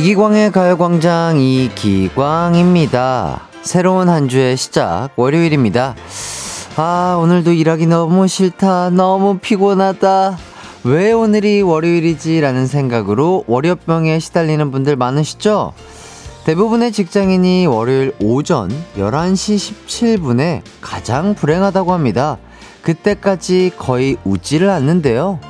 이기광의 0.00 0.50
가요광장 0.50 1.38
이기광입니다. 1.38 3.42
새로운 3.60 4.08
한 4.08 4.30
주의 4.30 4.56
시작, 4.56 5.10
월요일입니다. 5.16 5.94
아, 6.76 7.18
오늘도 7.20 7.52
일하기 7.52 7.86
너무 7.86 8.26
싫다. 8.26 8.88
너무 8.88 9.36
피곤하다. 9.36 10.38
왜 10.84 11.12
오늘이 11.12 11.60
월요일이지? 11.60 12.40
라는 12.40 12.66
생각으로 12.66 13.44
월요병에 13.46 14.20
시달리는 14.20 14.70
분들 14.70 14.96
많으시죠? 14.96 15.74
대부분의 16.44 16.92
직장인이 16.92 17.66
월요일 17.66 18.14
오전 18.22 18.70
11시 18.96 19.74
17분에 19.86 20.62
가장 20.80 21.34
불행하다고 21.34 21.92
합니다. 21.92 22.38
그때까지 22.80 23.72
거의 23.76 24.16
웃지를 24.24 24.70
않는데요. 24.70 25.40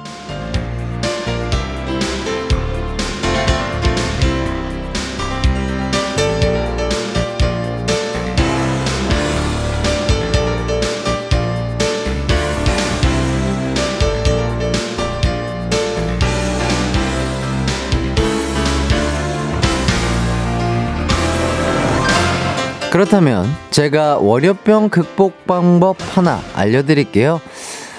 그렇다면 22.91 23.47
제가 23.71 24.19
월요병 24.19 24.89
극복 24.89 25.47
방법 25.47 25.97
하나 26.01 26.41
알려드릴게요. 26.55 27.41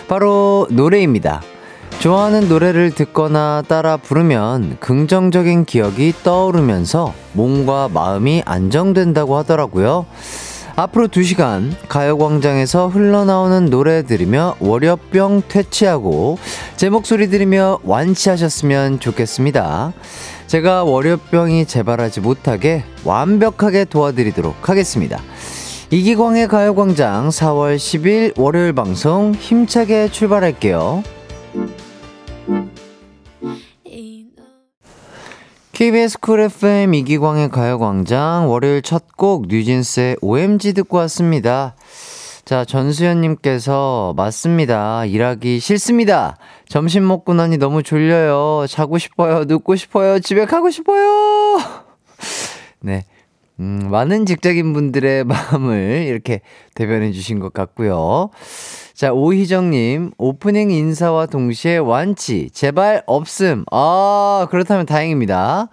바로 0.10 0.68
노래입니다. 0.70 1.42
좋아하는 2.00 2.50
노래를 2.50 2.92
듣거나 2.92 3.64
따라 3.70 3.96
부르면 3.96 4.78
긍정적인 4.82 5.64
기억이 5.64 6.14
떠오르면서 6.24 7.14
몸과 7.32 7.88
마음이 7.88 8.44
안정된다고 8.46 9.38
하더라고요. 9.38 10.08
앞으로 10.76 11.08
2시간 11.08 11.72
가요광장에서 11.88 12.88
흘러나오는 12.88 13.70
노래 13.70 14.04
들으며 14.04 14.56
월요병 14.60 15.44
퇴치하고 15.48 16.38
제 16.76 16.90
목소리 16.90 17.30
들으며 17.30 17.80
완치하셨으면 17.84 19.00
좋겠습니다. 19.00 19.94
제가 20.52 20.84
월요병이 20.84 21.66
재발하지 21.66 22.20
못하게 22.20 22.84
완벽하게 23.06 23.86
도와드리도록 23.86 24.68
하겠습니다. 24.68 25.22
이기광의 25.92 26.50
가요광장 26.50 27.30
4월 27.30 27.78
10일 27.78 28.38
월요일 28.38 28.74
방송 28.74 29.34
힘차게 29.34 30.10
출발할게요. 30.10 31.04
KBS 35.72 36.20
쿨 36.20 36.42
FM 36.42 36.96
이기광의 36.96 37.50
가요광장 37.50 38.50
월요일 38.50 38.82
첫 38.82 39.06
곡 39.16 39.48
뉴진스의 39.48 40.18
OMG 40.20 40.74
듣고 40.74 40.98
왔습니다. 40.98 41.76
자, 42.44 42.66
전수연님께서, 42.66 44.14
맞습니다. 44.18 45.06
일하기 45.06 45.62
싫습니다. 45.62 46.36
점심 46.72 47.06
먹고 47.06 47.34
나니 47.34 47.58
너무 47.58 47.84
졸려요. 47.84 48.66
자고 48.70 48.98
싶어요. 48.98 49.44
눕고 49.44 49.76
싶어요. 49.76 50.20
집에 50.20 50.46
가고 50.46 50.70
싶어요. 50.72 51.60
네. 52.80 53.04
음, 53.60 53.90
많은 53.92 54.26
직장인 54.26 54.72
분들의 54.72 55.26
마음을 55.28 56.06
이렇게 56.08 56.40
대변해 56.74 57.12
주신 57.12 57.40
것 57.42 57.52
같고요. 57.52 58.30
자, 58.94 59.12
오희정님, 59.12 60.12
오프닝 60.18 60.72
인사와 60.72 61.26
동시에 61.26 61.76
완치, 61.76 62.50
제발 62.52 63.04
없음. 63.06 63.66
아, 63.70 64.48
그렇다면 64.50 64.86
다행입니다. 64.86 65.68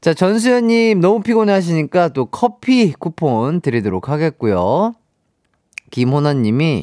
자, 0.00 0.12
전수연님, 0.12 0.98
너무 0.98 1.20
피곤해 1.20 1.52
하시니까 1.52 2.08
또 2.08 2.26
커피 2.26 2.92
쿠폰 2.92 3.60
드리도록 3.60 4.08
하겠고요. 4.08 4.92
김호나님이 5.92 6.82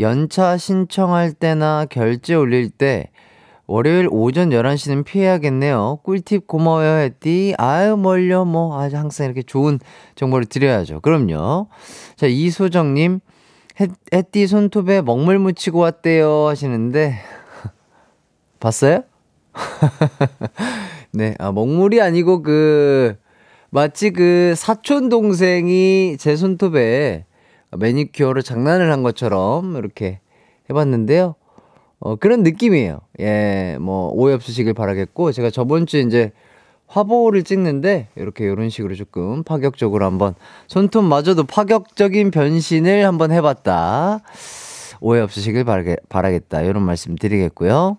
연차 0.00 0.56
신청할 0.56 1.32
때나 1.32 1.86
결제 1.88 2.34
올릴 2.34 2.70
때 2.70 3.10
월요일 3.66 4.08
오전 4.10 4.50
11시는 4.50 5.04
피해야겠네요. 5.04 5.98
꿀팁 6.04 6.46
고마워요, 6.46 6.98
했디. 7.00 7.54
아유, 7.58 7.96
멀려, 7.96 8.44
뭐. 8.44 8.80
아주 8.80 8.96
항상 8.96 9.26
이렇게 9.26 9.42
좋은 9.42 9.80
정보를 10.14 10.46
드려야죠. 10.46 11.00
그럼요. 11.00 11.66
자, 12.14 12.28
이소정님, 12.28 13.18
햇띠 14.12 14.46
손톱에 14.46 15.02
먹물 15.02 15.40
묻히고 15.40 15.80
왔대요. 15.80 16.46
하시는데, 16.46 17.18
봤어요? 18.60 19.02
네, 21.12 21.34
아, 21.40 21.50
먹물이 21.50 22.00
아니고 22.00 22.42
그, 22.42 23.16
마치 23.70 24.10
그 24.10 24.54
사촌 24.56 25.08
동생이 25.08 26.18
제 26.20 26.36
손톱에 26.36 27.24
매니큐어로 27.76 28.42
장난을 28.42 28.90
한 28.90 29.02
것처럼 29.02 29.76
이렇게 29.76 30.20
해봤는데요. 30.70 31.34
어, 31.98 32.16
그런 32.16 32.42
느낌이에요. 32.42 33.00
예, 33.20 33.78
뭐, 33.80 34.10
오해 34.12 34.34
없으시길 34.34 34.74
바라겠고, 34.74 35.32
제가 35.32 35.50
저번 35.50 35.86
주에 35.86 36.02
이제 36.02 36.32
화보를 36.88 37.42
찍는데, 37.42 38.08
이렇게 38.16 38.44
이런 38.44 38.68
식으로 38.68 38.94
조금 38.94 39.42
파격적으로 39.42 40.04
한번, 40.04 40.34
손톱마저도 40.66 41.44
파격적인 41.44 42.30
변신을 42.30 43.06
한번 43.06 43.32
해봤다. 43.32 44.20
오해 45.00 45.20
없으시길 45.20 45.64
바라게, 45.64 45.96
바라겠다. 46.08 46.62
이런 46.62 46.82
말씀 46.82 47.16
드리겠고요. 47.16 47.96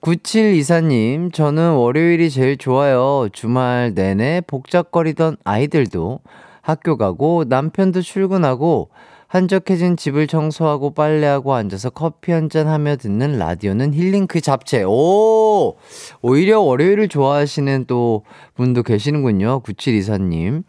9724님, 0.00 1.32
저는 1.32 1.72
월요일이 1.72 2.30
제일 2.30 2.56
좋아요. 2.56 3.28
주말 3.32 3.92
내내 3.94 4.40
복잡거리던 4.46 5.38
아이들도 5.42 6.20
학교 6.66 6.96
가고 6.96 7.44
남편도 7.46 8.02
출근하고 8.02 8.90
한적해진 9.36 9.96
집을 9.96 10.26
청소하고 10.26 10.90
빨래하고 10.94 11.54
앉아서 11.54 11.90
커피 11.90 12.32
한 12.32 12.48
잔 12.48 12.68
하며 12.68 12.96
듣는 12.96 13.38
라디오는 13.38 13.92
힐링 13.92 14.26
그 14.26 14.40
잡채. 14.40 14.84
오! 14.84 15.76
오히려 16.22 16.60
월요일을 16.60 17.08
좋아하시는 17.08 17.84
또 17.86 18.22
분도 18.54 18.82
계시는군요. 18.82 19.60
9724님. 19.60 20.62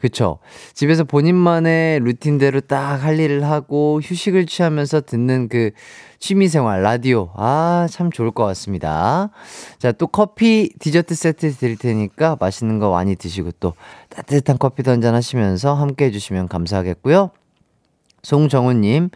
그쵸. 0.00 0.38
집에서 0.74 1.04
본인만의 1.04 2.00
루틴대로 2.00 2.60
딱 2.62 2.94
할 3.04 3.18
일을 3.18 3.44
하고 3.44 4.00
휴식을 4.02 4.46
취하면서 4.46 5.02
듣는 5.02 5.48
그 5.48 5.70
취미생활, 6.20 6.82
라디오. 6.82 7.30
아, 7.34 7.86
참 7.90 8.10
좋을 8.10 8.30
것 8.30 8.44
같습니다. 8.46 9.30
자, 9.78 9.92
또 9.92 10.06
커피, 10.06 10.70
디저트 10.78 11.14
세트 11.14 11.52
드릴 11.56 11.76
테니까 11.76 12.36
맛있는 12.40 12.78
거 12.78 12.90
많이 12.90 13.16
드시고 13.16 13.50
또 13.60 13.74
따뜻한 14.08 14.56
커피도 14.58 14.90
한잔 14.90 15.14
하시면서 15.14 15.74
함께 15.74 16.06
해주시면 16.06 16.48
감사하겠고요. 16.48 17.30
송정우님, 18.24 19.10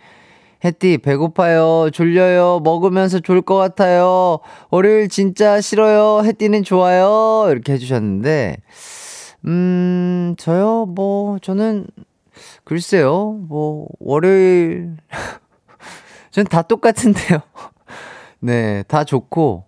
햇띠, 0.64 0.98
배고파요. 0.98 1.90
졸려요. 1.92 2.60
먹으면서 2.62 3.20
졸 3.20 3.42
것 3.42 3.56
같아요. 3.56 4.38
월요일 4.70 5.08
진짜 5.08 5.60
싫어요. 5.60 6.24
햇띠는 6.24 6.62
좋아요. 6.64 7.46
이렇게 7.50 7.72
해주셨는데, 7.74 8.58
음, 9.46 10.34
저요? 10.38 10.86
뭐, 10.86 11.38
저는, 11.40 11.86
글쎄요. 12.64 13.32
뭐, 13.48 13.86
월요일, 13.98 14.96
전다 16.30 16.62
똑같은데요. 16.62 17.40
네, 18.40 18.82
다 18.88 19.04
좋고, 19.04 19.64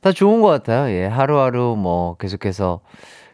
다 0.00 0.12
좋은 0.12 0.40
것 0.42 0.48
같아요. 0.48 0.90
예, 0.94 1.06
하루하루 1.06 1.76
뭐, 1.78 2.16
계속해서, 2.16 2.80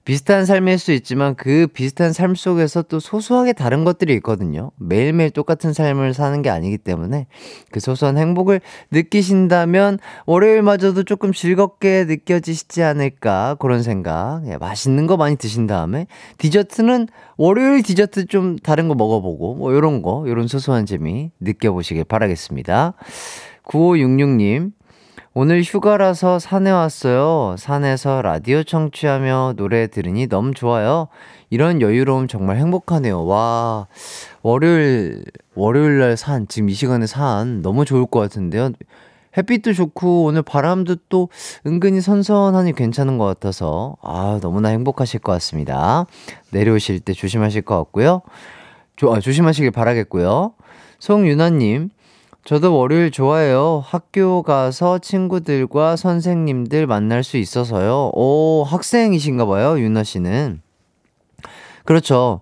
비슷한 0.08 0.46
삶일 0.46 0.78
수 0.78 0.92
있지만 0.92 1.34
그 1.34 1.66
비슷한 1.66 2.14
삶 2.14 2.34
속에서 2.34 2.80
또 2.80 2.98
소소하게 2.98 3.52
다른 3.52 3.84
것들이 3.84 4.14
있거든요. 4.14 4.70
매일매일 4.78 5.28
똑같은 5.30 5.74
삶을 5.74 6.14
사는 6.14 6.40
게 6.40 6.48
아니기 6.48 6.78
때문에 6.78 7.26
그 7.70 7.78
소소한 7.78 8.16
행복을 8.16 8.62
느끼신다면 8.90 9.98
월요일마저도 10.24 11.02
조금 11.02 11.34
즐겁게 11.34 12.04
느껴지시지 12.04 12.82
않을까 12.82 13.56
그런 13.60 13.82
생각. 13.82 14.40
예, 14.46 14.56
맛있는 14.56 15.06
거 15.06 15.18
많이 15.18 15.36
드신 15.36 15.66
다음에 15.66 16.06
디저트는 16.38 17.08
월요일 17.36 17.82
디저트 17.82 18.28
좀 18.28 18.58
다른 18.58 18.88
거 18.88 18.94
먹어보고 18.94 19.56
뭐 19.56 19.74
요런 19.74 20.00
거, 20.00 20.24
요런 20.26 20.48
소소한 20.48 20.86
재미 20.86 21.32
느껴보시길 21.40 22.04
바라겠습니다. 22.04 22.94
9566님, 23.64 24.72
오늘 25.40 25.62
휴가라서 25.62 26.40
산에 26.40 26.68
왔어요. 26.72 27.54
산에서 27.56 28.22
라디오 28.22 28.64
청취하며 28.64 29.54
노래 29.56 29.86
들으니 29.86 30.26
너무 30.26 30.52
좋아요. 30.52 31.06
이런 31.48 31.80
여유로움 31.80 32.26
정말 32.26 32.56
행복하네요. 32.56 33.24
와, 33.24 33.86
월요일, 34.42 35.22
월요일 35.54 36.00
날 36.00 36.16
산, 36.16 36.48
지금 36.48 36.68
이 36.68 36.74
시간에 36.74 37.06
산 37.06 37.62
너무 37.62 37.84
좋을 37.84 38.06
것 38.06 38.18
같은데요. 38.18 38.70
햇빛도 39.36 39.74
좋고 39.74 40.24
오늘 40.24 40.42
바람도 40.42 40.96
또 41.08 41.28
은근히 41.64 42.00
선선하니 42.00 42.72
괜찮은 42.72 43.16
것 43.16 43.24
같아서 43.26 43.94
아, 44.02 44.40
너무나 44.42 44.70
행복하실 44.70 45.20
것 45.20 45.30
같습니다. 45.34 46.06
내려오실 46.50 46.98
때 46.98 47.12
조심하실 47.12 47.62
것 47.62 47.76
같고요. 47.76 48.22
조, 48.96 49.14
아, 49.14 49.20
조심하시길 49.20 49.70
바라겠고요. 49.70 50.54
송윤아님, 50.98 51.90
저도 52.48 52.74
월요일 52.74 53.10
좋아해요. 53.10 53.84
학교 53.86 54.42
가서 54.42 55.00
친구들과 55.00 55.96
선생님들 55.96 56.86
만날 56.86 57.22
수 57.22 57.36
있어서요. 57.36 58.10
오, 58.14 58.64
학생이신가 58.66 59.44
봐요, 59.44 59.78
윤아 59.78 60.02
씨는. 60.02 60.62
그렇죠. 61.84 62.40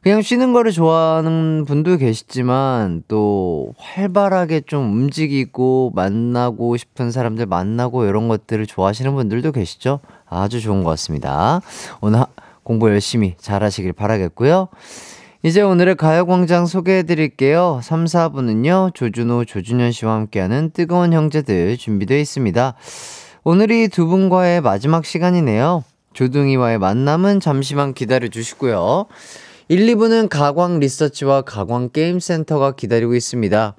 그냥 0.00 0.22
쉬는 0.22 0.52
거를 0.52 0.70
좋아하는 0.70 1.64
분도 1.66 1.96
계시지만 1.96 3.02
또 3.08 3.72
활발하게 3.78 4.60
좀 4.60 4.92
움직이고 4.92 5.90
만나고 5.92 6.76
싶은 6.76 7.10
사람들 7.10 7.46
만나고 7.46 8.04
이런 8.04 8.28
것들을 8.28 8.64
좋아하시는 8.64 9.12
분들도 9.12 9.50
계시죠? 9.50 9.98
아주 10.26 10.60
좋은 10.60 10.84
것 10.84 10.90
같습니다. 10.90 11.62
오늘 12.00 12.22
공부 12.62 12.88
열심히 12.90 13.34
잘 13.38 13.64
하시길 13.64 13.92
바라겠고요. 13.92 14.68
이제 15.44 15.62
오늘의 15.62 15.94
가요광장 15.94 16.66
소개해 16.66 17.04
드릴게요. 17.04 17.78
3, 17.84 18.06
4부는요, 18.06 18.92
조준호, 18.92 19.44
조준현 19.44 19.92
씨와 19.92 20.14
함께하는 20.14 20.70
뜨거운 20.72 21.12
형제들 21.12 21.76
준비되어 21.76 22.18
있습니다. 22.18 22.74
오늘이 23.44 23.86
두 23.86 24.08
분과의 24.08 24.62
마지막 24.62 25.04
시간이네요. 25.04 25.84
조둥이와의 26.12 26.80
만남은 26.80 27.38
잠시만 27.38 27.94
기다려 27.94 28.26
주시고요. 28.26 29.06
1, 29.68 29.86
2부는 29.86 30.28
가광 30.28 30.80
리서치와 30.80 31.42
가광 31.42 31.90
게임센터가 31.92 32.72
기다리고 32.72 33.14
있습니다. 33.14 33.76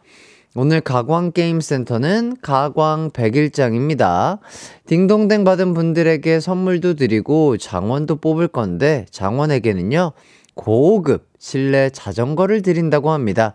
오늘 0.55 0.79
가광 0.79 1.33
게임센터는 1.33 2.37
가광 2.41 3.11
100일장입니다. 3.11 4.39
딩동댕 4.87 5.43
받은 5.43 5.73
분들에게 5.73 6.39
선물도 6.39 6.93
드리고 6.93 7.57
장원도 7.57 8.15
뽑을 8.15 8.47
건데 8.47 9.05
장원에게는요. 9.11 10.13
고급 10.59 11.29
실내 11.39 11.89
자전거를 11.89 12.61
드린다고 12.61 13.11
합니다. 13.11 13.53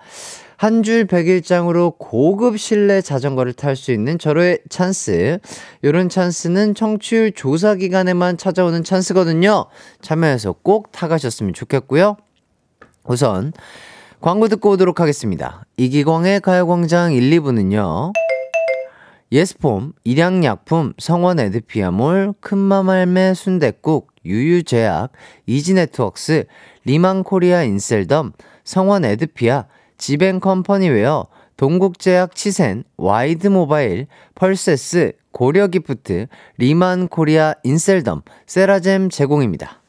한 0.57 0.83
줄 0.83 1.07
100일장으로 1.07 1.99
고급 1.99 2.59
실내 2.59 3.03
자전거를 3.03 3.53
탈 3.53 3.77
수 3.77 3.93
있는 3.93 4.19
절호의 4.19 4.61
찬스. 4.71 5.39
요런 5.85 6.09
찬스는 6.09 6.75
청취율 6.75 7.33
조사 7.33 7.75
기간에만 7.75 8.39
찾아오는 8.39 8.83
찬스거든요. 8.83 9.67
참여해서 10.01 10.55
꼭 10.63 10.93
타가셨으면 10.93 11.53
좋겠고요. 11.53 12.17
우선 13.05 13.53
광고 14.23 14.49
듣고 14.49 14.71
오도록 14.71 15.01
하겠습니다. 15.01 15.67
이기광의 15.77 16.41
가요광장 16.41 17.13
1, 17.13 17.31
2부는요. 17.41 18.13
예스폼, 19.31 19.93
일양약품, 20.05 20.95
성원 20.99 21.39
에드피아몰, 21.41 22.35
큰맘 22.41 22.89
할매 22.89 23.35
순댓국, 23.35 24.13
유유제약, 24.25 25.11
이지네트웍스, 25.47 26.47
리만코리아 26.85 27.63
인셀덤, 27.63 28.33
성원 28.65 29.05
에드피아, 29.05 29.67
지벤컴퍼니웨어, 29.99 31.27
동국제약 31.57 32.35
치센, 32.35 32.85
와이드모바일, 32.97 34.07
펄세스, 34.35 35.13
고려기프트, 35.33 36.27
리만코리아 36.59 37.55
인셀덤, 37.63 38.23
세라젬 38.47 39.11
제공입니다. 39.11 39.81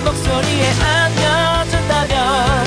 목소리에 0.00 0.70
안겨준다면. 0.80 2.64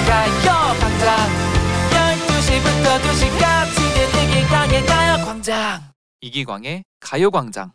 가요광장. 0.07 1.07
12시부터 1.91 2.85
2시까지 3.01 3.77
이기광의 4.23 4.85
가요광장. 4.85 5.81
이기광의 6.21 6.83
가요광장 7.01 7.73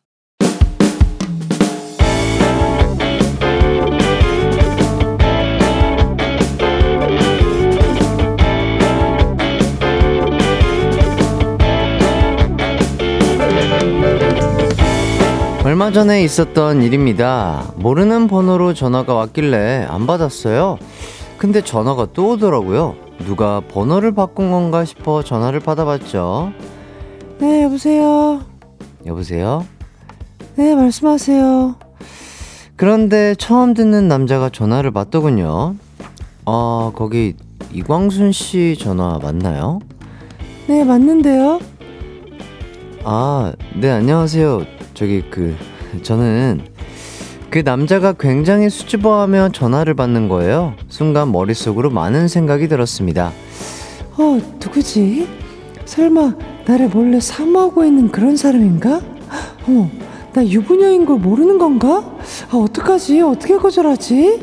얼마 15.72 15.90
전에 15.90 16.22
있었던 16.22 16.82
일입니다. 16.82 17.72
모르는 17.76 18.28
번호로 18.28 18.74
전화가 18.74 19.14
왔길래 19.14 19.86
안 19.88 20.06
받았어요. 20.06 20.76
근데 21.38 21.64
전화가 21.64 22.08
또 22.12 22.32
오더라고요. 22.32 22.94
누가 23.24 23.62
번호를 23.68 24.12
바꾼 24.12 24.50
건가 24.50 24.84
싶어 24.84 25.24
전화를 25.24 25.60
받아봤죠. 25.60 26.52
네, 27.38 27.62
여보세요? 27.62 28.42
여보세요? 29.06 29.64
네, 30.56 30.74
말씀하세요. 30.74 31.76
그런데 32.76 33.34
처음 33.36 33.72
듣는 33.72 34.08
남자가 34.08 34.50
전화를 34.50 34.90
받더군요. 34.90 35.76
아, 36.44 36.92
거기 36.94 37.32
이광순 37.72 38.32
씨 38.32 38.76
전화 38.78 39.18
맞나요? 39.22 39.78
네, 40.66 40.84
맞는데요. 40.84 41.60
아, 43.04 43.54
네, 43.74 43.90
안녕하세요. 43.90 44.81
저기 45.02 45.20
그 45.28 45.56
저는 46.02 46.60
그 47.50 47.58
남자가 47.64 48.12
굉장히 48.12 48.70
수줍어하며 48.70 49.48
전화를 49.48 49.94
받는 49.94 50.28
거예요. 50.28 50.74
순간 50.86 51.32
머릿속으로 51.32 51.90
많은 51.90 52.28
생각이 52.28 52.68
들었습니다. 52.68 53.32
어, 54.16 54.38
누구지? 54.64 55.26
설마 55.86 56.36
나를 56.66 56.88
몰래 56.88 57.18
사모하고 57.18 57.84
있는 57.84 58.12
그런 58.12 58.36
사람인가? 58.36 59.00
어, 59.66 59.90
나 60.34 60.46
유부녀인 60.46 61.04
걸 61.04 61.18
모르는 61.18 61.58
건가? 61.58 62.04
아, 62.52 62.56
어떡하지? 62.56 63.22
어떻게 63.22 63.56
거절하지? 63.56 64.40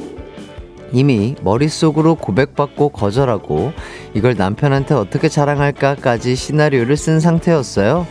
이미 0.91 1.35
머릿속으로 1.41 2.15
고백받고 2.15 2.89
거절하고 2.89 3.71
이걸 4.13 4.35
남편한테 4.35 4.93
어떻게 4.93 5.29
자랑할까까지 5.29 6.35
시나리오를 6.35 6.97
쓴 6.97 7.21
상태였어요. 7.21 8.05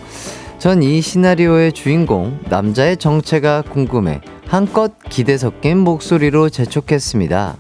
전 0.58 0.82
이 0.82 1.00
시나리오의 1.00 1.72
주인공 1.72 2.40
남자의 2.48 2.96
정체가 2.96 3.62
궁금해 3.62 4.20
한껏 4.46 4.92
기대 5.08 5.36
섞인 5.38 5.78
목소리로 5.78 6.48
재촉했습니다. 6.48 7.56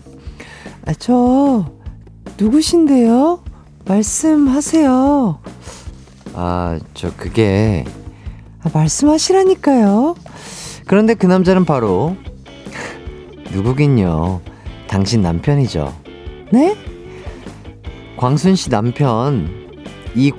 아, 0.86 0.92
저 0.98 1.70
누구신데요? 2.38 3.40
말씀하세요. 3.86 5.38
아, 6.34 6.78
저 6.94 7.14
그게 7.16 7.84
아, 8.62 8.70
말씀하시라니까요. 8.72 10.16
그런데 10.86 11.14
그 11.14 11.26
남자는 11.26 11.64
바로 11.64 12.16
누구긴요. 13.52 14.40
당신 14.88 15.22
남편이죠. 15.22 15.94
네? 16.50 16.74
광순 18.16 18.56
씨 18.56 18.70
남편 18.70 19.48
이 20.16 20.32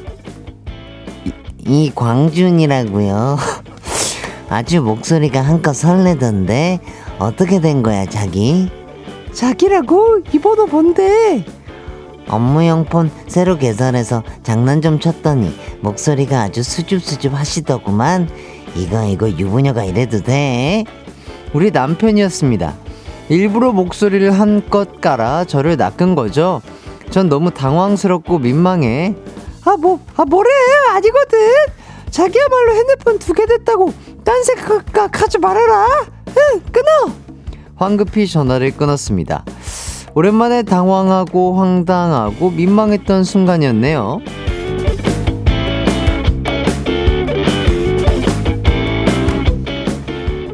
이광준이라고요. 1.65 3.37
아주 4.49 4.81
목소리가 4.81 5.41
한껏 5.41 5.75
설레던데 5.75 6.79
어떻게 7.19 7.59
된 7.59 7.83
거야 7.83 8.05
자기? 8.05 8.69
자기라고? 9.31 10.21
이 10.33 10.39
번호 10.39 10.65
뭔데? 10.65 11.45
업무용 12.27 12.85
폰 12.85 13.11
새로 13.27 13.57
개설해서 13.57 14.23
장난 14.43 14.81
좀 14.81 14.99
쳤더니 14.99 15.55
목소리가 15.81 16.41
아주 16.41 16.63
수줍수줍 16.63 17.33
하시더구만. 17.33 18.29
이거 18.75 19.05
이거 19.05 19.29
유부녀가 19.29 19.83
이래도 19.83 20.21
돼? 20.21 20.83
우리 21.53 21.71
남편이었습니다. 21.71 22.75
일부러 23.29 23.71
목소리를 23.71 24.31
한껏 24.31 25.01
깔아 25.01 25.45
저를 25.45 25.77
낚은 25.77 26.15
거죠. 26.15 26.61
전 27.09 27.29
너무 27.29 27.51
당황스럽고 27.51 28.39
민망해. 28.39 29.15
아, 29.65 29.75
뭐, 29.77 29.99
아, 30.15 30.25
뭐래. 30.25 30.49
아니거든. 30.99 31.39
자기야말로 32.09 32.73
핸드폰 32.75 33.19
두 33.19 33.33
개 33.33 33.45
됐다고 33.45 33.93
딴 34.23 34.43
생각 34.43 35.21
하지 35.21 35.37
말아라. 35.37 35.87
응, 36.27 36.61
끊어. 36.71 37.13
황급히 37.75 38.27
전화를 38.27 38.71
끊었습니다. 38.75 39.45
오랜만에 40.15 40.63
당황하고 40.63 41.57
황당하고 41.57 42.49
민망했던 42.51 43.23
순간이었네요. 43.23 44.19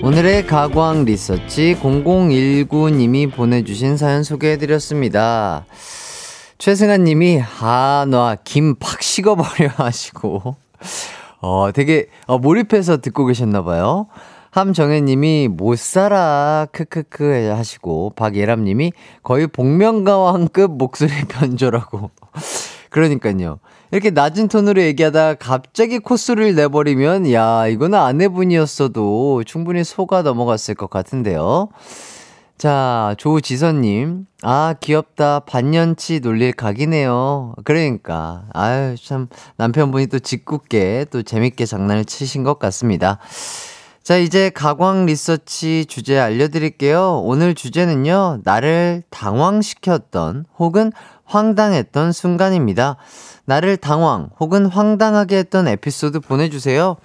오늘의 0.03 0.45
가광 0.45 1.05
리서치 1.05 1.77
0019님이 1.81 3.31
보내주신 3.33 3.97
사연 3.97 4.23
소개해드렸습니다. 4.23 5.65
최승아 6.57 6.97
님이, 6.97 7.41
아, 7.61 8.05
너김 8.07 8.75
팍 8.75 9.01
식어버려 9.01 9.69
하시고, 9.75 10.55
어, 11.41 11.69
되게, 11.73 12.07
어, 12.27 12.37
몰입해서 12.37 12.97
듣고 12.97 13.25
계셨나봐요. 13.25 14.07
함정혜님이 14.55 15.49
못 15.49 15.77
살아 15.77 16.65
크크크 16.71 17.51
하시고 17.53 18.13
박예람님이 18.15 18.93
거의 19.21 19.47
복면가왕급 19.47 20.77
목소리 20.77 21.11
변조라고. 21.27 22.09
그러니까요. 22.89 23.59
이렇게 23.91 24.11
낮은 24.11 24.47
톤으로 24.47 24.81
얘기하다 24.81 25.33
갑자기 25.35 25.99
콧소리를 25.99 26.55
내버리면 26.55 27.33
야 27.33 27.67
이거는 27.67 27.99
아내분이었어도 27.99 29.43
충분히 29.45 29.83
속아 29.83 30.21
넘어갔을 30.21 30.73
것 30.73 30.89
같은데요. 30.89 31.67
자, 32.57 33.15
조지선님. 33.17 34.27
아, 34.41 34.75
귀엽다. 34.79 35.41
반년치 35.41 36.21
놀릴 36.21 36.53
각이네요. 36.53 37.53
그러니까. 37.65 38.45
아유, 38.53 38.95
참, 38.95 39.27
남편분이 39.57 40.07
또 40.07 40.19
짓궂게 40.19 41.07
또 41.11 41.21
재밌게 41.21 41.65
장난을 41.65 42.05
치신 42.05 42.43
것 42.43 42.57
같습니다. 42.57 43.19
자, 44.03 44.15
이제 44.15 44.49
가광 44.51 45.05
리서치 45.05 45.85
주제 45.87 46.17
알려드릴게요. 46.17 47.21
오늘 47.25 47.55
주제는요, 47.55 48.41
나를 48.45 49.03
당황시켰던 49.09 50.45
혹은 50.57 50.93
황당했던 51.25 52.13
순간입니다. 52.13 52.95
나를 53.45 53.75
당황 53.75 54.29
혹은 54.39 54.65
황당하게 54.65 55.37
했던 55.37 55.67
에피소드 55.67 56.21
보내주세요. 56.21 56.95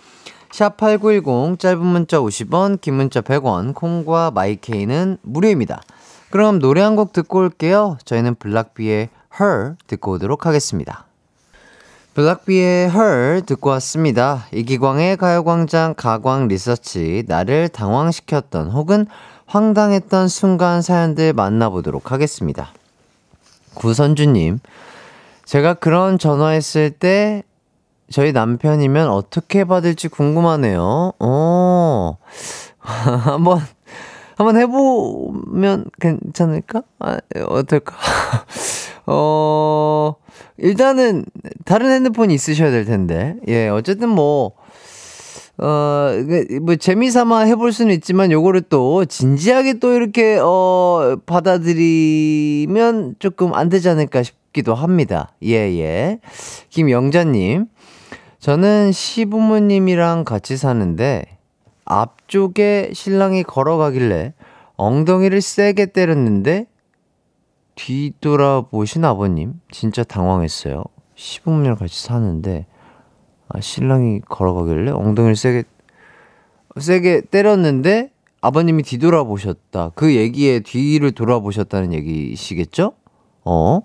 샵8910 0.51 1.59
짧은 1.59 1.85
문자 1.85 2.19
50원, 2.19 2.81
긴 2.81 2.95
문자 2.95 3.21
100원, 3.21 3.75
콩과 3.75 4.33
마이케이는 4.33 5.19
무료입니다. 5.23 5.81
그럼 6.31 6.59
노래 6.59 6.81
한 6.83 6.97
곡 6.97 7.13
듣고 7.13 7.39
올게요. 7.39 7.99
저희는 8.05 8.35
블락비의 8.37 9.09
Her 9.41 9.75
듣고 9.87 10.13
오도록 10.13 10.47
하겠습니다. 10.47 11.07
블락비의 12.15 12.91
Her 12.91 13.43
듣고 13.47 13.71
왔습니다. 13.71 14.47
이기광의 14.53 15.17
가요광장 15.17 15.95
가광 15.97 16.49
리서치 16.49 17.25
나를 17.27 17.69
당황시켰던 17.69 18.71
혹은 18.71 19.07
황당했던 19.47 20.29
순간 20.29 20.83
사연들 20.83 21.33
만나보도록 21.33 22.13
하겠습니다. 22.13 22.73
구선주님, 23.75 24.59
제가 25.45 25.75
그런 25.75 26.19
전화했을 26.19 26.91
때 26.91 27.43
저희 28.11 28.33
남편이면 28.33 29.09
어떻게 29.09 29.65
받을지 29.65 30.09
궁금하네요. 30.09 31.13
어, 31.21 32.17
한번, 32.79 33.61
한번 34.37 34.57
해보면 34.57 35.87
괜찮을까? 36.01 36.83
아, 36.99 37.19
어떨까? 37.47 37.97
어, 39.07 40.17
일단은, 40.59 41.25
다른 41.65 41.91
핸드폰이 41.91 42.35
있으셔야 42.35 42.71
될 42.73 42.85
텐데. 42.85 43.37
예, 43.47 43.69
어쨌든 43.69 44.09
뭐, 44.09 44.53
어, 45.59 46.09
뭐, 46.63 46.75
재미삼아 46.75 47.43
해볼 47.43 47.73
수는 47.73 47.95
있지만, 47.95 48.33
요거를 48.33 48.63
또, 48.63 49.05
진지하게 49.05 49.75
또 49.75 49.93
이렇게, 49.93 50.37
어, 50.43 51.17
받아들이면 51.27 53.17
조금 53.21 53.55
안 53.55 53.69
되지 53.69 53.89
않을까 53.89 54.25
싶기도 54.25 54.75
합니다. 54.75 55.33
예, 55.45 55.55
예. 55.79 56.19
김영자님, 56.71 57.67
저는 58.41 58.91
시부모님이랑 58.93 60.25
같이 60.25 60.57
사는데 60.57 61.39
앞쪽에 61.85 62.91
신랑이 62.95 63.43
걸어가길래 63.43 64.33
엉덩이를 64.77 65.43
세게 65.43 65.87
때렸는데 65.87 66.67
뒤돌아보신 67.75 69.05
아버님 69.05 69.61
진짜 69.71 70.03
당황했어요. 70.05 70.83
시부모님이랑 71.17 71.77
같이 71.77 72.03
사는데 72.03 72.67
아, 73.49 73.61
신랑이 73.61 74.21
걸어가길래 74.21 74.91
엉덩이를 74.93 75.37
세게 75.37 75.65
세게 76.79 77.23
때렸는데 77.31 78.11
아버님이 78.41 78.85
뒤돌아보셨다. 78.85 79.91
그 79.95 80.17
얘기에 80.17 80.61
뒤를 80.61 81.13
돌아보셨다는 81.13 81.93
얘기시겠죠? 81.93 82.95
어? 83.45 83.83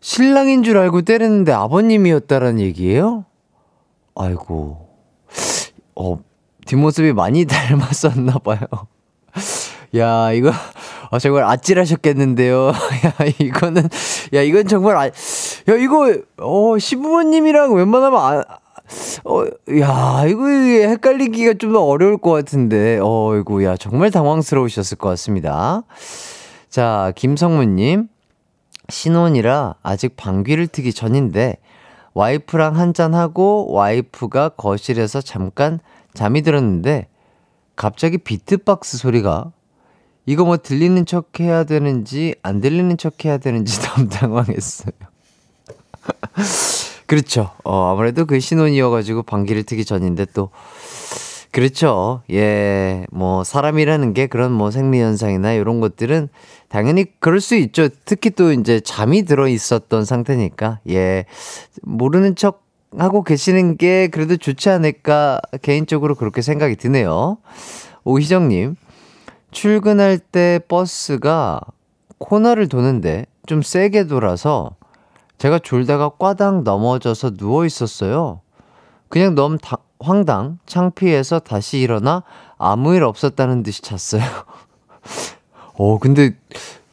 신랑인 0.00 0.62
줄 0.62 0.78
알고 0.78 1.02
때렸는데 1.02 1.52
아버님이었다라는 1.52 2.60
얘기예요? 2.60 3.24
아이고, 4.14 4.88
어, 5.94 6.18
뒷모습이 6.66 7.12
많이 7.12 7.44
닮았었나 7.46 8.38
봐요. 8.38 8.58
야, 9.96 10.32
이거, 10.32 10.52
아, 11.10 11.18
정말 11.18 11.44
아찔하셨겠는데요. 11.44 12.68
야, 13.04 13.26
이거는, 13.40 13.88
야, 14.34 14.42
이건 14.42 14.66
정말, 14.66 14.96
아, 14.96 15.06
야, 15.06 15.10
이거, 15.78 16.14
어, 16.38 16.78
시부모님이랑 16.78 17.74
웬만하면 17.74 18.20
아, 18.20 18.44
어, 19.24 19.44
야, 19.80 20.24
이거 20.28 20.46
헷갈리기가 20.48 21.54
좀 21.54 21.72
더 21.72 21.84
어려울 21.84 22.18
것 22.18 22.30
같은데, 22.30 22.98
어이구, 23.02 23.64
야, 23.64 23.76
정말 23.76 24.10
당황스러우셨을 24.10 24.98
것 24.98 25.08
같습니다. 25.10 25.82
자, 26.68 27.12
김성문님. 27.16 28.08
신혼이라 28.88 29.76
아직 29.82 30.16
방귀를 30.16 30.68
트기 30.68 30.92
전인데 30.92 31.56
와이프랑 32.14 32.78
한잔하고 32.78 33.72
와이프가 33.72 34.50
거실에서 34.50 35.20
잠깐 35.20 35.80
잠이 36.14 36.42
들었는데 36.42 37.08
갑자기 37.76 38.16
비트박스 38.18 38.96
소리가 38.96 39.52
이거 40.24 40.44
뭐 40.44 40.56
들리는 40.56 41.06
척 41.06 41.38
해야 41.38 41.64
되는지 41.64 42.34
안 42.42 42.60
들리는 42.60 42.96
척 42.96 43.24
해야 43.24 43.38
되는지 43.38 43.78
너무 43.86 44.08
당황했어요. 44.08 44.92
그렇죠. 47.06 47.50
어, 47.64 47.92
아무래도 47.92 48.26
그 48.26 48.40
신혼이어가지고 48.40 49.22
방귀를 49.22 49.62
트기 49.62 49.84
전인데 49.84 50.26
또 50.34 50.50
그렇죠. 51.56 52.20
예, 52.30 53.06
뭐 53.10 53.42
사람이라는 53.42 54.12
게 54.12 54.26
그런 54.26 54.52
뭐 54.52 54.70
생리현상이나 54.70 55.54
이런 55.54 55.80
것들은 55.80 56.28
당연히 56.68 57.06
그럴 57.18 57.40
수 57.40 57.54
있죠. 57.54 57.88
특히 58.04 58.28
또 58.28 58.52
이제 58.52 58.78
잠이 58.78 59.22
들어 59.22 59.48
있었던 59.48 60.04
상태니까 60.04 60.80
예, 60.90 61.24
모르는 61.80 62.36
척 62.36 62.62
하고 62.98 63.24
계시는 63.24 63.78
게 63.78 64.08
그래도 64.08 64.36
좋지 64.36 64.68
않을까 64.68 65.40
개인적으로 65.62 66.14
그렇게 66.14 66.42
생각이 66.42 66.76
드네요. 66.76 67.38
오희정님, 68.04 68.76
출근할 69.50 70.18
때 70.18 70.60
버스가 70.68 71.62
코너를 72.18 72.68
도는데 72.68 73.24
좀 73.46 73.62
세게 73.62 74.08
돌아서 74.08 74.72
제가 75.38 75.60
졸다가 75.60 76.10
꽈당 76.10 76.64
넘어져서 76.64 77.36
누워 77.36 77.64
있었어요. 77.64 78.42
그냥 79.08 79.34
너무 79.34 79.56
다, 79.56 79.78
황당, 80.00 80.58
창피해서 80.66 81.40
다시 81.40 81.78
일어나 81.78 82.22
아무 82.58 82.94
일 82.94 83.02
없었다는 83.04 83.62
듯이 83.62 83.82
잤어요. 83.82 84.22
어, 85.74 85.98
근데, 85.98 86.32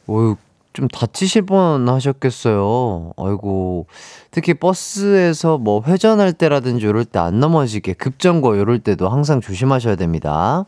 어, 0.06 0.36
좀 0.72 0.88
다치실 0.88 1.42
뻔 1.42 1.88
하셨겠어요. 1.88 3.12
아이고. 3.16 3.86
특히 4.32 4.54
버스에서 4.54 5.56
뭐 5.58 5.82
회전할 5.86 6.32
때라든지 6.32 6.86
이럴 6.86 7.04
때 7.04 7.18
안 7.20 7.38
넘어지게 7.38 7.92
급정거 7.94 8.56
이럴 8.56 8.80
때도 8.80 9.08
항상 9.08 9.40
조심하셔야 9.40 9.94
됩니다. 9.94 10.64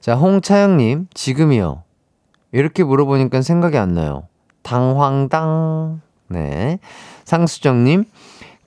자, 0.00 0.14
홍차영님, 0.14 1.08
지금이요. 1.12 1.82
이렇게 2.52 2.84
물어보니까 2.84 3.42
생각이 3.42 3.76
안 3.76 3.94
나요. 3.94 4.28
당황당. 4.62 6.00
네. 6.28 6.78
상수정님, 7.24 8.04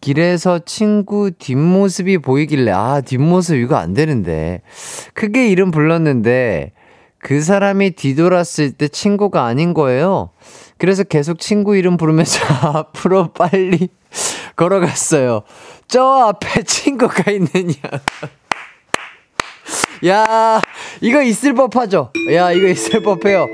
길에서 0.02 0.60
친구 0.66 1.32
뒷모습이 1.32 2.18
보이길래, 2.18 2.72
아, 2.72 3.02
뒷모습 3.02 3.58
이거 3.58 3.76
안 3.76 3.94
되는데. 3.94 4.62
크게 5.14 5.48
이름 5.48 5.72
불렀는데, 5.72 6.74
그 7.20 7.42
사람이 7.42 7.92
뒤돌았을 7.92 8.72
때 8.72 8.88
친구가 8.88 9.46
아닌 9.46 9.74
거예요. 9.76 10.32
그래서 10.80 11.04
계속 11.04 11.40
친구 11.40 11.76
이름 11.78 11.98
부르면서 11.98 12.40
앞으로 12.78 13.32
빨리 13.32 13.90
걸어갔어요. 14.58 15.44
저 15.88 16.04
앞에 16.04 16.64
친구가 16.64 17.32
있느냐. 17.32 17.74
야, 20.08 20.60
이거 21.00 21.22
있을 21.22 21.54
법하죠? 21.54 22.12
야, 22.34 22.52
이거 22.52 22.68
있을 22.68 23.04
법해요. 23.04 23.46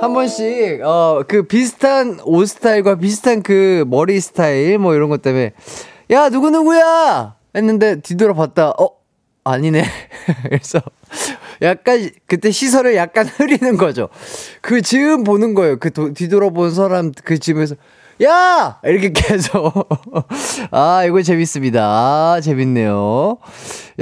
한 0.00 0.14
번씩 0.14 0.80
어 0.82 1.22
그 1.28 1.42
비슷한 1.44 2.18
옷 2.24 2.46
스타일과 2.46 2.96
비슷한 2.96 3.42
그 3.42 3.84
머리 3.86 4.20
스타일 4.20 4.78
뭐 4.78 4.94
이런 4.94 5.08
것 5.08 5.22
때문에 5.22 5.52
야 6.10 6.30
누구 6.30 6.50
누구야 6.50 7.36
했는데 7.54 8.00
뒤돌아 8.00 8.34
봤다 8.34 8.70
어 8.70 8.90
아니네 9.44 9.84
그래서 10.44 10.80
약간 11.62 12.10
그때 12.26 12.50
시선을 12.50 12.94
약간 12.96 13.26
흐리는 13.36 13.76
거죠 13.76 14.08
그 14.60 14.82
즈음 14.82 15.24
보는 15.24 15.54
거예요 15.54 15.78
그 15.78 15.92
도, 15.92 16.12
뒤돌아본 16.14 16.72
사람 16.72 17.12
그 17.24 17.38
즈음에서 17.38 17.76
야! 18.22 18.78
이렇게 18.84 19.12
계속. 19.16 19.88
아, 20.72 21.04
이거 21.06 21.22
재밌습니다. 21.22 21.80
아, 21.82 22.40
재밌네요. 22.42 23.38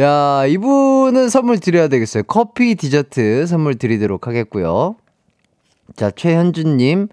야, 0.00 0.44
이분은 0.44 1.28
선물 1.28 1.60
드려야 1.60 1.86
되겠어요. 1.86 2.24
커피 2.24 2.74
디저트 2.74 3.46
선물 3.46 3.76
드리도록 3.76 4.26
하겠고요. 4.26 4.96
자, 5.96 6.10
최현주님, 6.10 7.08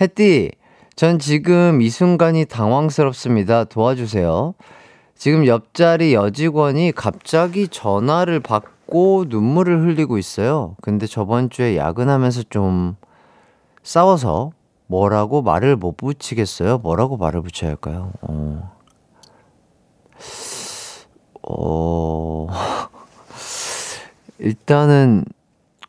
혜띠, 0.00 0.52
전 0.96 1.18
지금 1.18 1.80
이 1.80 1.90
순간이 1.90 2.44
당황스럽습니다. 2.44 3.64
도와주세요. 3.64 4.54
지금 5.14 5.46
옆자리 5.46 6.14
여직원이 6.14 6.92
갑자기 6.92 7.68
전화를 7.68 8.40
받고 8.40 9.26
눈물을 9.28 9.82
흘리고 9.82 10.18
있어요. 10.18 10.76
근데 10.80 11.06
저번 11.06 11.50
주에 11.50 11.76
야근하면서 11.76 12.44
좀 12.50 12.96
싸워서 13.82 14.52
뭐라고 14.86 15.42
말을 15.42 15.76
못 15.76 15.96
붙이겠어요? 15.96 16.78
뭐라고 16.78 17.16
말을 17.16 17.42
붙여야 17.42 17.70
할까요? 17.70 18.12
어. 18.22 18.72
어. 21.42 22.48
일단은 24.38 25.24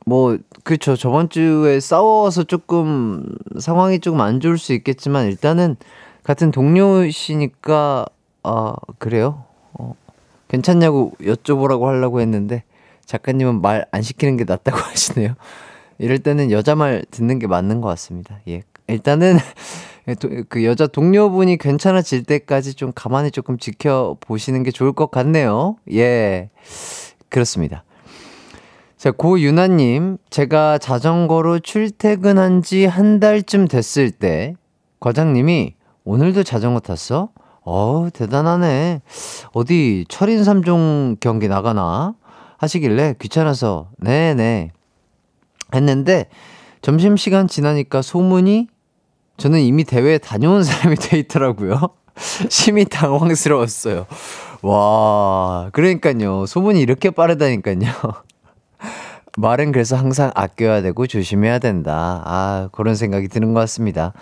뭐 0.10 0.38
그쵸 0.64 0.96
저번 0.96 1.30
주에 1.30 1.80
싸워서 1.80 2.44
조금 2.44 3.24
상황이 3.60 4.00
조금 4.00 4.22
안 4.22 4.40
좋을 4.40 4.58
수 4.58 4.74
있겠지만 4.74 5.28
일단은 5.28 5.76
같은 6.24 6.50
동료시니까 6.50 8.06
아 8.42 8.74
그래요? 8.98 9.44
어, 9.74 9.94
괜찮냐고 10.48 11.12
여쭤보라고 11.22 11.84
하려고 11.84 12.22
했는데 12.22 12.64
작가님은 13.06 13.62
말 13.62 13.86
안 13.92 14.02
시키는 14.02 14.36
게 14.38 14.46
낫다고 14.46 14.78
하시네요. 14.82 15.36
이럴 16.00 16.18
때는 16.20 16.50
여자 16.50 16.74
말 16.76 17.06
듣는 17.12 17.38
게 17.38 17.46
맞는 17.46 17.82
것 17.82 17.90
같습니다. 17.90 18.40
예. 18.48 18.64
일단은 18.88 19.38
그 20.50 20.66
여자 20.66 20.88
동료분이 20.88 21.58
괜찮아질 21.58 22.24
때까지 22.24 22.74
좀 22.74 22.92
가만히 22.96 23.30
조금 23.30 23.60
지켜보시는 23.60 24.64
게 24.64 24.72
좋을 24.72 24.94
것 24.94 25.12
같네요. 25.12 25.76
예. 25.94 26.50
그렇습니다 27.30 27.84
자, 29.00 29.12
고유나님, 29.12 30.18
제가 30.30 30.78
자전거로 30.78 31.60
출퇴근한 31.60 32.62
지 32.64 32.86
한 32.86 33.22
달쯤 33.22 33.70
됐을 33.70 34.12
때, 34.12 34.56
과장님이 35.00 35.76
오늘도 36.04 36.44
자전거 36.44 36.82
탔어? 36.82 37.30
어 37.64 38.10
대단하네. 38.14 39.02
어디 39.54 40.04
철인 40.10 40.44
3종 40.44 41.18
경기 41.22 41.48
나가나? 41.48 42.14
하시길래 42.58 43.16
귀찮아서, 43.22 43.90
네네. 44.00 44.72
했는데, 45.74 46.26
점심시간 46.82 47.48
지나니까 47.48 48.02
소문이 48.02 48.68
저는 49.38 49.62
이미 49.62 49.86
대회에 49.86 50.18
다녀온 50.18 50.62
사람이 50.64 50.98
돼 50.98 51.20
있더라고요. 51.20 51.80
심히 52.50 52.84
당황스러웠어요. 52.84 54.08
와, 54.62 55.70
그러니까요. 55.72 56.46
소문이 56.48 56.82
이렇게 56.82 57.12
빠르다니까요. 57.12 57.78
말은 59.40 59.72
그래서 59.72 59.96
항상 59.96 60.32
아껴야 60.36 60.82
되고 60.82 61.08
조심해야 61.08 61.60
된다. 61.60 62.22
아, 62.26 62.70
그런 62.74 62.96
생각이 62.96 63.30
드는 63.30 63.54
것 63.54 63.62
같습니다. 63.62 64.14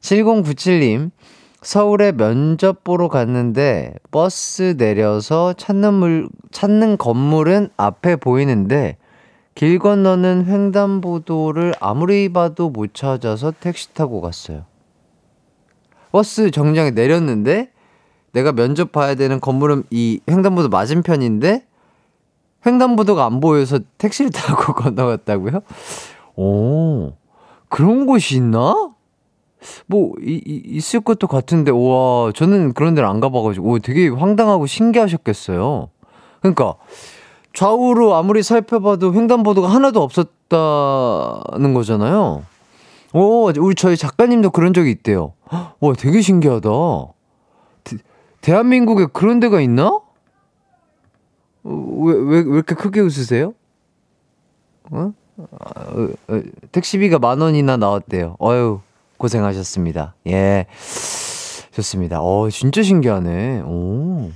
7097님, 0.00 1.10
서울에 1.60 2.12
면접 2.12 2.82
보러 2.82 3.08
갔는데 3.08 3.92
버스 4.10 4.76
내려서 4.78 5.52
찾는 5.52 5.94
물, 5.94 6.28
찾는 6.50 6.96
건물은 6.96 7.68
앞에 7.76 8.16
보이는데 8.16 8.96
길 9.54 9.78
건너는 9.78 10.46
횡단보도를 10.46 11.74
아무리 11.80 12.32
봐도 12.32 12.70
못 12.70 12.94
찾아서 12.94 13.52
택시 13.60 13.92
타고 13.92 14.20
갔어요. 14.20 14.64
버스 16.10 16.50
정류장에 16.50 16.92
내렸는데 16.92 17.70
내가 18.32 18.52
면접 18.52 18.92
봐야 18.92 19.14
되는 19.14 19.40
건물은 19.40 19.82
이 19.90 20.20
횡단보도 20.30 20.68
맞은편인데 20.68 21.67
횡단보도가 22.68 23.24
안 23.24 23.40
보여서 23.40 23.80
택시를 23.98 24.30
타고 24.30 24.72
건너갔다고요? 24.74 25.60
오, 26.36 27.12
그런 27.68 28.06
곳이 28.06 28.36
있나? 28.36 28.90
뭐, 29.86 30.12
이, 30.22 30.40
이, 30.46 30.62
있을 30.64 31.00
것도 31.00 31.26
같은데, 31.26 31.72
와, 31.72 32.30
저는 32.34 32.74
그런 32.74 32.94
데를 32.94 33.08
안 33.08 33.18
가봐가지고, 33.20 33.68
오, 33.68 33.78
되게 33.80 34.08
황당하고 34.08 34.66
신기하셨겠어요. 34.66 35.88
그러니까, 36.40 36.74
좌우로 37.54 38.14
아무리 38.14 38.42
살펴봐도 38.42 39.12
횡단보도가 39.14 39.68
하나도 39.68 40.00
없었다는 40.02 41.74
거잖아요. 41.74 42.44
오, 43.14 43.50
우리 43.58 43.74
저희 43.74 43.96
작가님도 43.96 44.50
그런 44.50 44.72
적이 44.72 44.92
있대요. 44.92 45.32
와, 45.50 45.92
되게 45.98 46.20
신기하다. 46.20 46.68
대, 47.82 47.96
대한민국에 48.42 49.06
그런 49.12 49.40
데가 49.40 49.60
있나? 49.60 49.98
왜, 51.64 52.14
왜, 52.14 52.38
왜 52.40 52.54
이렇게 52.54 52.74
크게 52.74 53.00
웃으세요? 53.00 53.54
어? 54.90 55.12
어, 55.36 56.08
어, 56.28 56.42
택시비가 56.72 57.18
만 57.18 57.40
원이나 57.40 57.76
나왔대요. 57.76 58.36
어유 58.40 58.80
고생하셨습니다. 59.18 60.14
예. 60.28 60.66
좋습니다. 61.72 62.20
어, 62.22 62.48
진짜 62.50 62.82
신기하네. 62.82 63.60
오. 63.66 64.30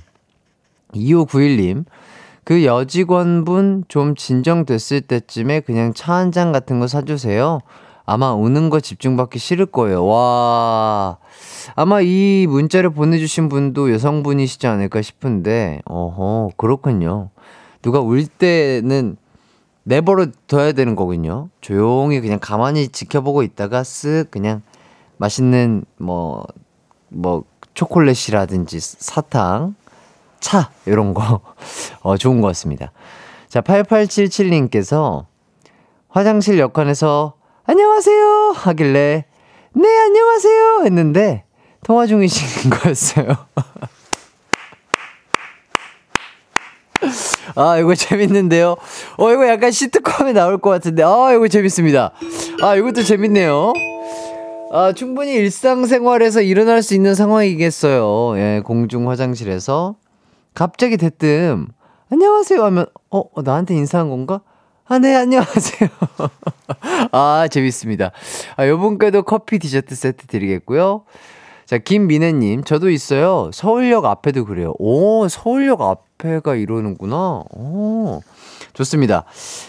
2591님. 0.93 1.85
그 2.45 2.65
여직원분 2.65 3.85
좀 3.87 4.15
진정됐을 4.15 5.01
때쯤에 5.01 5.61
그냥 5.61 5.93
차 5.93 6.13
한 6.17 6.31
잔 6.31 6.51
같은 6.51 6.79
거 6.79 6.87
사주세요. 6.87 7.59
아마 8.05 8.33
우는 8.33 8.69
거 8.69 8.79
집중받기 8.79 9.39
싫을 9.39 9.65
거예요. 9.67 10.05
와. 10.05 11.17
아마 11.75 12.01
이 12.01 12.45
문자를 12.49 12.89
보내주신 12.89 13.47
분도 13.47 13.91
여성분이시지 13.93 14.67
않을까 14.67 15.01
싶은데, 15.01 15.81
어허, 15.85 16.51
그렇군요. 16.57 17.29
누가 17.81 17.99
울 17.99 18.27
때는 18.27 19.17
내버려 19.83 20.27
둬야 20.47 20.73
되는 20.73 20.95
거군요. 20.95 21.49
조용히 21.61 22.19
그냥 22.21 22.39
가만히 22.41 22.87
지켜보고 22.89 23.43
있다가 23.43 23.83
쓱 23.83 24.31
그냥 24.31 24.61
맛있는 25.17 25.85
뭐, 25.97 26.45
뭐, 27.09 27.43
초콜릿이라든지 27.73 28.79
사탕, 28.79 29.75
차, 30.39 30.69
이런 30.85 31.13
거, 31.13 31.39
어, 32.01 32.17
좋은 32.17 32.41
것 32.41 32.47
같습니다. 32.47 32.91
자, 33.47 33.61
8877님께서 33.61 35.25
화장실 36.09 36.59
역할에서 36.59 37.33
안녕하세요! 37.65 38.51
하길래, 38.57 39.23
네, 39.73 39.99
안녕하세요! 40.05 40.81
했는데, 40.83 41.45
통화 41.81 42.05
중이신 42.05 42.69
거였어요. 42.75 43.25
아, 47.55 47.77
이거 47.77 47.95
재밌는데요? 47.95 48.75
어, 49.17 49.31
이거 49.31 49.47
약간 49.47 49.71
시트콤에 49.71 50.33
나올 50.33 50.57
것 50.57 50.71
같은데, 50.71 51.03
아, 51.03 51.31
이거 51.33 51.47
재밌습니다. 51.47 52.11
아, 52.61 52.75
이것도 52.75 53.03
재밌네요. 53.03 53.71
아, 54.73 54.91
충분히 54.91 55.31
일상생활에서 55.35 56.41
일어날 56.41 56.83
수 56.83 56.93
있는 56.95 57.15
상황이겠어요. 57.15 58.37
예, 58.39 58.61
공중 58.65 59.09
화장실에서. 59.09 59.95
갑자기 60.53 60.97
대뜸, 60.97 61.67
안녕하세요 62.11 62.61
하면, 62.61 62.87
어, 63.09 63.19
어 63.33 63.41
나한테 63.41 63.73
인사한 63.73 64.09
건가? 64.09 64.41
아, 64.85 64.99
네, 64.99 65.15
안녕하세요. 65.15 65.89
아, 67.11 67.47
재밌습니다. 67.49 68.11
아, 68.57 68.67
요분께도 68.67 69.23
커피 69.23 69.59
디저트 69.59 69.95
세트 69.95 70.27
드리겠고요. 70.27 71.03
자, 71.65 71.77
김민혜님, 71.77 72.65
저도 72.65 72.89
있어요. 72.89 73.49
서울역 73.53 74.05
앞에도 74.05 74.43
그래요. 74.45 74.73
오, 74.79 75.27
서울역 75.29 75.81
앞에가 75.81 76.55
이러는구나. 76.55 77.43
오, 77.55 78.21
좋습니다. 78.73 79.23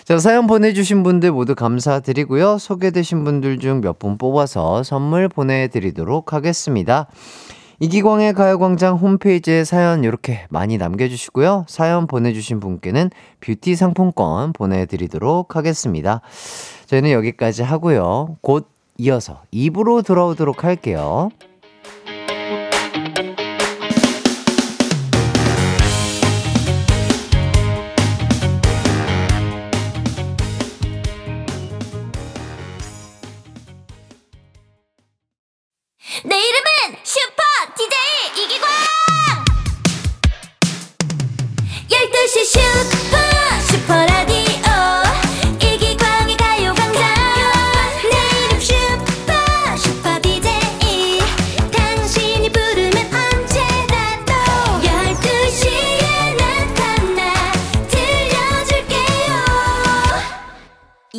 자, 0.05 0.19
사연 0.19 0.49
보내주신 0.49 1.05
분들 1.05 1.31
모두 1.31 1.55
감사드리고요. 1.55 2.59
소개되신 2.59 3.23
분들 3.25 3.59
중 3.61 3.81
몇 3.81 3.99
분 4.01 4.19
뽑아서 4.19 4.83
선물 4.83 5.29
보내드리도록 5.29 6.33
하겠습니다. 6.33 7.07
이기광의 7.81 8.35
가요광장 8.35 8.97
홈페이지에 8.97 9.65
사연 9.65 10.05
이렇게 10.05 10.47
많이 10.49 10.79
남겨주시고요. 10.79 11.65
사연 11.69 12.07
보내주신 12.07 12.61
분께는 12.61 13.11
뷰티 13.41 13.75
상품권 13.75 14.53
보내드리도록 14.53 15.57
하겠습니다. 15.57 16.21
저희는 16.87 17.11
여기까지 17.11 17.63
하고요. 17.63 18.37
곧 18.41 18.69
이어서 18.99 19.43
입으로 19.51 20.03
돌아오도록 20.03 20.65
할게요. 20.65 21.31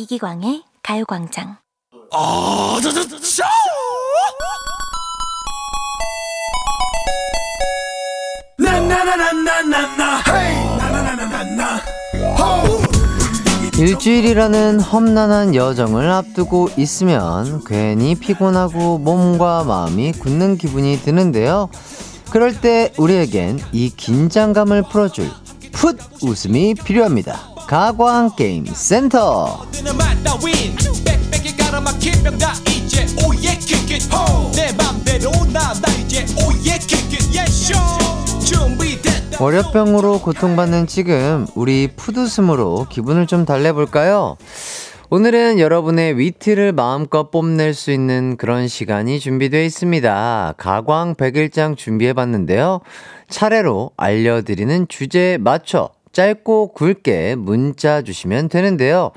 이기광의 0.06 0.62
가요광장 0.84 1.56
아, 2.12 2.78
저, 2.80 2.92
저, 2.92 3.08
저, 3.08 3.18
저! 3.18 3.42
나나나 8.56 9.16
나나나나나 9.16 10.22
헤이 10.28 10.76
나나나나나 10.76 11.76
호 12.38 13.82
일주일이라는 13.82 14.78
험난한 14.80 15.56
여정을 15.56 16.08
앞두고 16.08 16.70
있으면 16.76 17.64
괜히 17.66 18.14
피곤하고 18.14 18.98
몸과 18.98 19.64
마음이 19.64 20.12
굳는 20.12 20.56
기분이 20.56 20.98
드는데요. 20.98 21.68
그럴 22.30 22.60
때 22.60 22.92
우리에겐 22.96 23.58
이 23.72 23.90
긴장감을 23.90 24.84
풀어줄 24.84 25.28
풋 25.76 25.98
웃음이 26.22 26.72
필요합니다. 26.72 27.38
가광 27.68 28.30
게임 28.34 28.64
센터. 28.64 29.66
월요병으로 39.38 40.20
고통받는 40.22 40.86
지금 40.86 41.46
우리 41.54 41.88
풋웃음으로 41.94 42.86
기분을 42.88 43.26
좀 43.26 43.44
달래볼까요? 43.44 44.38
오늘은 45.08 45.60
여러분의 45.60 46.18
위트를 46.18 46.72
마음껏 46.72 47.30
뽐낼 47.30 47.74
수 47.74 47.92
있는 47.92 48.36
그런 48.36 48.66
시간이 48.66 49.20
준비되어 49.20 49.62
있습니다. 49.62 50.54
가광 50.56 51.14
100일장 51.14 51.76
준비해봤는데요. 51.76 52.80
차례로 53.28 53.92
알려드리는 53.96 54.88
주제에 54.88 55.38
맞춰 55.38 55.90
짧고 56.12 56.72
굵게 56.72 57.34
문자 57.36 58.00
주시면 58.00 58.48
되는데요. 58.48 59.10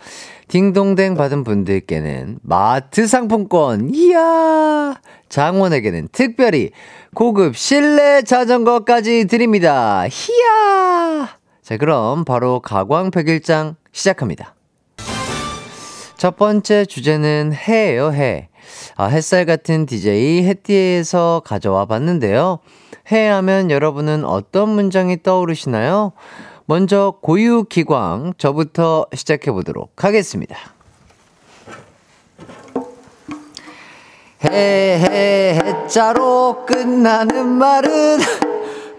딩동댕 0.49 1.15
받은 1.15 1.45
분들께는 1.45 2.39
마트 2.41 3.07
상품권, 3.07 3.93
이야! 3.93 4.99
장원에게는 5.29 6.09
특별히 6.11 6.71
고급 7.13 7.55
실내 7.55 8.21
자전거까지 8.23 9.27
드립니다. 9.27 10.03
히야! 10.09 11.29
자, 11.61 11.77
그럼 11.77 12.25
바로 12.25 12.59
가광 12.59 13.11
100일장 13.11 13.75
시작합니다. 13.93 14.55
첫 16.17 16.35
번째 16.35 16.83
주제는 16.83 17.53
해예요, 17.53 18.11
해. 18.11 18.49
아, 18.97 19.05
햇살 19.05 19.45
같은 19.45 19.85
DJ 19.85 20.43
해띠에서 20.43 21.43
가져와 21.45 21.85
봤는데요. 21.85 22.59
해 23.11 23.27
하면 23.27 23.71
여러분은 23.71 24.25
어떤 24.25 24.69
문장이 24.69 25.23
떠오르시나요? 25.23 26.11
먼저 26.65 27.15
고유 27.21 27.63
기광 27.63 28.33
저부터 28.37 29.07
시작해 29.13 29.51
보도록 29.51 30.03
하겠습니다. 30.03 30.55
해해 34.45 35.59
해자로 35.59 36.65
끝나는 36.65 37.47
말은 37.47 38.19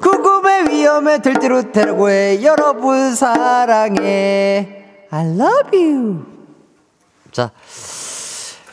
구금의 0.03 0.68
위험에 0.68 1.18
들대로 1.18 1.73
되라고 1.73 2.11
해 2.11 2.42
여러분 2.42 3.14
사랑해 3.14 4.85
I 5.11 5.27
love 5.27 5.79
you 5.79 6.27
자 7.33 7.53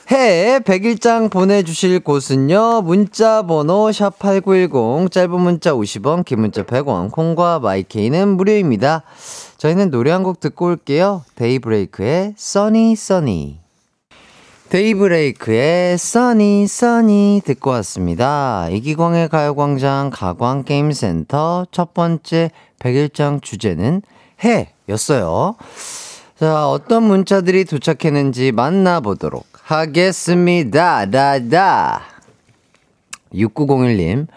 해 0.10 0.60
100일장 0.60 1.30
보내주실 1.30 2.00
곳은요 2.00 2.82
문자 2.82 3.42
번호 3.42 3.90
샵8910 3.90 5.12
짧은 5.12 5.42
문자 5.42 5.74
50원 5.74 6.24
긴 6.24 6.40
문자 6.40 6.64
100원 6.64 7.12
콩과 7.12 7.60
마이케이는 7.60 8.30
무료입니다 8.30 9.04
저희는 9.58 9.92
노래 9.92 10.12
한 10.12 10.24
곡 10.24 10.40
듣고 10.40 10.68
올게요 10.68 11.24
데이브레이크의 11.36 12.36
써니 12.38 12.96
써니 12.96 13.60
데이브레이크의 14.70 15.98
써니 15.98 16.68
써니 16.68 17.42
듣고 17.46 17.70
왔습니다. 17.70 18.68
이기광의 18.70 19.30
가요광장 19.30 20.10
가광게임센터 20.14 21.68
첫 21.72 21.94
번째 21.94 22.52
100일장 22.80 23.42
주제는 23.42 24.02
해였어요. 24.44 25.56
자, 26.38 26.70
어떤 26.70 27.04
문자들이 27.04 27.64
도착했는지 27.64 28.52
만나보도록 28.52 29.46
하겠습니다. 29.68 31.06
다다. 31.10 32.02
6901님, 33.34 34.28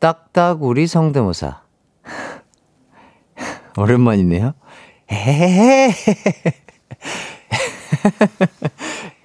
딱딱우리 0.00 0.88
성대모사. 0.88 1.60
오랜만이네요. 3.78 4.54
헤헤헤. 5.12 5.94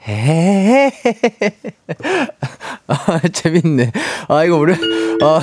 헤헤헤. 0.07 0.91
아, 2.85 3.19
재밌네. 3.33 3.91
아, 4.27 4.43
이거 4.43 4.57
오랜, 4.57 4.77
아, 5.23 5.41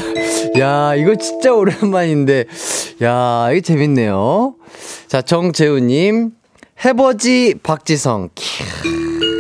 야, 0.61 0.95
이거 0.95 1.17
진짜 1.17 1.53
오랜만인데. 1.53 2.45
야, 3.03 3.51
이거 3.51 3.61
재밌네요. 3.61 4.55
자, 5.09 5.21
정재우님, 5.21 6.31
해버지 6.85 7.57
박지성. 7.61 8.29
캬. 8.37 9.34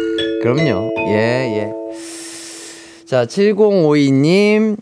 그럼요. 0.45 0.93
예, 1.09 1.13
예. 1.57 1.73
자, 3.07 3.25
7052님, 3.25 4.77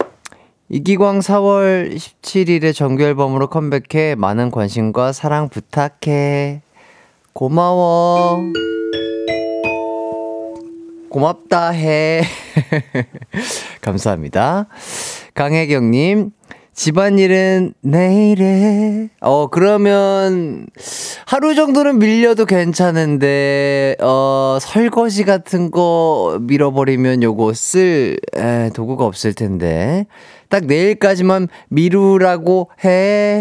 이기광 0.68 1.20
4월 1.20 1.94
17일에 1.94 2.74
정규 2.74 3.04
앨범으로 3.04 3.46
컴백해 3.48 4.16
많은 4.16 4.50
관심과 4.50 5.12
사랑 5.12 5.48
부탁해. 5.48 6.62
고마워. 7.32 8.40
고맙다 11.10 11.68
해. 11.68 12.22
감사합니다. 13.82 14.66
강혜경님, 15.34 16.32
집안일은 16.74 17.74
내일에. 17.82 19.10
어, 19.20 19.48
그러면 19.48 20.66
하루 21.26 21.54
정도는 21.54 21.98
밀려도 21.98 22.46
괜찮은데, 22.46 23.96
어, 24.00 24.58
설거지 24.60 25.24
같은 25.24 25.70
거 25.70 26.38
밀어버리면 26.40 27.22
요거 27.22 27.52
쓸, 27.52 28.18
에, 28.36 28.70
도구가 28.74 29.04
없을 29.04 29.34
텐데. 29.34 30.06
딱 30.48 30.64
내일까지만 30.64 31.48
미루라고 31.68 32.70
해. 32.84 33.38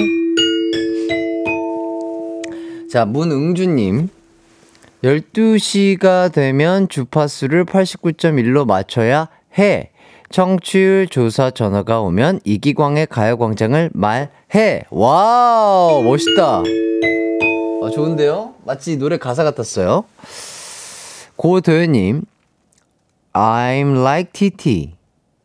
자, 2.92 3.06
문응주님. 3.06 4.10
12시가 5.04 6.32
되면 6.32 6.88
주파수를 6.90 7.66
89.1로 7.66 8.66
맞춰야 8.66 9.30
해. 9.58 9.91
청취율 10.32 11.08
조사 11.08 11.52
전화가 11.52 12.00
오면 12.02 12.40
이기광의 12.46 13.08
가요광장을 13.08 13.90
말해. 13.94 14.84
와우, 14.90 16.04
멋있다. 16.04 16.64
아, 17.84 17.90
좋은데요? 17.90 18.54
마치 18.66 18.98
노래 18.98 19.18
가사 19.18 19.44
같았어요. 19.44 20.06
고도현님, 21.36 22.24
I'm 23.34 24.00
like 24.00 24.32
TT. 24.32 24.94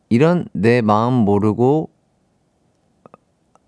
이런 0.09 0.47
내 0.53 0.81
마음 0.81 1.13
모르고, 1.13 1.89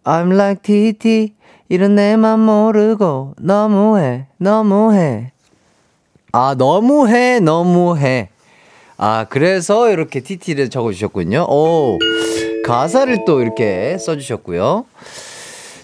I'm 0.06 0.34
like 0.34 0.62
TT. 0.62 1.34
이런 1.68 1.96
내 1.96 2.16
맘 2.16 2.40
모르고, 2.40 3.36
너무해, 3.40 4.28
너무해. 4.38 5.32
아, 6.32 6.56
너무해, 6.58 7.40
너무해. 7.40 8.30
아, 9.02 9.26
그래서 9.30 9.90
이렇게 9.90 10.20
TT를 10.20 10.70
적어주셨군요. 10.70 11.48
오, 11.50 11.98
가사를 12.66 13.24
또 13.26 13.42
이렇게 13.42 13.98
써주셨고요. 13.98 14.86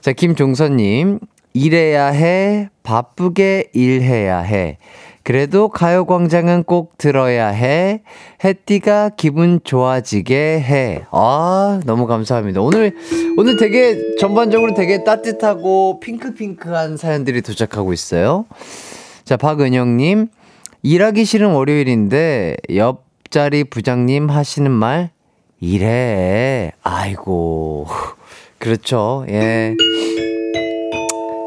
자, 0.01 0.11
김종선님. 0.11 1.19
일해야 1.53 2.07
해, 2.07 2.69
바쁘게 2.83 3.69
일해야 3.71 4.39
해. 4.39 4.77
그래도 5.23 5.69
가요광장은 5.69 6.65
꼭 6.65 6.97
들어야 6.97 7.47
해. 7.47 8.01
해띠가 8.43 9.11
기분 9.15 9.61
좋아지게 9.63 10.35
해. 10.59 11.05
아, 11.11 11.79
너무 11.85 12.07
감사합니다. 12.07 12.59
오늘, 12.59 12.93
오늘 13.37 13.55
되게 13.55 14.17
전반적으로 14.17 14.73
되게 14.73 15.05
따뜻하고 15.05 16.01
핑크핑크한 16.01 16.97
사연들이 16.97 17.41
도착하고 17.41 17.93
있어요. 17.93 18.45
자, 19.23 19.37
박은영님. 19.37 20.27
일하기 20.83 21.25
싫은 21.25 21.49
월요일인데 21.51 22.57
옆 22.75 23.04
자리 23.35 23.65
부장님 23.65 24.29
하시는 24.29 24.71
말 24.71 25.09
이래. 25.59 26.71
아이고. 26.83 27.85
그렇죠. 28.59 29.25
예. 29.27 29.75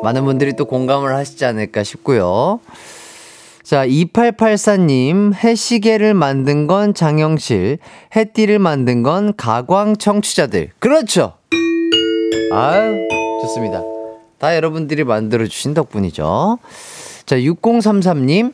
많은 0.03 0.27
분들이 0.27 0.55
또 0.55 0.67
공감을 0.67 1.15
하시지 1.15 1.47
않을까 1.47 1.85
싶고요. 1.85 2.61
자, 3.63 3.87
2884님, 3.87 5.33
해시계를 5.33 6.13
만든 6.13 6.67
건 6.67 6.93
장영실, 6.93 7.79
해띠를 8.15 8.59
만든 8.59 9.03
건 9.03 9.35
가광 9.35 9.97
청취자들. 9.97 10.73
그렇죠! 10.79 11.39
아유, 12.53 13.09
좋습니다. 13.41 13.83
다 14.37 14.55
여러분들이 14.55 15.05
만들어주신 15.05 15.73
덕분이죠. 15.73 16.59
자, 17.25 17.37
6033님, 17.37 18.53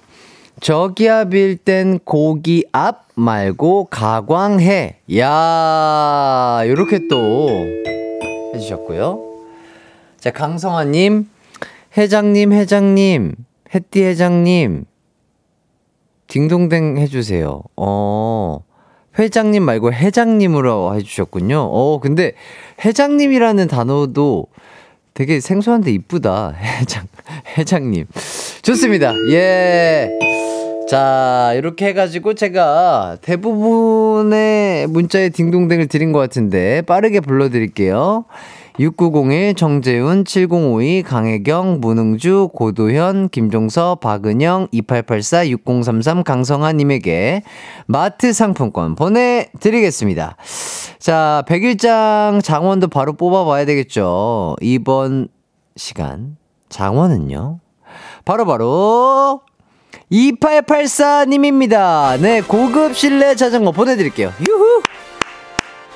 저기압 0.60 1.34
일 1.34 1.56
땐 1.56 1.98
고기 2.04 2.64
앞 2.72 3.06
말고 3.14 3.86
가광해. 3.90 4.96
야 5.18 6.62
요렇게 6.66 7.08
또 7.08 7.48
해주셨고요. 8.54 9.20
자, 10.18 10.30
강성아님, 10.30 11.28
회장님, 11.96 12.52
회장님, 12.52 13.34
햇띠 13.74 14.02
회장님, 14.02 14.84
딩동댕 16.28 16.96
해주세요. 16.98 17.62
어, 17.76 18.60
회장님 19.18 19.62
말고 19.62 19.92
회장님으로 19.92 20.94
해주셨군요. 20.96 21.58
어, 21.60 22.00
근데 22.00 22.32
회장님이라는 22.84 23.68
단어도 23.68 24.46
되게 25.12 25.40
생소한데 25.40 25.92
이쁘다. 25.92 26.54
회장, 26.58 27.06
회장님. 27.58 28.06
좋습니다. 28.62 29.12
예. 29.30 30.08
자, 30.86 31.52
이렇게 31.56 31.86
해가지고 31.86 32.34
제가 32.34 33.16
대부분의 33.22 34.86
문자에 34.88 35.30
딩동댕을 35.30 35.86
드린 35.86 36.12
것 36.12 36.18
같은데 36.18 36.82
빠르게 36.82 37.20
불러드릴게요. 37.20 38.26
6901, 38.78 39.54
정재훈, 39.54 40.24
7052, 40.24 41.04
강혜경, 41.04 41.78
문흥주, 41.80 42.50
고도현, 42.52 43.28
김종서, 43.28 43.94
박은영, 43.96 44.68
2884, 44.72 45.48
6033, 45.48 46.24
강성아님에게 46.24 47.44
마트 47.86 48.32
상품권 48.32 48.96
보내드리겠습니다. 48.96 50.36
자, 50.98 51.44
100일장 51.46 52.42
장원도 52.42 52.88
바로 52.88 53.12
뽑아봐야 53.12 53.64
되겠죠. 53.64 54.56
이번 54.60 55.28
시간, 55.76 56.36
장원은요. 56.68 57.60
바로바로 58.24 59.40
2884님입니다. 60.14 62.18
네, 62.20 62.40
고급 62.40 62.96
실내 62.96 63.34
자전거 63.34 63.72
보내드릴게요. 63.72 64.32
유후! 64.48 64.82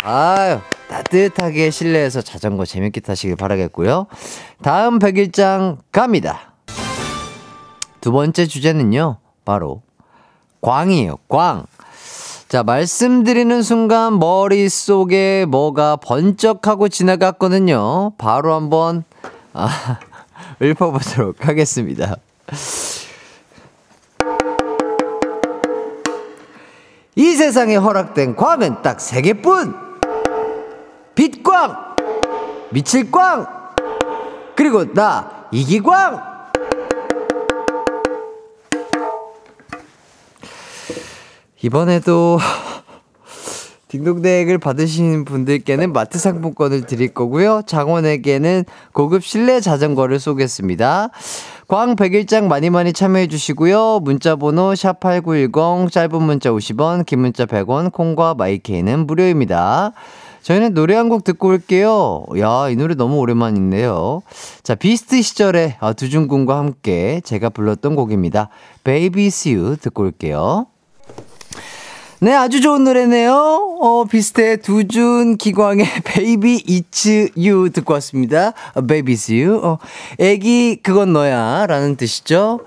아유, 0.02 0.58
따뜻하게 0.88 1.70
실내에서 1.70 2.22
자전거 2.22 2.64
재밌게 2.64 3.00
타시길 3.00 3.36
바라겠고요. 3.36 4.06
다음 4.62 4.98
100일장 4.98 5.78
갑니다. 5.92 6.54
두 8.00 8.10
번째 8.10 8.46
주제는요, 8.46 9.18
바로 9.44 9.82
광이에요, 10.62 11.16
광. 11.28 11.64
자, 12.48 12.62
말씀드리는 12.62 13.62
순간 13.62 14.18
머릿속에 14.18 15.44
뭐가 15.46 15.96
번쩍하고 15.96 16.88
지나갔거든요. 16.88 18.12
바로 18.18 18.54
한번, 18.54 19.04
아, 19.52 19.98
읊어보도록 20.62 21.46
하겠습니다. 21.46 22.16
이 27.18 27.34
세상에 27.34 27.74
허락된 27.74 28.36
광은 28.36 28.82
딱 28.82 29.00
세 29.00 29.20
개뿐! 29.22 29.74
빛광! 31.16 31.96
미칠광! 32.70 33.44
그리고 34.54 34.92
나, 34.94 35.48
이기광! 35.50 36.22
이번에도 41.60 42.38
딩동댕을 43.88 44.58
받으신 44.58 45.24
분들께는 45.24 45.92
마트 45.92 46.18
상품권을 46.18 46.82
드릴 46.82 47.12
거고요. 47.14 47.62
장원에게는 47.66 48.64
고급 48.92 49.24
실내 49.24 49.60
자전거를 49.60 50.20
쏘겠습니다. 50.20 51.10
광 51.68 51.96
100일장 51.96 52.46
많이 52.46 52.70
많이 52.70 52.94
참여해 52.94 53.26
주시고요. 53.26 54.00
문자 54.00 54.36
번호 54.36 54.72
샵8910 54.72 55.92
짧은 55.92 56.22
문자 56.22 56.50
50원, 56.50 57.04
긴 57.04 57.20
문자 57.20 57.44
100원, 57.44 57.92
콩과 57.92 58.34
마이케이는 58.34 59.06
무료입니다. 59.06 59.92
저희는 60.42 60.72
노래 60.72 60.94
한 60.94 61.10
곡 61.10 61.24
듣고 61.24 61.48
올게요. 61.48 62.24
야, 62.38 62.70
이 62.70 62.76
노래 62.76 62.94
너무 62.94 63.18
오랜만인데요. 63.18 64.22
자, 64.62 64.74
비스트 64.76 65.20
시절에 65.20 65.76
아, 65.80 65.92
두준군과 65.92 66.56
함께 66.56 67.20
제가 67.22 67.50
불렀던 67.50 67.96
곡입니다. 67.96 68.48
Baby 68.84 69.26
See 69.26 69.54
You 69.54 69.76
듣고 69.76 70.04
올게요. 70.04 70.66
네, 72.20 72.34
아주 72.34 72.60
좋은 72.60 72.82
노래네요. 72.82 73.78
어, 73.80 74.04
비슷해. 74.10 74.56
두준 74.56 75.36
기광의 75.36 75.86
Baby 76.02 76.64
It's 76.64 77.30
You 77.36 77.70
듣고 77.70 77.94
왔습니다. 77.94 78.54
어, 78.74 78.80
Baby 78.80 79.14
It's 79.14 79.32
You. 79.32 79.64
어, 79.64 79.78
애기, 80.18 80.80
그건 80.82 81.12
너야. 81.12 81.64
라는 81.68 81.94
뜻이죠. 81.94 82.58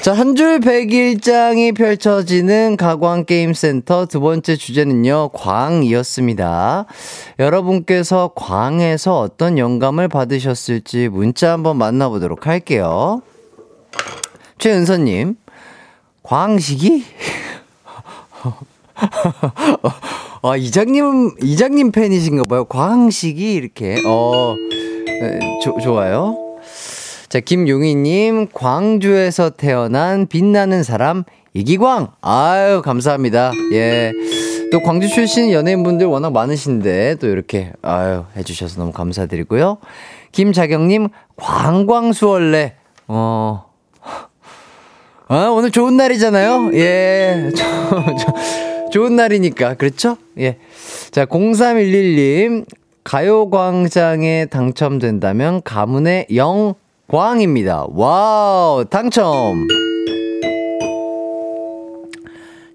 자, 0.00 0.14
한줄 0.14 0.60
백일장이 0.60 1.72
펼쳐지는 1.72 2.78
가광게임센터 2.78 4.06
두 4.06 4.20
번째 4.20 4.56
주제는요, 4.56 5.28
광이었습니다. 5.34 6.86
여러분께서 7.38 8.32
광에서 8.34 9.20
어떤 9.20 9.58
영감을 9.58 10.08
받으셨을지 10.08 11.08
문자 11.08 11.52
한번 11.52 11.76
만나보도록 11.76 12.46
할게요. 12.46 13.20
최은서님, 14.56 15.36
광식이? 16.22 17.04
아, 20.42 20.56
이장님, 20.56 21.36
이장님 21.42 21.92
팬이신가 21.92 22.44
봐요. 22.44 22.64
광식이 22.64 23.54
이렇게, 23.54 24.00
어, 24.06 24.54
에, 25.08 25.38
조, 25.62 25.78
좋아요. 25.80 26.36
자, 27.28 27.40
김용희님, 27.40 28.48
광주에서 28.52 29.50
태어난 29.50 30.26
빛나는 30.26 30.82
사람, 30.82 31.24
이기광. 31.52 32.12
아유, 32.22 32.82
감사합니다. 32.82 33.52
예. 33.72 34.12
또 34.72 34.80
광주 34.80 35.08
출신 35.08 35.50
연예인분들 35.50 36.06
워낙 36.06 36.32
많으신데, 36.32 37.16
또 37.20 37.26
이렇게, 37.26 37.72
아유, 37.82 38.24
해주셔서 38.36 38.80
너무 38.80 38.92
감사드리고요. 38.92 39.78
김자경님, 40.32 41.08
광광수월래. 41.36 42.74
어, 43.08 43.64
아, 45.28 45.48
오늘 45.52 45.70
좋은 45.70 45.96
날이잖아요? 45.96 46.70
예. 46.74 47.50
저, 47.54 47.64
저, 48.16 48.69
좋은 48.90 49.16
날이니까. 49.16 49.74
그렇죠? 49.74 50.16
예. 50.38 50.58
자, 51.10 51.24
0311님. 51.26 52.66
가요광장에 53.02 54.46
당첨된다면 54.46 55.62
가문의 55.64 56.26
영광입니다. 56.34 57.86
와우, 57.90 58.84
당첨! 58.84 59.66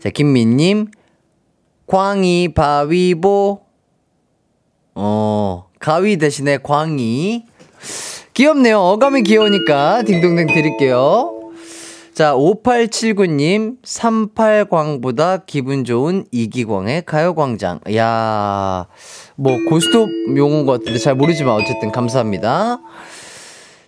자, 0.02 0.10
김민님. 0.10 0.88
광이 1.88 2.54
바위보. 2.56 3.62
어, 4.96 5.66
가위 5.80 6.18
대신에 6.18 6.58
광이. 6.58 7.46
귀엽네요. 8.34 8.80
어감이 8.80 9.24
귀여우니까 9.24 10.04
딩동댕 10.04 10.48
드릴게요. 10.48 11.35
자, 12.16 12.34
5879님, 12.34 13.82
38광보다 13.82 15.46
기분 15.46 15.84
좋은 15.84 16.24
이기광의 16.32 17.04
가요광장. 17.06 17.82
야 17.94 18.88
뭐, 19.36 19.58
고스톱 19.68 20.08
용어인 20.38 20.66
것 20.66 20.80
같은데 20.80 20.98
잘 20.98 21.16
모르지만 21.16 21.56
어쨌든 21.56 21.92
감사합니다. 21.92 22.80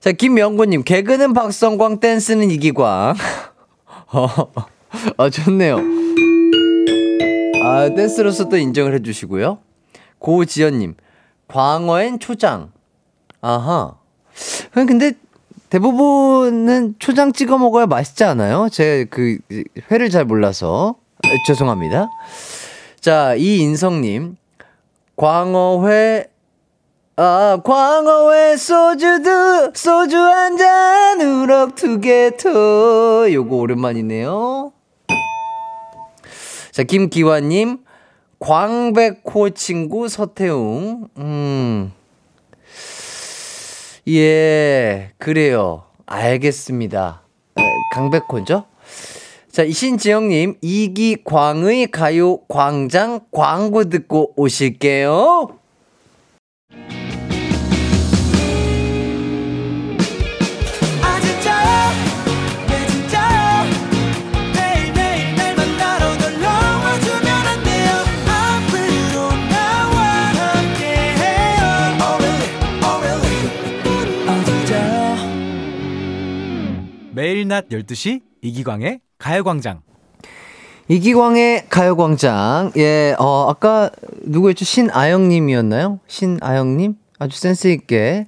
자, 0.02 0.12
김명구님, 0.12 0.84
개그는 0.84 1.34
박성광, 1.34 2.02
댄스는 2.02 2.52
이기광. 2.52 3.16
어, 4.12 4.28
아, 5.16 5.30
좋네요. 5.30 5.78
아, 7.64 7.96
댄스로서 7.96 8.50
또 8.50 8.58
인정을 8.58 8.94
해주시고요. 8.96 9.60
고지연님, 10.20 10.96
광어엔 11.48 12.20
초장. 12.20 12.74
아하. 13.40 13.96
근데 14.74 15.14
대부분은 15.70 16.96
초장 17.00 17.34
찍어 17.34 17.58
먹어야 17.58 17.86
맛있지 17.88 18.24
않아요? 18.24 18.70
제 18.72 19.06
그 19.10 19.38
회를 19.92 20.10
잘 20.10 20.24
몰라서 20.26 20.96
아, 21.24 21.28
죄송합니다. 21.46 22.10
자, 23.02 23.36
이인성님 23.36 24.38
광어회 25.16 26.26
아 27.18 27.60
광어회 27.64 28.56
소주도 28.58 29.72
소주 29.74 30.18
한 30.18 30.58
잔 30.58 31.20
우럭 31.22 31.76
두개더 31.76 33.32
요거 33.34 33.56
오랜만이네요. 33.56 34.72
자, 36.72 36.84
김기환님 36.84 37.80
광백호 38.40 39.50
친구 39.52 40.08
서태웅 40.08 41.08
음. 41.18 41.92
예, 44.10 45.12
그래요. 45.18 45.84
알겠습니다. 46.06 47.24
에, 47.60 47.64
강백호죠? 47.94 48.64
자, 49.52 49.64
이신지영님, 49.64 50.56
이기광의 50.62 51.88
가요 51.92 52.38
광장 52.48 53.20
광고 53.32 53.90
듣고 53.90 54.32
오실게요. 54.38 55.50
매일 77.18 77.48
낮 77.48 77.68
12시 77.70 78.22
이기광의 78.44 79.00
가요광장. 79.18 79.82
이기광의 80.88 81.66
가요광장. 81.68 82.74
예, 82.78 83.16
어, 83.18 83.48
아까 83.50 83.90
누구였죠? 84.22 84.64
신아영님이었나요? 84.64 86.00
신아영님? 86.06 86.94
아주 87.18 87.40
센스있게. 87.40 88.28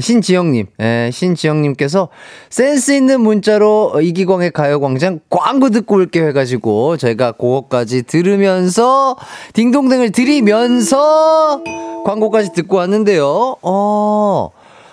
신지영님, 0.00 0.66
예, 0.80 1.10
신지영님께서 1.12 2.08
센스 2.50 2.90
있는 2.90 3.20
문자로 3.20 4.00
이기광의 4.00 4.50
가요광장 4.50 5.20
광고 5.28 5.70
듣고 5.70 5.96
올게 5.96 6.24
해가지고 6.26 6.96
저희가 6.96 7.32
그거까지 7.32 8.02
들으면서 8.02 9.16
딩동댕을 9.54 10.10
드리면서 10.10 11.62
광고까지 12.04 12.52
듣고 12.52 12.78
왔는데요. 12.78 13.56
어, 13.62 14.50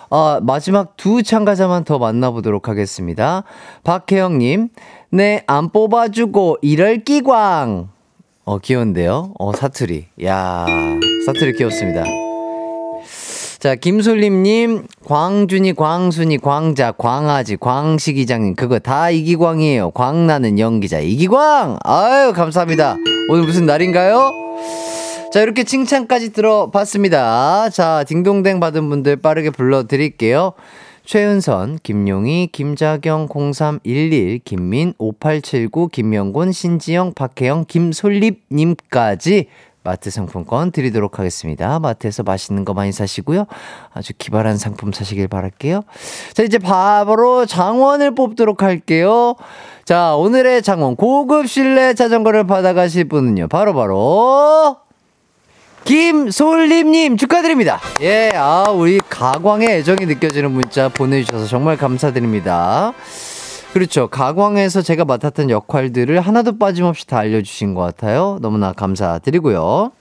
아, 0.10 0.40
마지막 0.42 0.98
두 0.98 1.24
참가자만 1.24 1.84
더 1.84 1.98
만나보도록 1.98 2.68
하겠습니다. 2.68 3.44
박혜영님, 3.84 4.70
네, 5.12 5.44
안 5.48 5.70
뽑아주고 5.70 6.58
이럴 6.62 7.04
끼광. 7.04 7.90
어, 8.46 8.60
귀여운데요? 8.60 9.34
어, 9.40 9.54
사투리. 9.54 10.06
야 10.24 10.66
사투리 11.26 11.54
귀엽습니다. 11.54 12.04
자, 13.60 13.74
김솔림님, 13.74 14.86
광준이, 15.06 15.74
광순이, 15.74 16.38
광자, 16.38 16.92
광아지, 16.92 17.58
광식이장님, 17.58 18.54
그거 18.54 18.78
다 18.78 19.10
이기광이에요. 19.10 19.90
광나는 19.90 20.60
연기자, 20.60 21.00
이기광! 21.00 21.78
아유, 21.84 22.32
감사합니다. 22.34 22.98
오늘 23.32 23.44
무슨 23.44 23.66
날인가요? 23.66 24.32
자, 25.36 25.42
이렇게 25.42 25.66
칭찬까지 25.66 26.32
들어봤습니다. 26.32 27.70
자, 27.70 28.06
딩동댕 28.08 28.62
받은 28.62 28.88
분들 28.88 29.18
빠르게 29.18 29.50
불러드릴게요. 29.50 30.54
최은선, 31.04 31.80
김용희, 31.84 32.48
김자경, 32.54 33.28
0311, 33.28 34.40
김민, 34.46 34.94
5879, 34.98 35.90
김명곤, 35.90 36.54
신지영, 36.54 37.16
박혜영, 37.16 37.66
김솔립님까지 37.68 39.48
마트 39.84 40.10
상품권 40.10 40.72
드리도록 40.72 41.20
하겠습니다. 41.20 41.80
마트에서 41.80 42.24
맛있는 42.24 42.64
거 42.64 42.74
많이 42.74 42.94
사시고요. 42.94 43.46
아주 43.94 44.14
기발한 44.18 44.56
상품 44.56 44.94
사시길 44.94 45.28
바랄게요. 45.28 45.82
자, 46.34 46.44
이제 46.44 46.60
바로 46.60 47.46
장원을 47.46 48.16
뽑도록 48.16 48.64
할게요. 48.64 49.36
자, 49.84 50.16
오늘의 50.16 50.62
장원 50.62 50.96
고급 50.96 51.50
실내 51.50 51.94
자전거를 51.94 52.48
받아가실 52.48 53.10
분은요. 53.10 53.50
바로바로 53.50 54.85
김솔림님 55.86 57.16
축하드립니다. 57.16 57.80
예, 58.02 58.32
아, 58.34 58.66
우리 58.72 58.98
가광의 58.98 59.70
애정이 59.70 60.08
느껴지는 60.08 60.50
문자 60.50 60.90
보내주셔서 60.90 61.46
정말 61.46 61.78
감사드립니다. 61.78 62.94
그렇죠. 63.72 64.08
가광에서 64.08 64.82
제가 64.82 65.06
맡았던 65.06 65.52
역할들을 65.52 66.20
하나도 66.20 66.58
빠짐없이 66.58 67.06
다 67.06 67.20
알려주신 67.20 67.76
것 67.76 67.82
같아요. 67.82 68.40
너무나 68.42 68.74
감사드리고요. 68.74 69.92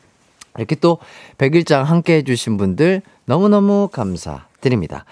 이렇게 0.56 0.74
또 0.76 0.98
100일장 1.36 1.84
함께 1.84 2.14
해주신 2.16 2.56
분들 2.56 3.02
너무너무 3.26 3.88
감사드립니다. 3.92 5.04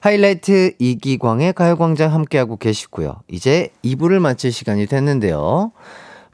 하이라이트 0.00 0.72
이기광의 0.78 1.54
가요광장 1.54 2.12
함께하고 2.12 2.58
계시고요. 2.58 3.22
이제 3.28 3.70
2부를 3.82 4.18
마칠 4.18 4.52
시간이 4.52 4.86
됐는데요. 4.86 5.72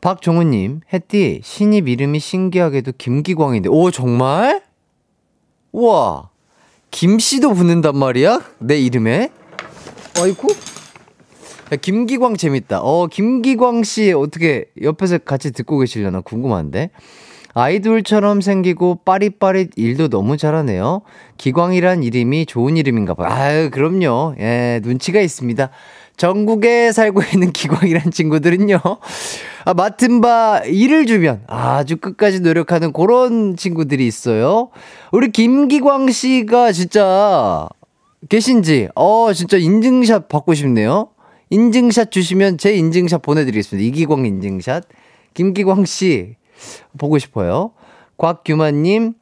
박종우님, 0.01 0.81
햇띠, 0.93 1.41
신입 1.43 1.89
이름이 1.89 2.19
신기하게도 2.19 2.93
김기광인데, 2.99 3.69
오, 3.69 3.91
정말? 3.91 4.63
우와, 5.73 6.31
김씨도 6.91 7.53
붙는단 7.55 7.97
말이야? 7.97 8.43
내 8.59 8.79
이름에? 8.79 9.31
어이쿠? 10.19 10.49
야, 11.73 11.77
김기광 11.77 12.37
재밌다. 12.37 12.81
어, 12.81 13.07
김기광 13.07 13.85
씨 13.85 14.13
어떻게 14.13 14.67
옆에서 14.83 15.19
같이 15.19 15.53
듣고 15.53 15.79
계시려나 15.79 16.21
궁금한데. 16.21 16.91
아이돌처럼 17.53 18.41
생기고 18.41 19.01
빠릿빠릿 19.05 19.73
일도 19.77 20.09
너무 20.09 20.37
잘하네요. 20.37 21.03
기광이란 21.37 22.03
이름이 22.05 22.47
좋은 22.47 22.77
이름인가 22.77 23.15
봐요. 23.15 23.29
아유, 23.29 23.71
그럼요. 23.71 24.37
예, 24.39 24.81
눈치가 24.83 25.21
있습니다. 25.21 25.71
전국에 26.21 26.93
살고 26.93 27.23
있는 27.33 27.51
기광이란 27.51 28.11
친구들은요. 28.11 28.79
아, 29.65 29.73
맡은 29.73 30.21
바 30.21 30.61
일을 30.67 31.07
주면 31.07 31.43
아주 31.47 31.97
끝까지 31.97 32.41
노력하는 32.41 32.93
그런 32.93 33.57
친구들이 33.57 34.07
있어요. 34.07 34.69
우리 35.13 35.33
김기광 35.33 36.11
씨가 36.11 36.73
진짜 36.73 37.67
계신지, 38.29 38.91
어, 38.95 39.33
진짜 39.33 39.57
인증샷 39.57 40.29
받고 40.29 40.53
싶네요. 40.53 41.09
인증샷 41.49 42.11
주시면 42.11 42.59
제 42.59 42.75
인증샷 42.75 43.23
보내드리겠습니다. 43.23 43.89
이기광 43.89 44.27
인증샷. 44.27 44.85
김기광 45.33 45.87
씨, 45.87 46.37
보고 46.99 47.19
싶어요. 47.19 47.73
곽규만님, 48.19 49.15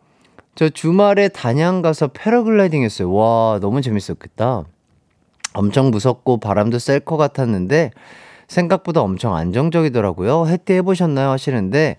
저 0.56 0.68
주말에 0.68 1.28
단양 1.28 1.80
가서 1.80 2.08
패러글라이딩 2.08 2.82
했어요. 2.82 3.12
와, 3.12 3.60
너무 3.60 3.82
재밌었겠다. 3.82 4.64
엄청 5.54 5.90
무섭고 5.90 6.38
바람도 6.38 6.78
셀 6.78 7.00
것 7.00 7.16
같았는데, 7.16 7.90
생각보다 8.48 9.02
엄청 9.02 9.34
안정적이더라고요. 9.34 10.46
해때 10.46 10.76
해보셨나요? 10.76 11.30
하시는데, 11.30 11.96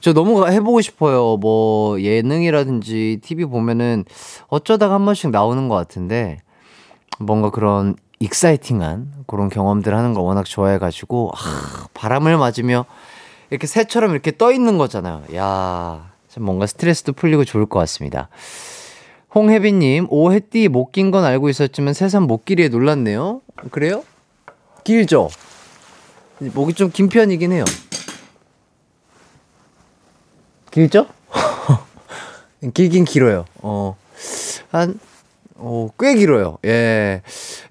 저 0.00 0.12
너무 0.14 0.46
해보고 0.48 0.80
싶어요. 0.80 1.36
뭐, 1.36 2.00
예능이라든지 2.00 3.20
TV 3.22 3.44
보면은 3.44 4.04
어쩌다가 4.48 4.94
한 4.94 5.04
번씩 5.04 5.30
나오는 5.30 5.68
것 5.68 5.74
같은데, 5.74 6.38
뭔가 7.18 7.50
그런 7.50 7.96
exciting한 8.18 9.12
그런 9.26 9.48
경험들 9.50 9.94
하는 9.94 10.14
거 10.14 10.22
워낙 10.22 10.44
좋아해가지고, 10.46 11.32
아, 11.34 11.86
바람을 11.94 12.36
맞으며 12.38 12.86
이렇게 13.50 13.66
새처럼 13.66 14.12
이렇게 14.12 14.36
떠 14.36 14.52
있는 14.52 14.78
거잖아요. 14.78 15.22
야, 15.34 16.10
참 16.28 16.44
뭔가 16.44 16.66
스트레스도 16.66 17.12
풀리고 17.12 17.44
좋을 17.44 17.66
것 17.66 17.78
같습니다. 17.80 18.28
홍혜빈님, 19.34 20.06
오 20.10 20.17
햇띠 20.17 20.68
목 20.68 20.85
긴 20.85 21.02
건 21.02 21.24
알고 21.24 21.48
있었지만 21.48 21.94
새삼 21.94 22.24
목길이에 22.24 22.68
놀랐네요. 22.68 23.42
그래요? 23.70 24.02
길죠? 24.84 25.30
목이 26.40 26.74
좀 26.74 26.90
긴 26.90 27.08
편이긴 27.08 27.52
해요. 27.52 27.64
길죠? 30.70 31.06
길긴 32.74 33.04
길어요. 33.04 33.44
어, 33.56 33.96
한, 34.70 34.98
어, 35.56 35.88
꽤 35.98 36.14
길어요. 36.14 36.58
예. 36.64 37.22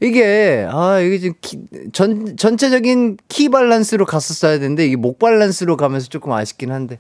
이게, 0.02 0.66
아, 0.70 1.00
이게 1.00 1.18
지금 1.20 1.36
키, 1.42 1.60
전, 1.94 2.38
전체적인 2.38 3.18
키 3.28 3.50
밸런스로 3.50 4.06
갔었어야 4.06 4.60
되는데, 4.60 4.86
이게 4.86 4.96
목 4.96 5.20
밸런스로 5.20 5.78
가면서 5.78 6.08
조금 6.08 6.32
아쉽긴 6.32 6.72
한데. 6.72 7.00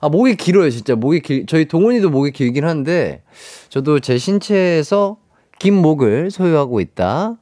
아, 0.00 0.08
목이 0.08 0.34
길어요, 0.36 0.70
진짜. 0.70 0.94
목이 0.94 1.20
길, 1.20 1.46
저희 1.46 1.66
동훈이도 1.66 2.08
목이 2.10 2.32
길긴 2.32 2.64
한데, 2.64 3.22
저도 3.68 4.00
제 4.00 4.16
신체에서 4.16 5.18
긴 5.58 5.74
목을 5.74 6.30
소유하고 6.30 6.80
있다. 6.80 7.36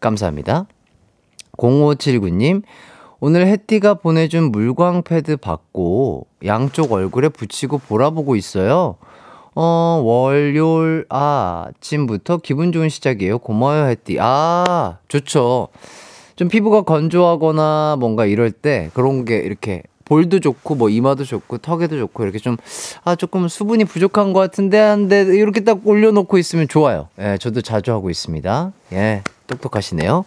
감사합니다. 0.00 0.66
0579님, 1.56 2.62
오늘 3.20 3.46
혜띠가 3.46 3.94
보내준 3.94 4.50
물광 4.50 5.02
패드 5.04 5.36
받고 5.36 6.26
양쪽 6.44 6.90
얼굴에 6.90 7.28
붙이고 7.28 7.78
보라보고 7.78 8.34
있어요. 8.34 8.96
어, 9.54 10.02
월요일 10.04 11.04
아침부터 11.08 12.38
기분 12.38 12.72
좋은 12.72 12.88
시작이에요. 12.88 13.38
고마워요, 13.38 13.86
혜띠. 13.86 14.16
아, 14.18 14.98
좋죠. 15.06 15.68
좀 16.34 16.48
피부가 16.48 16.82
건조하거나 16.82 17.96
뭔가 18.00 18.26
이럴 18.26 18.50
때 18.50 18.90
그런 18.94 19.24
게 19.24 19.36
이렇게 19.36 19.84
볼도 20.12 20.40
좋고 20.40 20.74
뭐 20.74 20.90
이마도 20.90 21.24
좋고 21.24 21.58
턱에도 21.58 21.98
좋고 21.98 22.22
이렇게 22.24 22.38
좀 22.38 22.56
아 23.04 23.16
조금 23.16 23.48
수분이 23.48 23.84
부족한 23.86 24.32
것 24.32 24.40
같은데 24.40 24.78
한데 24.78 25.22
이렇게 25.22 25.60
딱 25.60 25.86
올려놓고 25.86 26.38
있으면 26.38 26.68
좋아요. 26.68 27.08
예, 27.18 27.38
저도 27.38 27.62
자주 27.62 27.92
하고 27.92 28.10
있습니다. 28.10 28.72
예, 28.92 29.22
똑똑하시네요. 29.46 30.22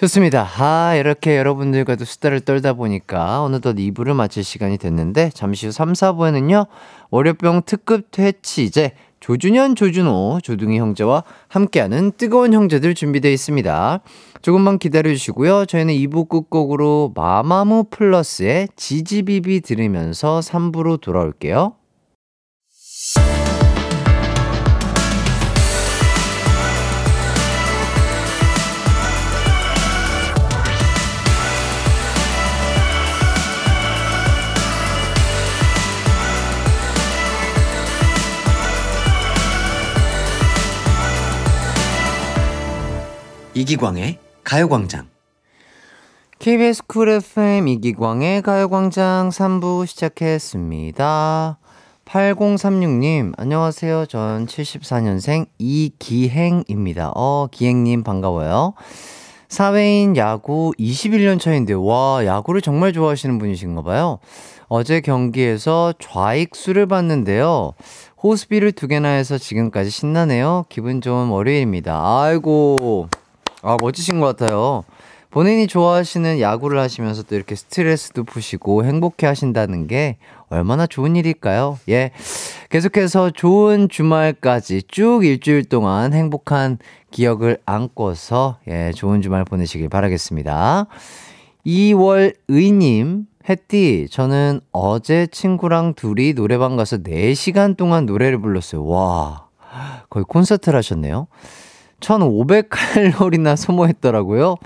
좋습니다. 0.00 0.48
아, 0.56 0.94
이렇게 0.94 1.36
여러분들과도 1.36 2.04
수다를 2.06 2.40
떨다 2.40 2.72
보니까 2.72 3.42
어느덧 3.42 3.74
2부를 3.74 4.14
마칠 4.14 4.42
시간이 4.44 4.78
됐는데 4.78 5.30
잠시 5.34 5.66
후 5.66 5.72
3, 5.72 5.92
4부에는요. 5.92 6.66
월요병 7.10 7.62
특급 7.66 8.10
퇴치제 8.10 8.92
조준현, 9.20 9.74
조준호, 9.74 10.40
조둥이 10.42 10.78
형제와 10.78 11.24
함께하는 11.48 12.12
뜨거운 12.16 12.54
형제들 12.54 12.94
준비되어 12.94 13.30
있습니다. 13.30 14.00
조금만 14.42 14.78
기다려주시고요. 14.78 15.66
저희는 15.66 15.94
2부 15.94 16.28
끝곡으로 16.28 17.12
마마무 17.14 17.84
플러스의 17.90 18.68
지지비비 18.76 19.60
들으면서 19.60 20.40
3부로 20.40 21.00
돌아올게요. 21.00 21.74
이기광의 43.52 44.29
가요광장. 44.50 45.06
KBS 46.40 46.82
쿨 46.88 47.08
FM 47.08 47.68
이기광의 47.68 48.42
가요광장 48.42 49.28
3부 49.28 49.86
시작했습니다. 49.86 51.58
8036님, 52.04 53.34
안녕하세요. 53.36 54.06
전 54.06 54.46
74년생 54.46 55.46
이기행입니다. 55.58 57.12
어, 57.14 57.46
기행님 57.52 58.02
반가워요. 58.02 58.74
사회인 59.48 60.16
야구 60.16 60.72
21년 60.80 61.38
차인데요. 61.38 61.84
와, 61.84 62.26
야구를 62.26 62.60
정말 62.60 62.92
좋아하시는 62.92 63.38
분이신가 63.38 63.82
봐요. 63.82 64.18
어제 64.66 65.00
경기에서 65.00 65.94
좌익수를 66.00 66.86
봤는데요. 66.86 67.74
호수비를 68.20 68.72
두 68.72 68.88
개나 68.88 69.10
해서 69.10 69.38
지금까지 69.38 69.90
신나네요. 69.90 70.64
기분 70.68 71.00
좋은 71.00 71.28
월요일입니다. 71.28 71.94
아이고, 72.22 73.08
아, 73.62 73.76
멋지신 73.80 74.20
것 74.20 74.36
같아요. 74.36 74.84
본인이 75.30 75.68
좋아하시는 75.68 76.40
야구를 76.40 76.80
하시면서 76.80 77.22
또 77.22 77.36
이렇게 77.36 77.54
스트레스도 77.54 78.24
푸시고 78.24 78.84
행복해 78.84 79.28
하신다는 79.28 79.86
게 79.86 80.16
얼마나 80.48 80.88
좋은 80.88 81.14
일일까요? 81.14 81.78
예. 81.88 82.10
계속해서 82.68 83.30
좋은 83.30 83.88
주말까지 83.88 84.82
쭉 84.88 85.24
일주일 85.24 85.64
동안 85.64 86.12
행복한 86.12 86.78
기억을 87.12 87.58
안고서 87.64 88.58
예, 88.68 88.90
좋은 88.92 89.22
주말 89.22 89.44
보내시길 89.44 89.88
바라겠습니다. 89.88 90.86
2월 91.64 92.34
의님, 92.48 93.26
햇띠, 93.48 94.08
저는 94.10 94.60
어제 94.72 95.28
친구랑 95.28 95.94
둘이 95.94 96.34
노래방 96.34 96.76
가서 96.76 96.98
4시간 96.98 97.76
동안 97.76 98.06
노래를 98.06 98.40
불렀어요. 98.40 98.84
와, 98.84 99.46
거의 100.08 100.24
콘서트를 100.26 100.76
하셨네요. 100.78 101.28
1500칼로리나 102.00 103.56
소모했더라고요. 103.56 104.56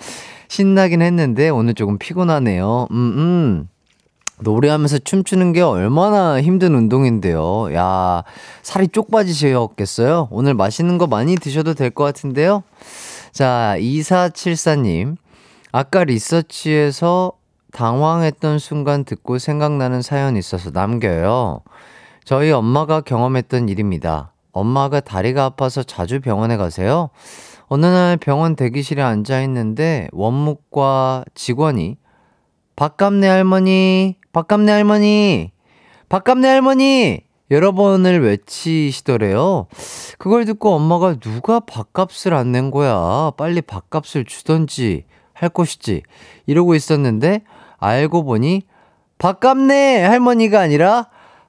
신나긴 0.49 1.03
했는데 1.03 1.49
오늘 1.49 1.75
조금 1.75 1.99
피곤하네요. 1.99 2.89
음, 2.91 2.97
음. 2.97 3.69
노래하면서 4.41 4.99
춤추는 4.99 5.53
게 5.53 5.61
얼마나 5.61 6.41
힘든 6.43 6.75
운동인데요. 6.75 7.73
야, 7.75 8.25
살이 8.63 8.89
쪽 8.89 9.11
빠지셨겠어요? 9.11 10.29
오늘 10.31 10.55
맛있는 10.55 10.99
거 10.99 11.07
많이 11.07 11.37
드셔도 11.37 11.75
될 11.75 11.91
것 11.91 12.03
같은데요? 12.05 12.63
자, 13.33 13.77
2474님. 13.79 15.17
아까 15.73 16.05
리서치에서 16.05 17.33
당황했던 17.73 18.59
순간 18.61 19.05
듣고 19.05 19.39
생각나는 19.39 20.03
사연이 20.03 20.39
있어서 20.39 20.71
남겨요. 20.73 21.61
저희 22.25 22.51
엄마가 22.53 23.01
경험했던 23.01 23.69
일입니다. 23.69 24.33
엄마가 24.55 25.01
다리가 25.01 25.45
아파서 25.45 25.83
자주 25.83 26.21
병원에 26.21 26.57
가세요. 26.57 27.11
어느 27.67 27.85
날 27.87 28.17
병원 28.17 28.57
대기실에 28.57 29.03
앉아 29.03 29.43
있는데 29.43 30.09
원무과 30.13 31.25
직원이 31.35 31.99
박감내 32.77 33.27
할머니, 33.27 34.17
박감내 34.33 34.73
할머니, 34.73 35.53
박감내 36.09 36.49
할머니 36.49 37.21
여러 37.51 37.73
번을 37.73 38.23
외치시더래요. 38.23 39.67
그걸 40.19 40.45
듣고 40.45 40.73
엄마가 40.75 41.17
누가 41.17 41.61
밥값을 41.61 42.33
안 42.35 42.53
낸 42.53 42.71
거야. 42.71 43.33
빨리 43.37 43.61
밥값을 43.61 44.25
주던지 44.25 45.05
할 45.33 45.49
것이지. 45.49 46.03
이러고 46.47 46.75
있었는데 46.75 47.43
알고 47.79 48.25
보니 48.25 48.63
밥값내 49.19 50.03
할머니가 50.03 50.61
아니라 50.61 51.09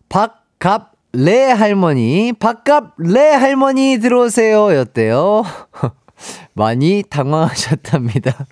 밥값 0.10 0.95
레 1.16 1.52
할머니, 1.52 2.34
밥값 2.34 2.94
레 2.98 3.32
할머니 3.32 4.00
들어오세요 4.00 4.74
였대요. 4.76 5.44
많이 6.54 7.04
당황하셨답니다. 7.10 8.48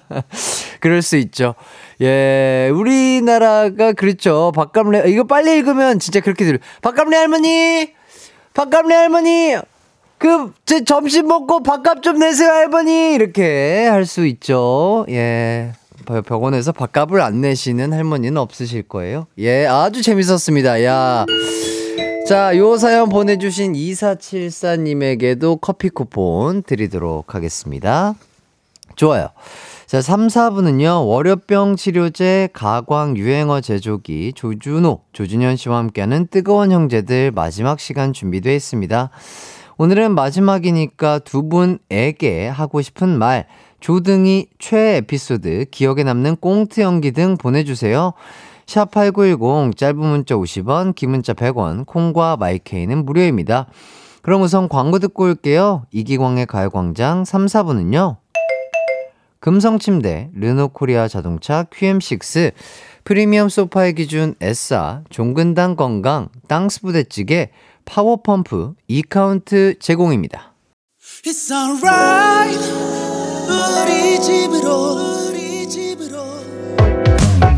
그럴 0.80 1.02
수 1.02 1.16
있죠. 1.16 1.54
예, 2.00 2.70
우리나라가 2.72 3.92
그렇죠. 3.92 4.52
밥값레, 4.54 5.10
이거 5.10 5.24
빨리 5.24 5.56
읽으면 5.58 5.98
진짜 5.98 6.20
그렇게 6.20 6.44
들려. 6.44 6.58
밥값레 6.82 7.16
할머니! 7.16 7.92
밥값레 8.54 8.94
할머니! 8.94 9.56
그, 10.18 10.52
제 10.64 10.84
점심 10.84 11.28
먹고 11.28 11.62
밥값 11.62 12.02
좀 12.02 12.18
내세요, 12.18 12.50
할머니! 12.50 13.14
이렇게 13.14 13.86
할 13.86 14.06
수 14.06 14.26
있죠. 14.26 15.04
예. 15.10 15.72
병원에서 16.26 16.72
밥값을 16.72 17.20
안 17.20 17.40
내시는 17.40 17.92
할머니는 17.92 18.36
없으실 18.36 18.82
거예요. 18.84 19.26
예, 19.38 19.66
아주 19.66 20.02
재밌었습니다. 20.02 20.84
야. 20.84 21.26
자, 22.26 22.56
요 22.56 22.76
사연 22.76 23.08
보내주신 23.08 23.72
2474님에게도 23.72 25.60
커피 25.60 25.88
쿠폰 25.88 26.62
드리도록 26.62 27.34
하겠습니다. 27.34 28.14
좋아요. 28.94 29.28
자, 29.86 30.00
3, 30.00 30.28
4부는요, 30.28 31.08
월요병 31.08 31.74
치료제 31.74 32.48
가광 32.52 33.16
유행어 33.16 33.60
제조기 33.60 34.34
조준호, 34.36 35.00
조준현 35.12 35.56
씨와 35.56 35.78
함께하는 35.78 36.28
뜨거운 36.28 36.70
형제들 36.70 37.32
마지막 37.32 37.80
시간 37.80 38.12
준비되어 38.12 38.54
있습니다. 38.54 39.10
오늘은 39.78 40.14
마지막이니까 40.14 41.20
두 41.20 41.48
분에게 41.48 42.46
하고 42.46 42.82
싶은 42.82 43.08
말, 43.18 43.46
조둥이 43.80 44.46
최애 44.58 44.96
에피소드, 44.96 45.66
기억에 45.70 46.04
남는 46.04 46.36
꽁트 46.36 46.80
연기 46.80 47.10
등 47.12 47.36
보내주세요. 47.36 48.12
샵8910 48.66 49.76
짧은 49.76 49.98
문자 49.98 50.36
50원, 50.36 50.94
긴 50.94 51.10
문자 51.10 51.32
100원, 51.32 51.86
콩과 51.86 52.36
마이케이는 52.36 53.04
무료입니다. 53.04 53.66
그럼 54.22 54.42
우선 54.42 54.68
광고 54.68 54.98
듣고 54.98 55.24
올게요. 55.24 55.86
이기광의 55.90 56.46
가요광장 56.46 57.24
3, 57.24 57.46
4부는요. 57.46 58.16
금성침대, 59.40 60.30
르노코리아 60.34 61.08
자동차, 61.08 61.64
QM6, 61.64 62.52
프리미엄 63.04 63.48
소파의 63.48 63.94
기준 63.94 64.34
에싸, 64.40 65.02
종근당 65.08 65.76
건강, 65.76 66.28
땅스 66.46 66.82
부대찌개, 66.82 67.50
파워펌프, 67.86 68.74
이카운트 68.86 69.78
제공입니다. 69.78 70.52
우리 73.50 74.20
집으로. 74.20 75.26
우리 75.28 75.68
집으로 75.68 76.22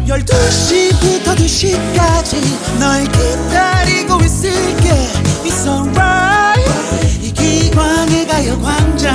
12시부터 0.06 1.36
2시까지 1.36 2.78
널 2.78 3.04
기다리고 3.04 4.20
있을게. 4.22 4.88
It's 5.44 5.66
alright. 5.66 7.22
이 7.22 7.32
기광의 7.32 8.26
가요광장. 8.26 9.12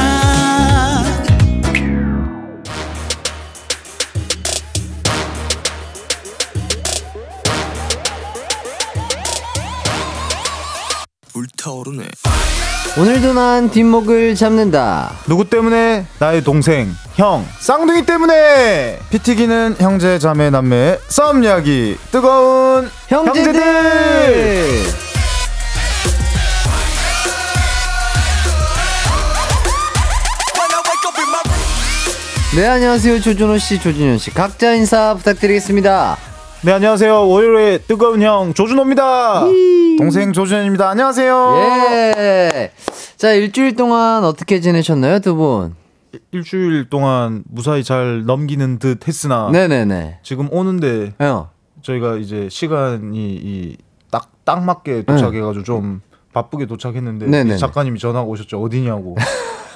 불타오르네 11.33 12.03
오늘도 12.99 13.33
난 13.33 13.69
뒷목을 13.69 14.33
잡는다. 14.33 15.11
누구 15.27 15.45
때문에? 15.47 16.07
나의 16.17 16.43
동생, 16.43 16.89
형, 17.13 17.45
쌍둥이 17.59 18.07
때문에! 18.07 18.97
피 19.11 19.19
튀기는 19.19 19.75
형제, 19.79 20.17
자매, 20.17 20.49
남매, 20.49 20.97
싸움 21.07 21.43
이야기, 21.43 21.95
뜨거운 22.11 22.89
형제들! 23.07 23.53
네, 32.55 32.65
안녕하세요. 32.65 33.21
조준호 33.21 33.59
씨, 33.59 33.79
조준현 33.79 34.17
씨. 34.17 34.31
각자 34.33 34.73
인사 34.73 35.13
부탁드리겠습니다. 35.13 36.17
네, 36.63 36.71
안녕하세요. 36.71 37.29
월요일의 37.29 37.83
뜨거운 37.83 38.21
형, 38.21 38.53
조준호입니다. 38.53 39.45
동생 39.99 40.33
조준현입니다. 40.33 40.89
안녕하세요. 40.89 41.55
예. 42.17 42.71
자, 43.15 43.31
일주일 43.33 43.75
동안 43.75 44.23
어떻게 44.23 44.59
지내셨나요, 44.59 45.19
두 45.19 45.35
분? 45.35 45.75
일주일 46.31 46.89
동안 46.89 47.43
무사히 47.47 47.83
잘 47.83 48.25
넘기는 48.25 48.79
듯 48.79 49.07
했으나, 49.07 49.49
네네네. 49.51 50.19
지금 50.23 50.51
오는데 50.51 51.13
어. 51.19 51.51
저희가 51.83 52.15
이제 52.15 52.49
시간이 52.49 53.15
이 53.15 53.77
딱, 54.09 54.31
딱 54.43 54.63
맞게 54.63 55.03
도착해가지고 55.03 55.63
좀 55.63 56.01
바쁘게 56.33 56.65
도착했는데 56.65 57.27
네네네. 57.27 57.55
이 57.55 57.57
작가님이 57.59 57.99
전화가 57.99 58.25
오셨죠. 58.25 58.59
어디냐고. 58.61 59.15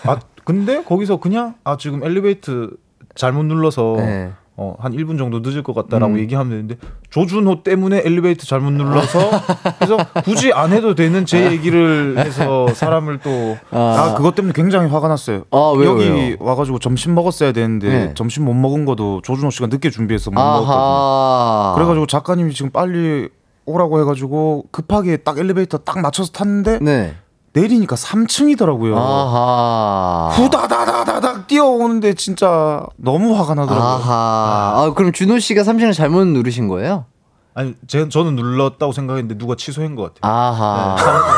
아, 0.05 0.19
근데 0.43 0.83
거기서 0.83 1.17
그냥 1.17 1.53
아, 1.63 1.77
지금 1.77 2.03
엘리베이터 2.03 2.69
잘못 3.13 3.43
눌러서 3.43 3.95
네. 3.97 4.31
어, 4.61 4.75
한 4.77 4.91
1분 4.91 5.17
정도 5.17 5.39
늦을 5.39 5.63
것 5.63 5.73
같다라고 5.73 6.13
음. 6.13 6.19
얘기하면 6.19 6.51
되는데 6.51 6.75
조준호 7.09 7.63
때문에 7.63 8.03
엘리베이터 8.05 8.45
잘못 8.45 8.69
눌러서 8.71 9.19
그래서 9.79 9.97
굳이 10.23 10.53
안 10.53 10.71
해도 10.71 10.93
되는 10.93 11.25
제 11.25 11.51
얘기를 11.51 12.15
해서 12.19 12.67
사람을 12.71 13.19
또 13.23 13.57
아. 13.71 13.79
아, 14.11 14.13
그것 14.15 14.35
때문에 14.35 14.53
굉장히 14.53 14.87
화가 14.87 15.07
났어요. 15.07 15.45
아, 15.49 15.73
왜요, 15.75 15.91
여기 15.91 16.03
왜요? 16.07 16.35
와가지고 16.39 16.77
점심 16.77 17.15
먹었어야 17.15 17.53
되는데 17.53 17.89
네. 17.89 18.13
점심 18.13 18.45
못 18.45 18.53
먹은 18.53 18.85
것도 18.85 19.21
조준호 19.23 19.49
씨가 19.49 19.67
늦게 19.67 19.89
준비해서 19.89 20.29
못 20.29 20.39
먹었거든요. 20.39 21.75
그래가지고 21.75 22.05
작가님이 22.05 22.53
지금 22.53 22.69
빨리 22.69 23.29
오라고 23.65 23.99
해가지고 24.01 24.65
급하게 24.71 25.17
딱 25.17 25.39
엘리베이터 25.39 25.79
딱 25.79 25.99
맞춰서 26.01 26.31
탔는데 26.31 26.79
네. 26.81 27.15
내리니까 27.53 27.95
3층이더라고요. 27.95 28.95
아하. 28.95 30.29
후다다다다닥 30.33 31.47
뛰어오는데 31.47 32.13
진짜 32.13 32.85
너무 32.97 33.35
화가 33.37 33.55
나더라고요. 33.55 33.89
아하. 33.89 34.73
아, 34.75 34.93
그럼 34.95 35.11
준호 35.11 35.39
씨가 35.39 35.63
3층을 35.63 35.93
잘못 35.93 36.25
누르신 36.27 36.67
거예요? 36.67 37.05
아니, 37.53 37.73
제, 37.85 38.07
저는 38.07 38.37
눌렀다고 38.37 38.93
생각했는데 38.93 39.37
누가 39.37 39.55
취소한 39.55 39.95
것 39.95 40.13
같아요. 40.13 40.31
아하. 40.33 40.95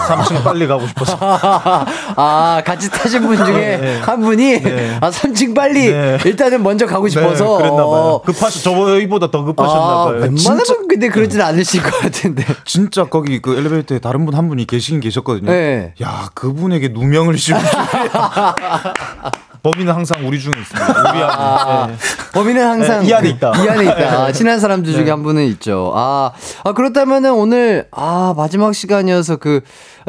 3, 0.08 0.24
층 0.26 0.44
빨리 0.44 0.68
가고 0.68 0.86
싶어서. 0.86 1.18
아, 2.16 2.62
같이 2.64 2.90
타신 2.92 3.24
분 3.24 3.36
중에 3.38 4.00
한 4.04 4.22
분이 4.22 4.58
아, 5.02 5.10
3층 5.10 5.56
빨리 5.56 5.92
네. 5.92 6.20
일단은 6.24 6.62
먼저 6.62 6.86
가고 6.86 7.08
싶어서 7.08 7.44
네, 7.44 7.58
그랬나 7.58 7.78
봐요. 7.78 7.86
어. 7.88 8.22
급하시 8.22 8.64
저희보다 8.64 9.32
더 9.32 9.44
급하셨나 9.44 9.82
아, 9.82 9.96
봐요. 10.06 10.14
웬만하면 10.22 10.36
진짜, 10.38 10.76
근데 10.88 11.10
그러진 11.10 11.42
않으실 11.42 11.82
것 11.82 11.92
같은데. 12.00 12.46
진짜 12.66 13.06
거기 13.06 13.42
그 13.42 13.58
엘리베이터에 13.58 13.98
다른 14.00 14.26
분 14.26 14.34
한 14.36 14.50
분이 14.50 14.66
계시긴 14.66 15.00
계셨거든요. 15.00 15.52
네. 15.52 15.94
야, 16.02 16.30
그분에게 16.34 16.90
누명을 16.90 17.38
씌우고 17.38 17.62
범인은 19.64 19.94
항상 19.94 20.28
우리 20.28 20.40
중에 20.40 20.54
있습니다. 20.60 21.12
우리 21.12 21.24
아, 21.24 21.84
안에. 21.84 21.94
네. 21.94 21.98
범인은 22.34 22.62
항상 22.62 23.02
네, 23.02 23.08
이 23.08 23.14
안에 23.14 23.30
있다. 23.30 23.64
이 23.64 23.70
안에 23.70 23.84
있다. 23.86 24.24
아, 24.26 24.32
친한 24.34 24.60
사람들 24.60 24.92
중에 24.92 25.10
한 25.10 25.24
분은 25.24 25.46
있죠. 25.46 25.94
아, 25.96 26.34
아 26.66 26.74
그렇다면은 26.74 27.32
오늘 27.34 27.88
아 27.92 28.34
마지막 28.36 28.74
시간이어서 28.74 29.38
그 29.38 29.62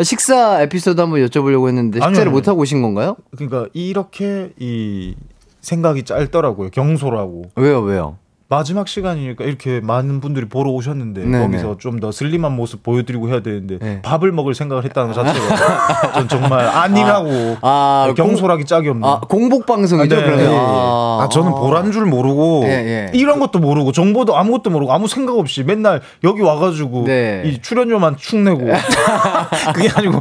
식사 0.03 0.61
에피소드 0.63 1.01
한번 1.01 1.25
여쭤보려고 1.25 1.69
했는데 1.69 2.01
식사를 2.01 2.19
아니요. 2.19 2.31
못 2.33 2.49
하고 2.49 2.63
오신 2.63 2.83
건가요? 2.83 3.17
그러니까 3.37 3.67
이렇게 3.75 4.53
이 4.59 5.15
생각이 5.61 6.03
짧더라고요. 6.03 6.71
경솔하고. 6.71 7.45
왜요, 7.55 7.81
왜요? 7.81 8.17
마지막 8.55 8.87
시간이니까 8.89 9.45
이렇게 9.45 9.81
많은 9.81 10.21
분들이 10.21 10.47
보러 10.49 10.71
오셨는데 10.71 11.25
네네. 11.25 11.45
거기서 11.47 11.77
좀 11.79 11.95
더 12.01 12.11
슬림한 12.13 12.53
모습 12.53 12.83
보여드리고 12.83 13.29
해야 13.29 13.41
되는데 13.41 13.79
네. 13.79 14.03
밥을 14.03 14.31
먹을 14.33 14.55
생각을 14.55 14.85
했다는 14.85 15.13
것 15.13 15.25
자체가 15.25 16.13
전 16.15 16.29
정말 16.29 16.67
안일하고 16.67 17.57
아, 17.63 18.13
경솔하기 18.17 18.65
짝이 18.65 18.89
없는. 18.89 19.09
아 19.09 19.21
공복 19.21 19.65
방송이죠, 19.67 20.15
아, 20.15 20.19
네. 20.19 20.25
그러면. 20.25 20.47
예, 20.47 20.51
예. 20.53 20.57
아, 20.59 21.21
아, 21.23 21.29
저는 21.31 21.53
보란 21.53 21.93
줄 21.93 22.05
모르고 22.07 22.63
예, 22.67 22.71
예. 22.71 23.11
이런 23.15 23.39
것도 23.41 23.59
모르고 23.61 23.93
정보도 23.93 24.37
아무것도 24.37 24.71
모르고 24.71 24.93
아무 24.93 25.07
생각 25.09 25.39
없이 25.39 25.63
맨날 25.63 26.01
여기 26.25 26.43
와가지고 26.43 27.05
네. 27.05 27.43
이 27.47 27.63
출연료만 27.63 28.17
축내고 28.17 28.67
그게 29.75 29.89
아니고 29.95 30.19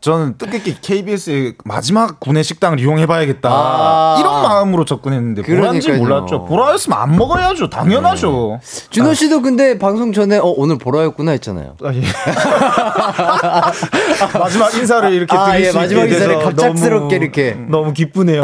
저는 0.00 0.36
뜻깊게 0.36 0.74
KBS의 0.82 1.54
마지막 1.64 2.18
군의 2.18 2.42
식당을 2.42 2.80
이용해봐야겠다 2.80 3.48
아. 3.48 4.16
이런 4.18 4.42
마음으로 4.42 4.84
접근했는데 4.84 5.42
보란지. 5.42 5.92
몰랐죠 5.92 6.44
보라였으면 6.46 6.98
안 6.98 7.16
먹어야죠 7.16 7.70
당연하죠 7.72 8.60
준호 8.90 9.14
씨도 9.14 9.42
근데 9.42 9.78
방송 9.78 10.12
전에 10.12 10.38
어 10.38 10.52
오늘 10.56 10.78
보라였구나 10.78 11.32
했잖아요. 11.32 11.74
아, 11.82 11.92
예. 11.94 12.02
마지막 14.38 14.74
인사를 14.74 15.12
이렇게 15.12 15.36
아, 15.36 15.52
드릴 15.52 15.66
예, 15.66 15.70
수 15.70 15.78
마지막 15.78 16.02
있게 16.02 16.14
인사를 16.14 16.34
돼서 16.38 16.48
갑작스럽게 16.48 17.14
너무, 17.14 17.24
이렇게. 17.24 17.56
너무 17.68 17.92
기쁘네요 17.92 18.42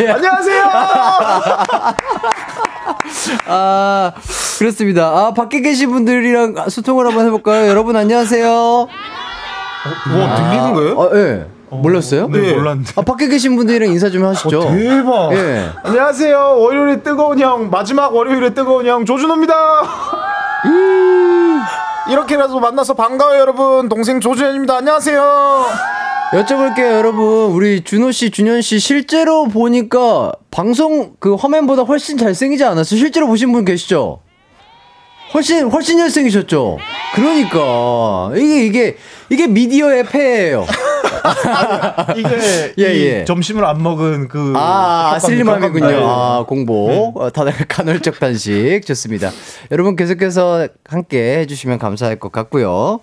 예. 0.00 0.08
안녕하세요 0.08 0.64
아, 3.46 4.12
그렇습니다. 4.58 5.06
아, 5.08 5.32
밖에 5.34 5.60
계신 5.60 5.90
분들이랑 5.90 6.68
소통을 6.68 7.06
한번 7.06 7.26
해볼까요? 7.26 7.68
여러분, 7.68 7.96
안녕하세요. 7.96 8.48
뭐 8.50 8.88
들리는 10.36 10.74
거예요? 10.74 11.02
아, 11.02 11.10
예. 11.14 11.46
몰랐어요? 11.70 12.28
네, 12.28 12.54
몰랐는데. 12.54 12.92
아, 12.96 13.02
밖에 13.02 13.28
계신 13.28 13.56
분들이랑 13.56 13.90
인사 13.90 14.10
좀 14.10 14.24
하시죠. 14.24 14.60
어, 14.60 14.72
대박. 14.74 15.32
예. 15.34 15.68
안녕하세요. 15.82 16.58
월요일에 16.60 17.02
뜨거운 17.02 17.38
형 17.38 17.70
마지막 17.70 18.14
월요일에 18.14 18.54
뜨거운 18.54 18.86
형 18.86 19.04
조준호입니다. 19.04 19.54
이렇게라도 22.10 22.58
만나서 22.60 22.94
반가워요 22.94 23.38
여러분. 23.40 23.88
동생 23.88 24.20
조준현입니다. 24.20 24.76
안녕하세요. 24.78 25.66
여쭤볼게요, 26.32 26.92
여러분. 26.92 27.24
우리 27.52 27.82
준호 27.82 28.12
씨, 28.12 28.30
준현 28.30 28.60
씨, 28.60 28.78
실제로 28.78 29.48
보니까 29.48 30.32
방송 30.50 31.12
그 31.18 31.34
화면보다 31.34 31.82
훨씬 31.82 32.18
잘생기지 32.18 32.64
않았어요? 32.64 32.98
실제로 32.98 33.26
보신 33.26 33.52
분 33.52 33.64
계시죠? 33.64 34.20
훨씬, 35.34 35.68
훨씬 35.70 35.98
잘생기셨죠? 35.98 36.78
그러니까. 37.14 38.30
이게, 38.36 38.64
이게, 38.66 38.96
이게 39.30 39.46
미디어의 39.46 40.04
폐예요. 40.04 40.66
이게 42.16 42.74
예, 42.78 42.94
이 42.94 43.06
예. 43.06 43.24
점심을 43.24 43.64
안 43.64 43.82
먹은 43.82 44.28
그 44.28 44.52
아, 44.56 45.16
효과입니다. 45.16 45.18
슬림함이군요. 45.20 45.84
효과입니다. 45.84 46.10
아, 46.10 46.44
공복. 46.46 47.20
어, 47.20 47.30
다들 47.30 47.52
간헐적 47.68 48.18
단식. 48.18 48.82
좋습니다. 48.86 49.30
여러분 49.70 49.96
계속해서 49.96 50.68
함께 50.86 51.38
해주시면 51.38 51.78
감사할 51.78 52.16
것 52.16 52.32
같고요. 52.32 53.00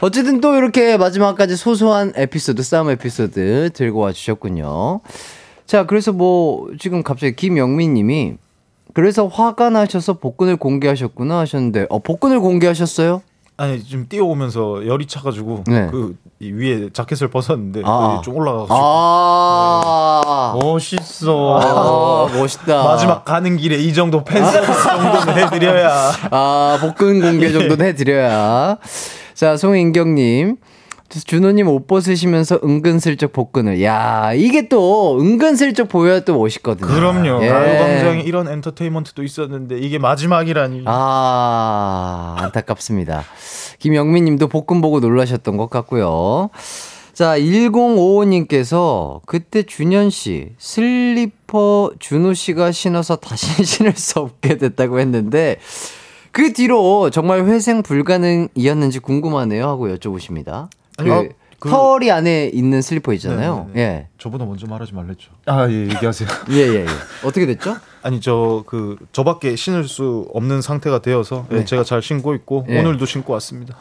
어쨌든 0.00 0.40
또 0.40 0.54
이렇게 0.56 0.96
마지막까지 0.96 1.56
소소한 1.56 2.12
에피소드, 2.16 2.62
싸움 2.62 2.90
에피소드 2.90 3.70
들고 3.72 4.00
와 4.00 4.12
주셨군요. 4.12 5.00
자, 5.66 5.86
그래서 5.86 6.12
뭐, 6.12 6.68
지금 6.78 7.02
갑자기 7.02 7.34
김영민 7.34 7.94
님이 7.94 8.34
그래서 8.92 9.26
화가 9.26 9.70
나셔서 9.70 10.14
복근을 10.14 10.56
공개하셨구나 10.56 11.38
하셨는데, 11.38 11.86
어, 11.88 11.98
복근을 12.00 12.38
공개하셨어요? 12.40 13.22
아니 13.56 13.82
지금 13.84 14.08
뛰어오면서 14.08 14.84
열이 14.86 15.06
차가지고 15.06 15.62
네. 15.68 15.88
그이 15.88 16.50
위에 16.52 16.90
자켓을 16.92 17.28
벗었는데 17.28 17.82
아. 17.84 18.20
좀 18.24 18.36
올라가가지고 18.36 18.76
아, 18.76 20.58
멋있어. 20.60 21.60
아, 21.60 22.28
멋있다. 22.36 22.82
마지막 22.82 23.24
가는 23.24 23.56
길에 23.56 23.76
이 23.76 23.94
정도 23.94 24.24
팬 24.24 24.44
서비스 24.44 24.82
정도는 24.82 25.34
해드려야. 25.38 26.12
아, 26.32 26.78
복근 26.80 27.20
공개 27.20 27.52
정도는 27.52 27.86
해드려야. 27.86 28.78
자, 29.34 29.56
송인경님. 29.56 30.56
준호님 31.24 31.68
옷 31.68 31.86
벗으시면서 31.86 32.60
은근슬쩍 32.64 33.32
복근을. 33.32 33.82
야, 33.82 34.32
이게 34.34 34.68
또 34.68 35.18
은근슬쩍 35.20 35.88
보여야 35.88 36.20
또 36.20 36.36
멋있거든요. 36.38 36.88
그럼요. 36.88 37.44
예. 37.44 37.48
가요광장에 37.48 38.22
이런 38.22 38.48
엔터테인먼트도 38.48 39.22
있었는데 39.22 39.78
이게 39.78 39.98
마지막이라니. 39.98 40.82
아, 40.86 42.36
안타깝습니다. 42.38 43.24
김영민 43.78 44.24
님도 44.24 44.48
복근 44.48 44.80
보고 44.80 45.00
놀라셨던 45.00 45.56
것 45.56 45.70
같고요. 45.70 46.50
자, 47.12 47.38
1055님께서 47.38 49.20
그때 49.24 49.62
준현 49.62 50.10
씨 50.10 50.50
슬리퍼 50.58 51.92
준호 52.00 52.34
씨가 52.34 52.72
신어서 52.72 53.16
다시 53.16 53.46
신을 53.64 53.92
수 53.92 54.18
없게 54.18 54.56
됐다고 54.58 54.98
했는데 54.98 55.58
그 56.32 56.52
뒤로 56.52 57.10
정말 57.10 57.44
회생 57.44 57.84
불가능이었는지 57.84 58.98
궁금하네요 58.98 59.68
하고 59.68 59.86
여쭤보십니다. 59.88 60.68
그, 60.98 61.12
아니, 61.12 61.28
그- 61.58 61.70
털이 61.70 62.10
안에 62.10 62.50
있는 62.52 62.82
슬리퍼 62.82 63.12
있잖아요. 63.14 63.68
네네네. 63.72 64.08
저보다 64.18 64.44
먼저 64.44 64.66
말하지 64.66 64.92
말랬죠. 64.94 65.30
예. 65.48 65.50
아, 65.50 65.68
예, 65.70 65.74
얘기하세요. 65.88 66.28
예, 66.50 66.54
예, 66.56 66.74
예. 66.80 66.86
어떻게 67.24 67.46
됐죠? 67.46 67.76
아니 68.02 68.20
저 68.20 68.62
그 68.66 68.96
저밖에 69.12 69.56
신을 69.56 69.84
수 69.84 70.28
없는 70.34 70.60
상태가 70.60 71.00
되어서 71.00 71.46
예, 71.52 71.56
네. 71.56 71.64
제가 71.64 71.82
잘 71.84 72.02
신고 72.02 72.34
있고 72.34 72.66
예. 72.68 72.80
오늘도 72.80 73.06
신고 73.06 73.32
왔습니다. 73.32 73.76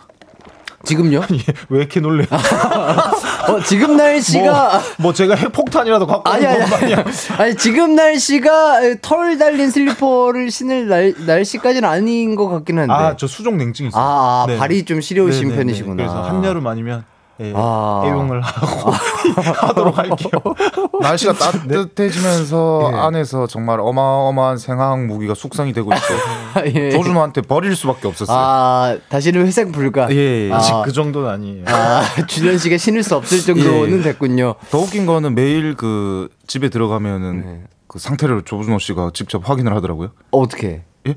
지금요? 0.84 1.22
예, 1.32 1.54
왜 1.70 1.80
이렇게 1.80 2.00
놀래? 2.00 2.26
어, 3.50 3.60
지금 3.66 3.96
날씨가 3.96 4.52
뭐, 4.52 4.82
뭐 4.98 5.14
제가 5.14 5.36
핵폭탄이라도 5.36 6.06
갖고 6.08 6.30
아니 6.30 6.46
온 6.46 6.52
아니 6.52 6.70
건 6.70 6.84
아니. 6.84 6.94
아니 7.38 7.56
지금 7.56 7.96
날씨가 7.96 8.96
털 9.02 9.38
달린 9.38 9.70
슬리퍼를 9.72 10.52
신을 10.52 10.88
날, 10.88 11.14
날씨까지는 11.26 11.88
아닌 11.88 12.36
것 12.36 12.50
같긴 12.50 12.80
한데. 12.80 12.94
아, 12.94 13.16
저 13.18 13.28
수족 13.28 13.56
냉증 13.56 13.88
있어요. 13.88 14.02
아, 14.02 14.44
아, 14.44 14.46
네. 14.48 14.58
발이 14.58 14.84
좀 14.86 15.00
시려우신 15.00 15.50
네네네. 15.50 15.58
편이시구나. 15.58 15.96
그래서 15.96 16.22
한여름 16.24 16.68
아니면 16.68 17.06
예, 17.40 17.52
아. 17.56 18.04
애용을 18.06 18.42
하고 18.42 18.92
하도록 19.68 19.98
할게요. 19.98 20.30
날씨가 21.02 21.34
따뜻해지면서 21.34 22.90
네. 22.92 22.98
안에서 23.00 23.48
정말 23.48 23.80
어마어마한 23.80 24.58
생화학 24.58 25.06
무기가 25.06 25.34
숙성이 25.34 25.74
되고 25.74 25.92
있어. 25.94 26.66
예. 26.76 26.92
조준호한테 26.92 27.42
버릴 27.42 27.76
수밖에 27.76 28.08
없었어요. 28.08 28.38
아, 28.38 28.98
다시는 29.10 29.46
회생 29.46 29.72
불가. 29.72 30.08
예, 30.12 30.48
예. 30.48 30.52
아. 30.52 30.58
아직 30.58 30.74
그 30.86 30.92
정도는 30.92 31.30
아니에요. 31.30 31.66
아, 31.68 32.04
준현 32.28 32.58
씨가 32.60 32.78
신을 32.78 33.02
수 33.04 33.16
없을 33.16 33.40
정도는 33.40 34.00
예. 34.00 34.02
됐군요. 34.04 34.56
더 34.70 34.78
웃긴 34.78 35.06
거는 35.06 35.34
매일 35.34 35.76
그 35.76 36.30
집에 36.46 36.70
들어가면은 36.70 37.42
네. 37.46 37.64
그 37.88 38.00
상태를 38.00 38.44
조준호 38.44 38.80
씨가 38.80 39.12
직접 39.14 39.48
확인을 39.48 39.76
하더라고요. 39.76 40.10
어, 40.32 40.40
어떻게? 40.40 40.84
예? 41.08 41.16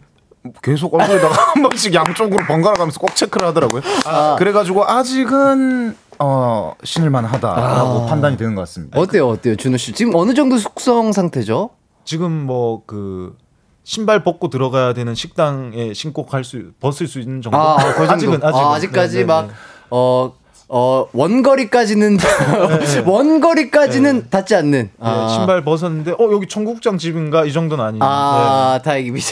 계속 0.63 0.95
얼굴에다가 0.95 1.35
한 1.55 1.63
번씩 1.63 1.95
양쪽으로 1.95 2.45
번갈아 2.47 2.75
가면서 2.77 3.01
꼭 3.01 3.15
체크를 3.17 3.49
하더라고요. 3.49 3.83
아. 4.05 4.37
그래가지고 4.39 4.85
아직은 4.87 5.97
어 6.19 6.73
신을만 6.85 7.25
하다라고 7.25 8.03
아. 8.03 8.07
판단이 8.07 8.37
되는 8.37 8.55
것 8.55 8.63
같습니다. 8.63 8.99
어때요, 8.99 9.29
어때요, 9.29 9.57
준호 9.57 9.77
씨? 9.77 9.93
지금 9.93 10.15
어느 10.15 10.35
정도 10.35 10.57
숙성 10.59 11.13
상태죠? 11.13 11.71
지금 12.05 12.33
뭐 12.47 12.83
그 12.87 13.37
신발 13.89 14.25
벗고 14.25 14.49
들어가야 14.51 14.95
되는 14.95 15.15
식당에 15.15 15.95
신고 15.95 16.27
갈 16.27 16.43
수 16.43 16.73
벗을 16.81 17.07
수 17.07 17.21
있는 17.21 17.41
정도. 17.41 17.57
아, 17.57 17.77
그 17.77 17.99
정도. 18.07 18.13
아직은 18.15 18.35
아직은 18.43 18.65
아, 18.65 18.75
아직까지 18.75 19.15
네, 19.15 19.21
네, 19.21 19.25
막, 19.27 19.47
네. 19.47 19.53
어, 19.91 20.33
어, 20.69 21.07
원거리까지는, 21.13 22.19
원거리까지는 23.07 24.29
닿지 24.29 24.57
않는. 24.57 24.91
네, 25.01 25.29
신발 25.29 25.63
벗었는데 25.63 26.13
어 26.13 26.33
여기 26.33 26.49
청국장 26.49 26.99
집인가 26.99 27.45
이 27.45 27.53
정도는 27.53 27.85
아니에요. 27.85 28.03
아, 28.03 28.81
다행입니다. 28.85 29.29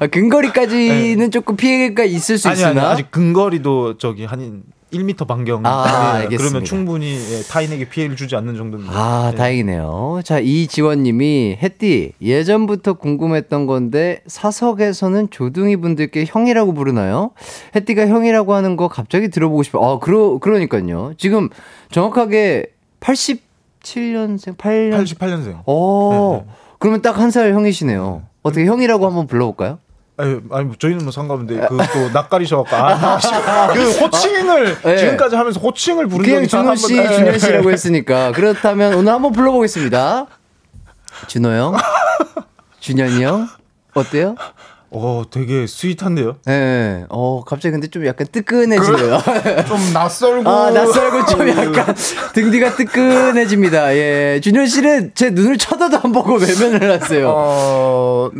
아, 0.00 0.06
근거리까지는 0.08 1.30
조금 1.30 1.54
피해가 1.56 2.02
있을 2.02 2.38
수 2.38 2.48
네. 2.48 2.50
아니 2.50 2.60
있으나. 2.60 2.82
아니 2.82 2.92
아직 2.94 3.10
근거리도 3.12 3.98
저기 3.98 4.24
한인 4.24 4.64
1m 4.92 5.26
반경. 5.26 5.62
아, 5.66 5.84
네, 5.84 6.22
알겠습니다. 6.24 6.36
그러면 6.38 6.64
충분히 6.64 7.14
예, 7.16 7.42
타인에게 7.42 7.88
피해를 7.88 8.14
주지 8.14 8.36
않는 8.36 8.56
정도입니다. 8.56 8.92
아, 8.94 9.30
네. 9.32 9.36
다행이네요. 9.36 10.20
자, 10.24 10.38
이지원님이 10.38 11.58
햇띠 11.60 12.12
예전부터 12.22 12.94
궁금했던 12.94 13.66
건데 13.66 14.22
사석에서는 14.26 15.30
조둥이 15.30 15.76
분들께 15.76 16.24
형이라고 16.28 16.72
부르나요? 16.72 17.32
햇띠가 17.74 18.06
형이라고 18.06 18.54
하는 18.54 18.76
거 18.76 18.86
갑자기 18.88 19.28
들어보고 19.28 19.64
싶어요. 19.64 19.82
아, 19.84 19.98
그러 19.98 20.38
그러니까요. 20.38 21.12
지금 21.18 21.48
정확하게 21.90 22.66
87년생, 23.00 24.56
8년. 24.56 25.04
88년생. 25.04 25.62
어, 25.66 26.46
그러면 26.78 27.02
딱 27.02 27.18
한 27.18 27.30
살 27.30 27.52
형이시네요. 27.52 28.22
어떻게 28.42 28.64
형이라고 28.66 29.04
한번 29.06 29.26
불러볼까요? 29.26 29.78
아니, 30.18 30.40
아니 30.50 30.76
저희는 30.78 31.02
뭐 31.04 31.12
상관없는데 31.12 31.66
그또 31.68 32.08
낯가리셔갖고 32.12 32.74
아, 32.74 33.18
씨, 33.20 33.28
그 33.74 33.90
호칭을 34.00 34.76
네. 34.82 34.96
지금까지 34.96 35.36
하면서 35.36 35.60
호칭을 35.60 36.06
부른 36.06 36.24
그냥 36.24 36.46
준호 36.46 36.68
한 36.70 36.76
씨, 36.76 36.94
번- 36.96 37.04
네. 37.04 37.14
준현 37.16 37.38
씨라고 37.38 37.70
했으니까 37.70 38.32
그렇다면 38.32 38.94
오늘 38.94 39.12
한번 39.12 39.32
불러보겠습니다. 39.32 40.26
준호 41.26 41.48
형, 41.50 41.76
준현이 42.80 43.22
형, 43.22 43.46
어때요? 43.94 44.36
어, 44.90 45.24
되게 45.30 45.66
sweet한데요. 45.66 46.36
예, 46.48 47.04
어, 47.10 47.42
갑자기 47.44 47.72
근데 47.72 47.88
좀 47.88 48.06
약간 48.06 48.26
뜨끈해지네요. 48.32 49.18
좀 49.66 49.92
낯설고. 49.92 50.48
아, 50.48 50.70
낯설고 50.70 51.26
좀 51.26 51.48
약간 51.48 51.94
등 52.32 52.50
뒤가 52.50 52.74
뜨끈해집니다. 52.76 53.94
예. 53.96 54.40
준현 54.42 54.66
씨는 54.66 55.10
제 55.14 55.28
눈을 55.30 55.58
쳐다도 55.58 56.00
안 56.02 56.12
보고 56.12 56.36
외면을 56.36 56.90
하세요. 57.02 57.28
어, 57.34 58.30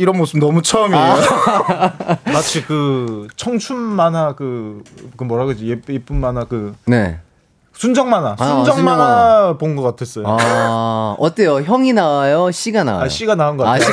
이런 0.00 0.16
모습 0.16 0.38
너무 0.38 0.62
처음이에요. 0.62 1.02
아. 1.02 2.16
마치 2.32 2.64
그 2.64 3.28
청춘 3.36 3.76
만화 3.76 4.34
그, 4.34 4.82
그 5.16 5.24
뭐라 5.24 5.44
그러지 5.44 5.66
예쁜, 5.68 5.94
예쁜 5.94 6.16
만화 6.16 6.44
그 6.44 6.74
네. 6.86 7.18
순정 7.74 8.08
만화 8.10 8.34
아, 8.38 8.44
순정 8.44 8.76
순정 8.76 8.84
만화 8.84 9.56
본것 9.58 9.84
같았어요. 9.84 10.26
아, 10.26 10.36
아, 10.40 11.16
어때요? 11.18 11.60
형이 11.60 11.92
나와요? 11.92 12.50
씨가 12.50 12.84
나와요? 12.84 13.08
씨가 13.08 13.34
나온 13.34 13.56
것 13.56 13.66
아, 13.66 13.78
같아요. 13.78 13.92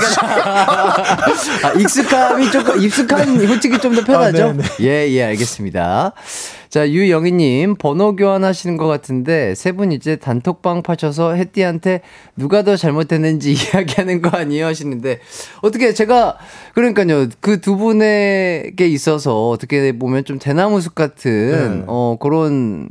시간. 1.35 1.71
아, 1.71 1.73
익숙함이 1.77 2.51
조금, 2.51 2.81
익숙한 2.81 3.45
호칭이 3.45 3.79
좀더 3.79 4.03
편하죠? 4.03 4.55
아. 4.59 4.63
예, 4.81 5.09
예, 5.09 5.23
알겠습니다. 5.25 6.13
자, 6.69 6.89
유영희님, 6.89 7.75
번호 7.75 8.15
교환하시는 8.15 8.75
것 8.77 8.87
같은데, 8.87 9.55
세 9.55 9.71
분 9.71 9.91
이제 9.91 10.15
단톡방 10.17 10.81
파셔서 10.83 11.35
혜띠한테 11.35 12.01
누가 12.35 12.63
더 12.63 12.75
잘못했는지 12.75 13.53
이야기하는 13.73 14.21
거 14.21 14.35
아니에요? 14.37 14.65
하시는데, 14.65 15.19
어떻게 15.61 15.93
제가, 15.93 16.37
그러니까요, 16.73 17.27
그 17.39 17.61
두 17.61 17.77
분에게 17.77 18.87
있어서 18.87 19.49
어떻게 19.49 19.97
보면 19.97 20.25
좀 20.25 20.39
대나무숲 20.39 20.93
같은, 20.95 21.79
네. 21.79 21.83
어, 21.87 22.17
그런, 22.19 22.89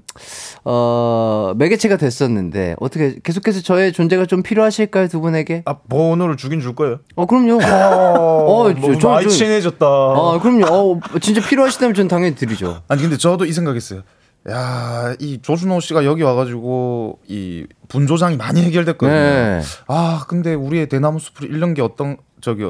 어, 0.65 1.53
매개체가 1.57 1.97
됐었는데, 1.97 2.77
어떻게 2.81 3.17
계속해서 3.23 3.61
저의 3.63 3.93
존재가 3.93 4.27
좀 4.27 4.43
필요하실까요, 4.43 5.09
두 5.09 5.21
분에게? 5.21 5.63
아, 5.67 5.75
번호를 5.89 6.37
주긴 6.37 6.61
줄 6.61 6.75
거예요. 6.75 7.01
어, 7.15 7.27
그럼요. 7.27 7.59
어, 7.63 8.73
저- 8.75 8.81
뭐 8.81 8.99
저- 8.99 9.09
많이 9.11 9.25
저- 9.25 9.31
친해졌다. 9.31 9.87
아, 9.87 10.39
그럼요. 10.43 10.67
어, 10.67 11.01
진짜 11.21 11.41
필요하시다면 11.47 11.95
전 11.95 12.09
당연히 12.09 12.35
드리죠. 12.35 12.83
아니 12.89 13.03
근데 13.03 13.17
저도 13.17 13.45
이생 13.45 13.66
각했어요. 13.67 14.03
야, 14.49 15.15
이 15.19 15.41
조준호 15.43 15.81
씨가 15.81 16.05
여기 16.05 16.23
와가지고 16.23 17.19
이 17.27 17.67
분조장이 17.89 18.37
많이 18.37 18.63
해결됐거든요. 18.63 19.13
네. 19.13 19.61
아, 19.89 20.25
근데 20.29 20.55
우리의 20.55 20.89
대나무 20.89 21.19
숲을 21.19 21.51
잃는 21.51 21.75
게 21.75 21.83
어떤 21.83 22.17
저기 22.41 22.65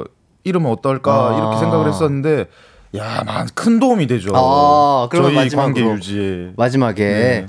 이름은 0.44 0.70
어떨까 0.70 1.12
아. 1.12 1.36
이렇게 1.36 1.59
생각을 1.59 1.88
했었는데, 1.88 2.47
야, 2.97 3.22
만큰 3.26 3.78
도움이 3.78 4.07
되죠. 4.07 4.30
아, 4.34 5.09
그러면 5.11 5.32
저희 5.32 5.44
마지막으로. 5.44 5.74
관계 5.74 5.94
유지에. 5.97 6.53
마지막에 6.57 7.05
네. 7.05 7.47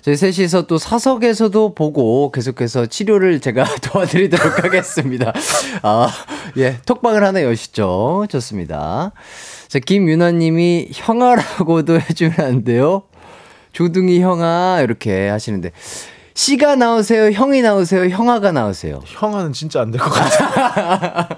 저희 0.00 0.16
셋이서 0.16 0.68
또 0.68 0.78
사석에서도 0.78 1.74
보고 1.74 2.30
계속해서 2.30 2.86
치료를 2.86 3.40
제가 3.40 3.64
도와드리도록 3.82 4.64
하겠습니다. 4.64 5.32
아, 5.82 6.08
예, 6.56 6.78
톡방을 6.86 7.24
하나 7.24 7.42
여시죠. 7.42 8.26
좋습니다. 8.30 9.12
자, 9.68 9.78
김윤아님이 9.78 10.88
형아라고도 10.92 11.98
해주면 12.00 12.34
안 12.40 12.64
돼요? 12.64 13.02
조둥이 13.72 14.20
형아 14.20 14.80
이렇게 14.82 15.28
하시는데 15.28 15.72
씨가 16.34 16.76
나오세요, 16.76 17.30
형이 17.30 17.62
나오세요, 17.62 18.08
형아가 18.08 18.52
나오세요. 18.52 19.00
형아는 19.04 19.52
진짜 19.54 19.80
안 19.80 19.90
될 19.90 19.98
것 20.00 20.10
같아. 20.10 21.28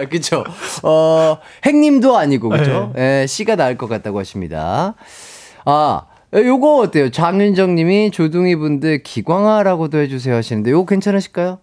그쵸. 0.08 0.42
어, 0.82 1.36
행님도 1.66 2.16
아니고, 2.16 2.48
그죠? 2.48 2.94
예, 2.96 3.26
씨가 3.28 3.56
나을 3.56 3.76
것 3.76 3.88
같다고 3.88 4.18
하십니다. 4.18 4.94
아, 5.66 6.02
요거 6.34 6.78
어때요? 6.78 7.10
장윤정 7.10 7.74
님이 7.74 8.10
조둥이 8.10 8.56
분들 8.56 9.02
기광아라고도 9.02 9.98
해주세요 9.98 10.34
하시는데, 10.34 10.70
요거 10.70 10.86
괜찮으실까요? 10.86 11.58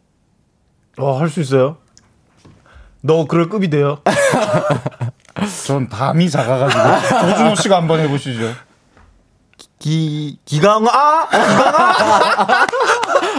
어, 1.00 1.14
할 1.20 1.28
수 1.30 1.42
있어요? 1.42 1.78
너 3.02 3.26
그럴 3.26 3.50
급이 3.50 3.72
돼요? 3.72 3.98
전 5.66 5.88
담이 5.90 6.30
작아가지고 6.30 7.20
조준호 7.30 7.56
씨가 7.56 7.78
한번 7.78 8.00
해보시죠. 8.02 8.54
기 9.80 10.38
기강아 10.44 10.90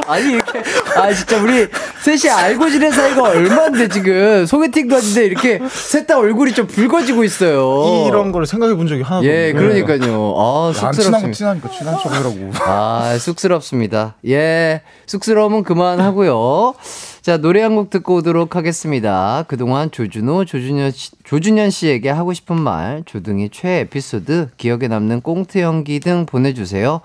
아니, 0.06 0.32
이렇게, 0.32 0.62
아, 0.96 1.12
진짜 1.12 1.36
우리 1.40 1.68
셋이 2.02 2.30
알고 2.32 2.70
지낸 2.70 2.90
사이가 2.90 3.22
얼만데, 3.22 3.88
지금. 3.88 4.46
소개팅도 4.46 4.96
하는데 4.96 5.24
이렇게 5.26 5.60
셋 5.70 6.06
다 6.06 6.18
얼굴이 6.18 6.52
좀 6.52 6.66
붉어지고 6.66 7.22
있어요. 7.24 8.06
이런 8.08 8.32
걸 8.32 8.46
생각해 8.46 8.74
본 8.74 8.88
적이 8.88 9.02
하나도 9.02 9.26
예, 9.26 9.50
없는데. 9.50 9.82
그러니까요. 9.84 10.34
아, 10.36 10.68
안 10.68 10.72
친한 10.72 10.90
거 10.90 11.02
쑥스럽습니다. 11.02 11.32
친하니까 11.36 11.68
친한 11.70 11.98
척하라고. 12.02 12.50
아, 12.60 13.16
쑥스럽습니다. 13.20 14.14
예, 14.26 14.82
쑥스러움은 15.06 15.62
그만하고요. 15.62 16.74
자, 17.22 17.36
노래 17.36 17.60
한 17.62 17.74
곡 17.76 17.90
듣고 17.90 18.16
오도록 18.16 18.56
하겠습니다. 18.56 19.44
그동안 19.46 19.90
조준호, 19.90 20.46
조준현, 20.46 20.90
씨, 20.90 21.10
조준현 21.24 21.68
씨에게 21.70 22.08
하고 22.08 22.32
싶은 22.32 22.58
말, 22.58 23.02
조등이 23.04 23.50
최애 23.50 23.80
에피소드, 23.80 24.50
기억에 24.56 24.88
남는 24.88 25.20
꽁트 25.20 25.58
연기 25.58 26.00
등 26.00 26.24
보내주세요. 26.24 27.02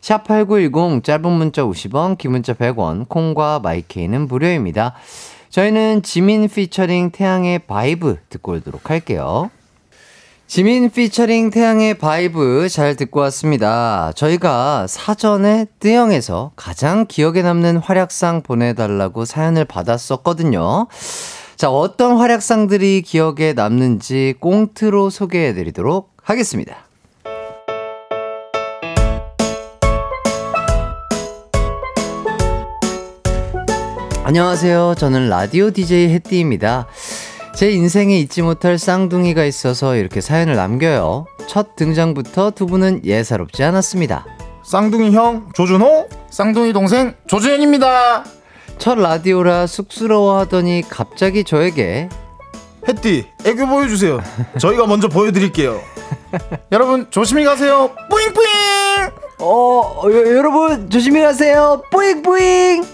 샵8910, 0.00 1.04
짧은 1.04 1.30
문자 1.30 1.62
50원, 1.62 2.18
긴 2.18 2.32
문자 2.32 2.54
100원, 2.54 3.08
콩과 3.08 3.60
마이케이는 3.60 4.26
무료입니다. 4.26 4.94
저희는 5.50 6.02
지민 6.02 6.48
피처링 6.48 7.10
태양의 7.12 7.60
Vibe 7.60 8.18
듣고 8.30 8.54
오도록 8.54 8.90
할게요. 8.90 9.50
지민 10.54 10.90
피처링 10.90 11.48
태양의 11.48 11.94
Vibe 11.94 12.68
잘 12.68 12.94
듣고 12.94 13.20
왔습니다. 13.20 14.12
저희가 14.14 14.86
사전에 14.86 15.64
뜨영에서 15.80 16.52
가장 16.56 17.06
기억에 17.06 17.40
남는 17.40 17.78
활약상 17.78 18.42
보내달라고 18.42 19.24
사연을 19.24 19.64
받았었거든요. 19.64 20.88
자, 21.56 21.70
어떤 21.70 22.18
활약상들이 22.18 23.00
기억에 23.00 23.54
남는지 23.54 24.34
꽁트로 24.40 25.08
소개해 25.08 25.54
드리도록 25.54 26.14
하겠습니다. 26.22 26.76
안녕하세요. 34.24 34.96
저는 34.98 35.30
라디오 35.30 35.70
DJ 35.70 36.10
햇띠입니다. 36.10 36.88
제 37.62 37.70
인생에 37.70 38.18
잊지 38.18 38.42
못할 38.42 38.76
쌍둥이가 38.76 39.44
있어서 39.44 39.94
이렇게 39.94 40.20
사연을 40.20 40.56
남겨요. 40.56 41.26
첫 41.46 41.76
등장부터 41.76 42.50
두 42.50 42.66
분은 42.66 43.04
예사롭지 43.04 43.62
않았습니다. 43.62 44.26
쌍둥이 44.64 45.12
형 45.12 45.48
조준호 45.54 46.08
쌍둥이 46.28 46.72
동생 46.72 47.14
조준현입니다. 47.28 48.24
첫 48.78 48.98
라디오라 48.98 49.68
쑥스러워하더니 49.68 50.82
갑자기 50.90 51.44
저에게 51.44 52.08
햇띠 52.88 53.28
애교 53.46 53.68
보여주세요. 53.68 54.20
저희가 54.58 54.88
먼저 54.88 55.06
보여드릴게요. 55.06 55.80
여러분 56.72 57.06
조심히 57.12 57.44
가세요. 57.44 57.92
뿌잉뿌잉. 58.10 58.81
어, 59.44 60.02
여, 60.04 60.36
여러분 60.36 60.88
조심히 60.88 61.20
가세요. 61.20 61.82
뿌잉 61.90 62.22
뿌잉. 62.22 62.84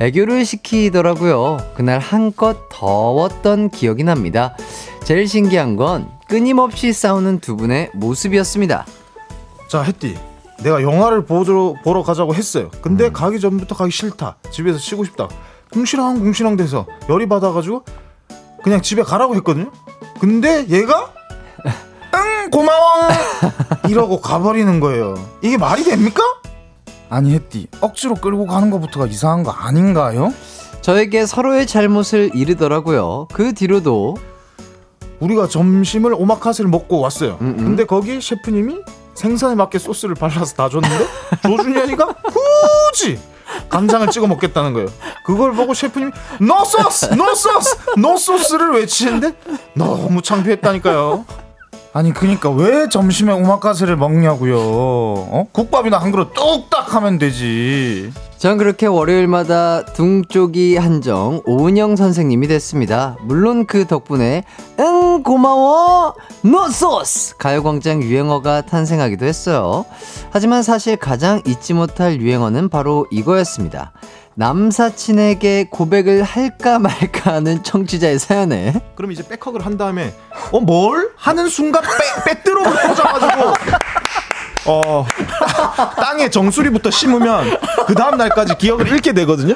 애교를 0.00 0.44
시키더라고요. 0.44 1.56
그날 1.74 1.98
한껏 1.98 2.58
더웠던 2.70 3.70
기억이 3.70 4.04
납니다. 4.04 4.54
제일 5.04 5.26
신기한 5.26 5.76
건 5.76 6.10
끊임없이 6.28 6.92
싸우는 6.92 7.40
두 7.40 7.56
분의 7.56 7.90
모습이었습니다. 7.94 8.84
자 9.68 9.80
햇띠 9.82 10.14
내가 10.62 10.82
영화를 10.82 11.24
보러, 11.24 11.74
보러 11.82 12.02
가자고 12.02 12.34
했어요. 12.34 12.70
근데 12.82 13.10
가기 13.10 13.40
전부터 13.40 13.74
가기 13.74 13.90
싫다. 13.90 14.36
집에서 14.50 14.78
쉬고 14.78 15.04
싶다. 15.04 15.28
궁시렁 15.72 16.20
궁시렁 16.20 16.56
돼서 16.56 16.86
열이 17.08 17.28
받아가지고 17.28 17.82
그냥 18.62 18.82
집에 18.82 19.02
가라고 19.02 19.36
했거든요. 19.36 19.70
근데 20.20 20.66
얘가 20.68 21.12
응 22.14 22.50
고마워 22.50 23.08
이러고 23.88 24.20
가버리는 24.20 24.80
거예요. 24.80 25.14
이게 25.42 25.56
말이 25.58 25.84
됩니까? 25.84 26.22
아니 27.10 27.34
햇띠 27.34 27.66
억지로 27.80 28.14
끌고 28.14 28.46
가는 28.46 28.70
것부터가 28.70 29.06
이상한 29.06 29.42
거 29.42 29.50
아닌가요? 29.50 30.32
저에게 30.80 31.26
서로의 31.26 31.66
잘못을 31.66 32.30
이르더라고요. 32.34 33.28
그 33.32 33.52
뒤로도 33.54 34.16
우리가 35.20 35.48
점심을 35.48 36.12
오마카세를 36.14 36.70
먹고 36.70 37.00
왔어요. 37.00 37.38
음, 37.40 37.54
음. 37.58 37.64
근데 37.64 37.84
거기 37.84 38.20
셰프님이 38.20 38.80
생선에 39.14 39.54
맞게 39.54 39.78
소스를 39.78 40.14
발라서 40.14 40.54
다 40.56 40.68
줬는데 40.68 41.06
조준현이가 41.42 42.14
굳이 42.24 43.18
간장을 43.68 44.08
찍어 44.10 44.26
먹겠다는 44.26 44.72
거예요. 44.72 44.88
그걸 45.24 45.52
보고 45.52 45.72
셰프님이 45.72 46.10
no 46.40 46.64
sauce, 46.64 47.06
no 47.14 47.34
sauce, 47.34 47.76
no 47.96 48.16
sauce를 48.16 48.72
외치는데 48.72 49.32
너무 49.74 50.20
창피했다니까요. 50.20 51.24
아니 51.96 52.12
그니까 52.12 52.50
왜 52.50 52.88
점심에 52.88 53.32
오마카세를 53.32 53.96
먹냐고요. 53.96 54.58
어? 54.58 55.46
국밥이나 55.52 55.98
한 55.98 56.10
그릇 56.10 56.34
뚝딱 56.34 56.92
하면 56.92 57.18
되지. 57.18 58.10
전 58.36 58.58
그렇게 58.58 58.86
월요일마다 58.86 59.84
둥쪽이 59.84 60.76
한정 60.76 61.40
오은영 61.46 61.94
선생님이 61.94 62.48
됐습니다. 62.48 63.16
물론 63.22 63.64
그 63.64 63.86
덕분에 63.86 64.42
응 64.80 65.22
고마워 65.22 66.14
노소스 66.42 67.36
가요광장 67.36 68.02
유행어가 68.02 68.62
탄생하기도 68.62 69.24
했어요. 69.24 69.84
하지만 70.30 70.64
사실 70.64 70.96
가장 70.96 71.42
잊지 71.46 71.74
못할 71.74 72.20
유행어는 72.20 72.70
바로 72.70 73.06
이거였습니다. 73.12 73.92
남사친에게 74.34 75.68
고백을 75.70 76.22
할까 76.22 76.78
말까 76.78 77.34
하는 77.34 77.62
청취자의 77.62 78.18
사연에 78.18 78.74
그럼 78.96 79.12
이제 79.12 79.26
백허그를 79.26 79.64
한 79.64 79.76
다음에 79.76 80.14
어 80.52 80.60
뭘 80.60 81.10
하는 81.16 81.48
순간 81.48 81.82
백 81.82 82.24
백드롭을 82.24 82.70
꽂아가지고 82.72 83.52
어 84.66 85.06
땅에 85.96 86.30
정수리부터 86.30 86.90
심으면 86.90 87.58
그 87.86 87.94
다음 87.94 88.16
날까지 88.16 88.56
기억을 88.56 88.88
잃게 88.88 89.12
되거든요. 89.12 89.54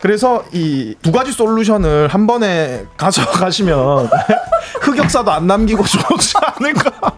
그래서 0.00 0.44
이 0.52 0.94
두 1.02 1.12
가지 1.12 1.32
솔루션을 1.32 2.08
한 2.08 2.26
번에 2.26 2.84
가져가시면 2.96 4.08
흑역사도 4.80 5.30
안 5.30 5.46
남기고 5.46 5.84
좋지 5.84 6.34
않을까. 6.40 7.12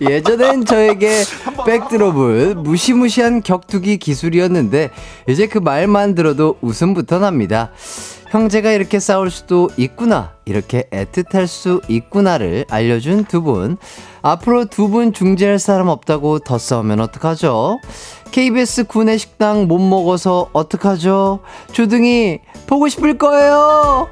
예전엔 0.00 0.64
저에게 0.64 1.22
백드롭은 1.64 2.62
무시무시한 2.62 3.42
격투기 3.42 3.98
기술이었는데 3.98 4.90
이제 5.28 5.46
그 5.46 5.58
말만 5.58 6.14
들어도 6.14 6.56
웃음부터 6.60 7.18
납니다. 7.18 7.70
형제가 8.30 8.72
이렇게 8.72 8.98
싸울 8.98 9.30
수도 9.30 9.70
있구나, 9.76 10.32
이렇게 10.46 10.82
애틋할 10.90 11.46
수 11.46 11.80
있구나를 11.88 12.64
알려준 12.68 13.24
두 13.24 13.40
분. 13.42 13.76
앞으로 14.22 14.64
두 14.64 14.88
분 14.88 15.12
중재할 15.12 15.58
사람 15.60 15.88
없다고 15.88 16.40
더 16.40 16.58
싸우면 16.58 17.00
어떡하죠? 17.00 17.78
KBS 18.32 18.84
구내 18.84 19.16
식당 19.16 19.68
못 19.68 19.78
먹어서 19.78 20.50
어떡하죠? 20.52 21.38
주둥이 21.72 22.40
보고 22.66 22.88
싶을 22.88 23.16
거예요! 23.16 24.08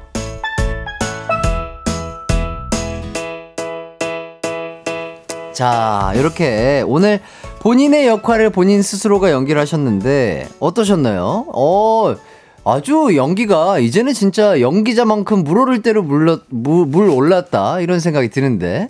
자, 5.55 6.11
이렇게 6.17 6.83
오늘 6.85 7.21
본인의 7.61 8.07
역할을 8.07 8.49
본인 8.49 8.81
스스로가 8.81 9.31
연기를 9.31 9.59
하셨는데 9.61 10.49
어떠셨나요? 10.59 11.45
어, 11.47 12.15
아주 12.65 13.15
연기가 13.15 13.79
이제는 13.79 14.13
진짜 14.13 14.59
연기자만큼 14.59 15.45
물 15.45 15.59
오를 15.59 15.81
대로 15.81 16.03
물러, 16.03 16.39
물, 16.49 16.85
물 16.85 17.09
올랐다 17.09 17.79
이런 17.79 18.01
생각이 18.01 18.29
드는데. 18.29 18.89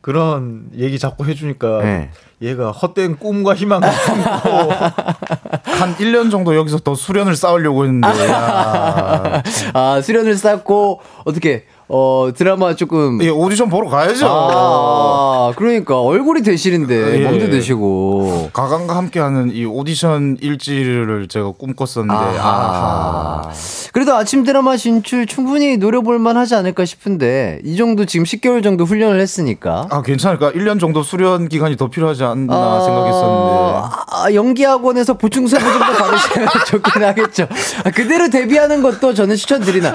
그런 0.00 0.64
얘기 0.76 0.98
자꾸 0.98 1.26
해주니까 1.26 1.82
네. 1.82 2.10
얘가 2.40 2.70
헛된 2.70 3.18
꿈과 3.18 3.54
희망을 3.54 3.88
품고 3.90 4.72
한 5.64 5.96
1년 5.96 6.30
정도 6.30 6.56
여기서 6.56 6.78
더 6.78 6.94
수련을 6.94 7.36
쌓으려고 7.36 7.84
했는데. 7.84 8.08
야. 8.30 9.42
아, 9.74 10.00
수련을 10.02 10.36
쌓고 10.36 11.00
어떻게 11.24 11.64
어 11.88 12.30
드라마 12.34 12.74
조금 12.74 13.22
예, 13.22 13.28
오디션 13.28 13.68
보러 13.68 13.88
가야죠. 13.90 14.26
아, 14.28 15.52
그러니까 15.56 16.00
얼굴이 16.00 16.42
되시는데 16.42 17.20
예. 17.20 17.28
몸도 17.28 17.50
되시고. 17.50 18.50
가강과 18.52 18.96
함께하는 18.96 19.50
이 19.52 19.64
오디션 19.66 20.38
일지를 20.40 21.28
제가 21.28 21.52
꿈꿨었는데 21.58 22.14
아하. 22.14 23.42
아하. 23.44 23.50
그래도 23.92 24.14
아침 24.14 24.44
드라마 24.44 24.76
진출 24.76 25.26
충분히 25.26 25.76
노려볼 25.76 26.18
만 26.18 26.36
하지 26.36 26.54
않을까 26.56 26.84
싶은데, 26.84 27.60
이 27.64 27.76
정도 27.76 28.04
지금 28.06 28.24
10개월 28.24 28.62
정도 28.62 28.84
훈련을 28.84 29.20
했으니까. 29.20 29.86
아 29.90 30.02
괜찮을까? 30.02 30.50
1년 30.52 30.80
정도 30.80 31.02
수련 31.04 31.48
기간이 31.48 31.76
더 31.76 31.88
필요하지 31.88 32.24
않나 32.24 32.52
아, 32.54 32.80
생각했었는데. 32.80 34.04
아, 34.10 34.32
연기 34.34 34.64
학원에서 34.64 35.14
보충 35.14 35.46
수업 35.46 35.60
정도 35.60 35.78
받으시면 35.78 36.48
좋긴 36.66 37.04
하겠죠. 37.04 37.46
아, 37.84 37.90
그대로 37.90 38.28
데뷔하는 38.30 38.82
것도 38.82 39.14
저는 39.14 39.36
추천드리나. 39.36 39.92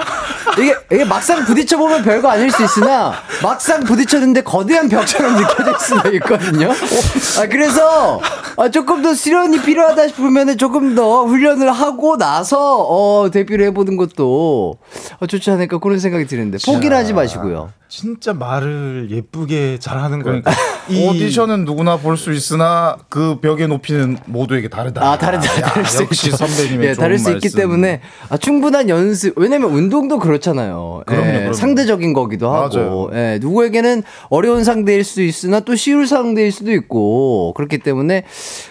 이게, 0.58 0.74
이게 0.92 1.04
막상 1.04 1.44
부딪혀 1.44 1.76
보면 1.80 2.02
별거 2.02 2.28
아닐 2.28 2.50
수 2.50 2.62
있으나, 2.62 3.14
막상 3.42 3.82
부딪혔는데 3.84 4.42
거대한 4.42 4.88
벽처럼 4.88 5.34
느껴질 5.36 5.74
수도 5.80 6.12
있거든요. 6.16 6.70
아, 6.70 7.46
그래서, 7.50 8.20
아, 8.56 8.68
조금 8.68 9.02
더 9.02 9.14
수련이 9.14 9.62
필요하다 9.62 10.08
싶으면 10.08 10.58
조금 10.58 10.94
더 10.94 11.24
훈련을 11.24 11.72
하고 11.72 12.16
나서, 12.18 12.84
어, 12.84 13.30
데뷔를 13.30 13.66
해보는 13.66 13.96
것도 13.96 14.76
어, 15.18 15.26
좋지 15.26 15.50
않을까 15.50 15.78
그런 15.78 15.98
생각이 15.98 16.26
드는데, 16.26 16.58
포기를 16.64 16.96
하지 16.96 17.12
마시고요. 17.14 17.70
진짜 17.90 18.32
말을 18.32 19.08
예쁘게 19.10 19.78
잘하는 19.80 20.22
거니까 20.22 20.52
그러니까 20.86 21.10
오디션은 21.10 21.64
누구나 21.64 21.96
볼 21.96 22.16
수 22.16 22.32
있으나 22.32 22.96
그 23.08 23.40
벽의 23.40 23.66
높이는 23.66 24.16
모두에게 24.26 24.68
다르다. 24.68 25.02
아, 25.04 25.18
다르다. 25.18 25.44
야, 25.56 25.60
다를 25.62 25.84
수 25.84 26.02
역시 26.02 26.26
있죠. 26.28 26.36
선배님의 26.36 26.88
예, 26.90 26.92
다를 26.94 27.18
수 27.18 27.30
있기 27.30 27.46
말씀. 27.48 27.58
때문에 27.58 28.00
아, 28.28 28.36
충분한 28.36 28.88
연습. 28.88 29.36
왜냐면 29.38 29.70
운동도 29.72 30.18
그렇잖아요. 30.20 31.02
그럼요, 31.06 31.26
예, 31.28 31.32
그럼요. 31.32 31.52
상대적인 31.52 32.12
거기도 32.12 32.52
하고. 32.52 32.76
맞아요. 32.76 33.10
예, 33.14 33.38
누구에게는 33.40 34.02
어려운 34.28 34.62
상대일 34.64 35.02
수도 35.02 35.22
있으나 35.22 35.60
또 35.60 35.74
쉬울 35.74 36.06
상대일 36.06 36.52
수도 36.52 36.70
있고. 36.72 37.54
그렇기 37.56 37.78
때문에 37.78 38.24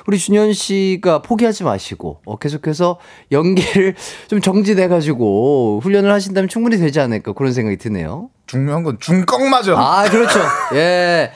우리 0.08 0.18
준현 0.18 0.54
씨가 0.54 1.22
포기하지 1.24 1.64
마시고 1.66 2.20
어, 2.26 2.38
계속해서 2.38 3.00
연기를 3.32 3.96
좀 4.30 4.40
정지돼 4.40 4.88
가지고 4.88 5.80
훈련을 5.84 6.12
하신다면 6.12 6.48
충분히 6.48 6.78
되지 6.78 7.00
않을까 7.02 7.34
그런 7.34 7.52
생각이 7.52 7.78
드네요. 7.78 8.30
중요한 8.50 8.82
건 8.84 8.98
중꺽 9.00 9.44
맞아. 9.48 9.74
아, 9.78 10.10
그렇죠. 10.10 10.40
예. 10.74 11.32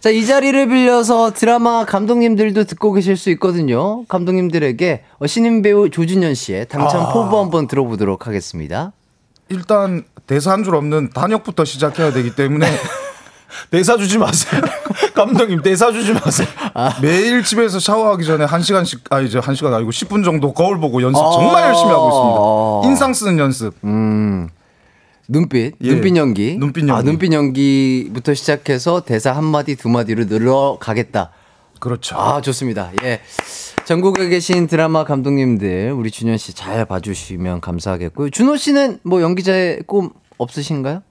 자, 0.00 0.10
이 0.10 0.26
자리를 0.26 0.68
빌려서 0.68 1.32
드라마 1.32 1.86
감독님들도 1.86 2.64
듣고 2.64 2.92
계실 2.92 3.16
수 3.16 3.30
있거든요. 3.30 4.04
감독님들에게 4.04 5.02
어, 5.18 5.26
신인 5.26 5.62
배우 5.62 5.88
조준현 5.88 6.34
씨의 6.34 6.66
당첨 6.68 7.06
아. 7.06 7.12
포부 7.12 7.38
한번 7.38 7.66
들어보도록 7.66 8.26
하겠습니다. 8.26 8.92
일단 9.48 10.04
대사 10.26 10.52
한 10.52 10.62
줄 10.62 10.74
없는 10.74 11.10
단역부터 11.14 11.64
시작해야 11.64 12.12
되기 12.12 12.34
때문에 12.36 12.66
대사 13.72 13.96
주지 13.96 14.18
마세요. 14.18 14.60
감독님 15.16 15.62
대사 15.62 15.90
주지 15.90 16.12
마세요. 16.12 16.46
매일 17.00 17.42
집에서 17.42 17.80
샤워하기 17.80 18.26
전에 18.26 18.44
한 18.44 18.62
시간씩 18.62 19.04
아 19.08 19.20
이제 19.20 19.38
한 19.38 19.54
시간 19.54 19.72
아니고 19.72 19.90
10분 19.90 20.22
정도 20.22 20.52
거울 20.52 20.78
보고 20.78 21.00
연습 21.00 21.18
아. 21.18 21.30
정말 21.32 21.64
열심히 21.70 21.88
하고 21.90 22.82
있습니다. 22.82 22.90
인상 22.92 23.14
쓰는 23.14 23.38
연습. 23.38 23.72
음. 23.84 24.50
눈빛, 25.32 25.74
예. 25.82 25.90
눈빛 25.90 26.16
연기. 26.16 26.56
눈빛 26.58 26.84
아, 26.90 26.94
연기. 26.96 27.04
눈빛 27.04 27.32
연기부터 27.34 28.32
시작해서 28.32 29.02
대사 29.02 29.32
한마디, 29.32 29.76
두마디로 29.76 30.24
늘어가겠다. 30.24 31.30
그렇죠. 31.80 32.16
아, 32.16 32.40
좋습니다. 32.40 32.90
예. 33.04 33.20
전국에 33.84 34.28
계신 34.30 34.66
드라마 34.66 35.04
감독님들, 35.04 35.92
우리 35.92 36.10
준현 36.10 36.38
씨 36.38 36.54
잘 36.54 36.86
봐주시면 36.86 37.60
감사하겠고요. 37.60 38.30
준호 38.30 38.56
씨는 38.56 39.00
뭐 39.02 39.20
연기자의 39.20 39.82
꿈 39.86 40.10
없으신가요? 40.38 41.02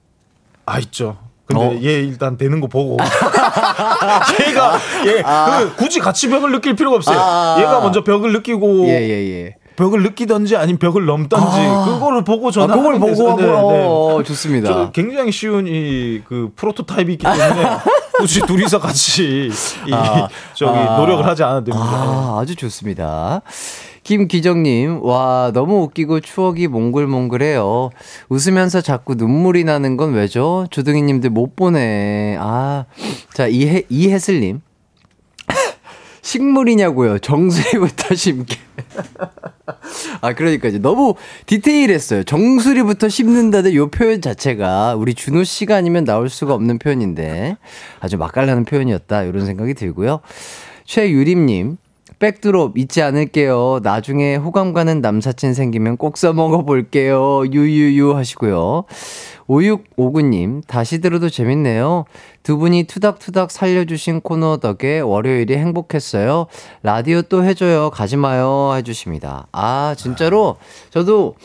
아 0.66 0.80
있죠. 0.80 1.18
근데 1.46 1.64
어. 1.64 1.74
얘 1.82 2.02
일단 2.02 2.38
되는 2.38 2.60
거 2.60 2.68
보고 2.68 2.98
얘가 4.50 4.78
얘 5.06 5.22
그, 5.24 5.76
굳이 5.78 6.00
같이 6.00 6.28
벽을 6.28 6.52
느낄 6.52 6.76
필요가 6.76 6.98
없어요. 6.98 7.18
아. 7.18 7.56
얘가 7.60 7.80
먼저 7.80 8.04
벽을 8.04 8.34
느끼고 8.34 8.86
예, 8.88 9.02
예, 9.02 9.32
예. 9.32 9.56
벽을 9.78 10.04
느끼던지 10.04 10.58
아니면 10.58 10.80
벽을 10.80 11.06
넘던지 11.06 11.58
그거를 11.86 12.26
보고 12.26 12.50
아, 12.50 12.52
저는 12.52 12.76
그걸 12.76 12.96
하는 12.96 13.00
보고 13.00 13.30
하고, 13.30 13.40
네, 13.42 13.48
네. 13.78 13.86
어, 13.88 14.24
좋습니다. 14.24 14.68
저 14.68 14.92
굉장히 14.92 15.32
쉬운 15.32 15.66
이 15.68 16.22
그 16.28 16.52
프로토타입이 16.56 17.14
있기 17.14 17.24
때문에 17.24 17.78
굳이 18.18 18.42
둘이서 18.42 18.80
같이 18.80 19.50
이 19.88 19.94
아. 19.94 20.28
저기 20.54 20.78
아. 20.78 20.98
노력을 20.98 21.26
하지 21.26 21.44
않아도 21.44 21.66
됩니다. 21.66 21.86
아, 21.88 22.40
아주 22.42 22.56
좋습니다. 22.56 23.42
김기정님, 24.04 25.04
와, 25.04 25.52
너무 25.54 25.82
웃기고 25.84 26.22
추억이 26.22 26.68
몽글몽글해요. 26.68 27.90
웃으면서 28.30 28.80
자꾸 28.80 29.16
눈물이 29.16 29.66
나는 29.66 29.98
건 29.98 30.14
왜죠? 30.14 30.66
주둥이님들 30.72 31.30
못 31.30 31.58
보네. 31.58 32.38
아, 32.40 32.86
자, 33.34 33.48
이해, 33.48 33.84
이해슬님. 33.90 34.62
식물이냐고요. 36.28 37.20
정수리부터 37.20 38.14
심게. 38.16 38.58
아, 40.20 40.34
그러니까 40.34 40.68
이제 40.68 40.78
너무 40.78 41.16
디테일했어요. 41.46 42.24
정수리부터 42.24 43.08
심는다는 43.08 43.74
요 43.76 43.90
표현 43.90 44.22
자체가 44.22 44.96
우리 44.96 45.14
준호 45.14 45.46
씨가 45.46 45.78
아니면 45.78 46.04
나올 46.04 46.28
수가 46.28 46.54
없는 46.54 46.80
표현인데 46.80 47.56
아주 48.02 48.18
맛깔나는 48.18 48.66
표현이었다. 48.66 49.24
이런 49.24 49.46
생각이 49.46 49.74
들고요. 49.74 50.20
최유림님. 50.84 51.78
백드롭 52.20 52.78
잊지 52.78 53.04
않을게요. 53.04 53.80
나중에 53.84 54.38
호감 54.38 54.74
가는 54.74 55.02
남사친 55.02 55.54
생기면 55.54 55.98
꼭 55.98 56.18
써먹어 56.18 56.64
볼게요. 56.64 57.44
유유유 57.46 58.16
하시고요. 58.16 58.86
5659님, 59.48 60.62
다시 60.68 61.00
들어도 61.00 61.30
재밌네요. 61.30 62.06
두 62.44 62.58
분이 62.58 62.84
투닥투닥 62.84 63.52
살려주신 63.52 64.22
코너 64.22 64.58
덕에 64.58 65.00
월요일이 65.00 65.56
행복했어요. 65.56 66.48
라디오 66.84 67.22
또 67.24 67.44
해줘요. 67.44 67.90
가지마요. 67.90 68.74
해주십니다. 68.76 69.48
아, 69.52 69.96
진짜로 69.98 70.58
저도 70.90 71.36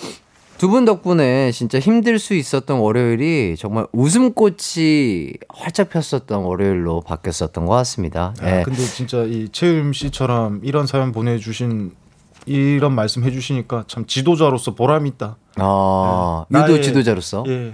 두 0.58 0.68
분 0.68 0.84
덕분에 0.84 1.50
진짜 1.50 1.80
힘들 1.80 2.20
수 2.20 2.34
있었던 2.34 2.78
월요일이 2.78 3.56
정말 3.58 3.86
웃음꽃이 3.92 5.32
활짝 5.48 5.90
폈었던 5.90 6.44
월요일로 6.44 7.00
바뀌었었던 7.00 7.66
것 7.66 7.72
같습니다. 7.74 8.32
아, 8.40 8.58
예. 8.58 8.62
근데 8.62 8.78
진짜 8.84 9.24
이 9.24 9.48
채임 9.50 9.92
씨처럼 9.92 10.60
이런 10.62 10.86
사연 10.86 11.10
보내주신 11.10 11.90
이런 12.46 12.94
말씀 12.94 13.24
해주시니까 13.24 13.84
참 13.88 14.06
지도자로서 14.06 14.74
보람이 14.76 15.08
있다. 15.10 15.36
어, 15.60 16.44
네. 16.48 16.60
유도 16.60 16.74
나의- 16.74 16.82
지도자로서. 16.82 17.42
예, 17.48 17.72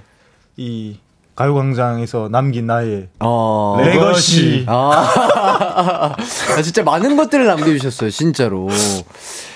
이 0.59 0.99
가요광장에서 1.37 2.29
남긴 2.31 2.67
나의 2.67 3.09
어. 3.21 3.77
legacy. 3.81 4.65
아, 4.67 5.07
아, 6.17 6.63
진짜 6.63 6.83
많은 6.83 7.17
것들을 7.17 7.47
남겨주셨어요, 7.47 8.11
진짜로. 8.11 8.69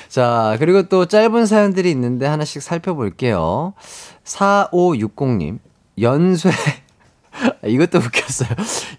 자, 0.09 0.55
그리고 0.61 0.85
또 0.85 1.07
짧은 1.07 1.45
사연들이 1.47 1.91
있는데 1.91 2.27
하나씩 2.27 2.63
살펴볼게요. 2.63 3.75
4560님, 4.25 5.59
연쇄, 6.01 6.51
이것도 7.67 7.99
웃겼어요. 7.99 8.51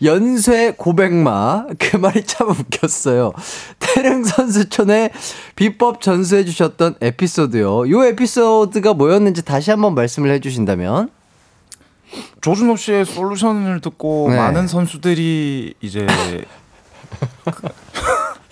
연쇄 0.04 0.74
고백마. 0.76 1.68
그 1.80 1.96
말이 1.96 2.26
참 2.26 2.50
웃겼어요. 2.50 3.32
태릉 3.80 4.26
선수촌에 4.26 5.12
비법 5.56 6.02
전수해 6.02 6.44
주셨던 6.44 6.96
에피소드요. 7.00 7.90
요 7.90 8.04
에피소드가 8.04 8.94
뭐였는지 8.94 9.46
다시 9.46 9.72
한번 9.72 9.96
말씀을 9.96 10.32
해 10.32 10.40
주신다면? 10.40 11.10
조준호 12.42 12.76
씨의 12.76 13.06
솔루션을 13.06 13.82
듣고 13.82 14.28
네. 14.30 14.38
많은 14.38 14.68
선수들이 14.68 15.74
이제 15.82 16.06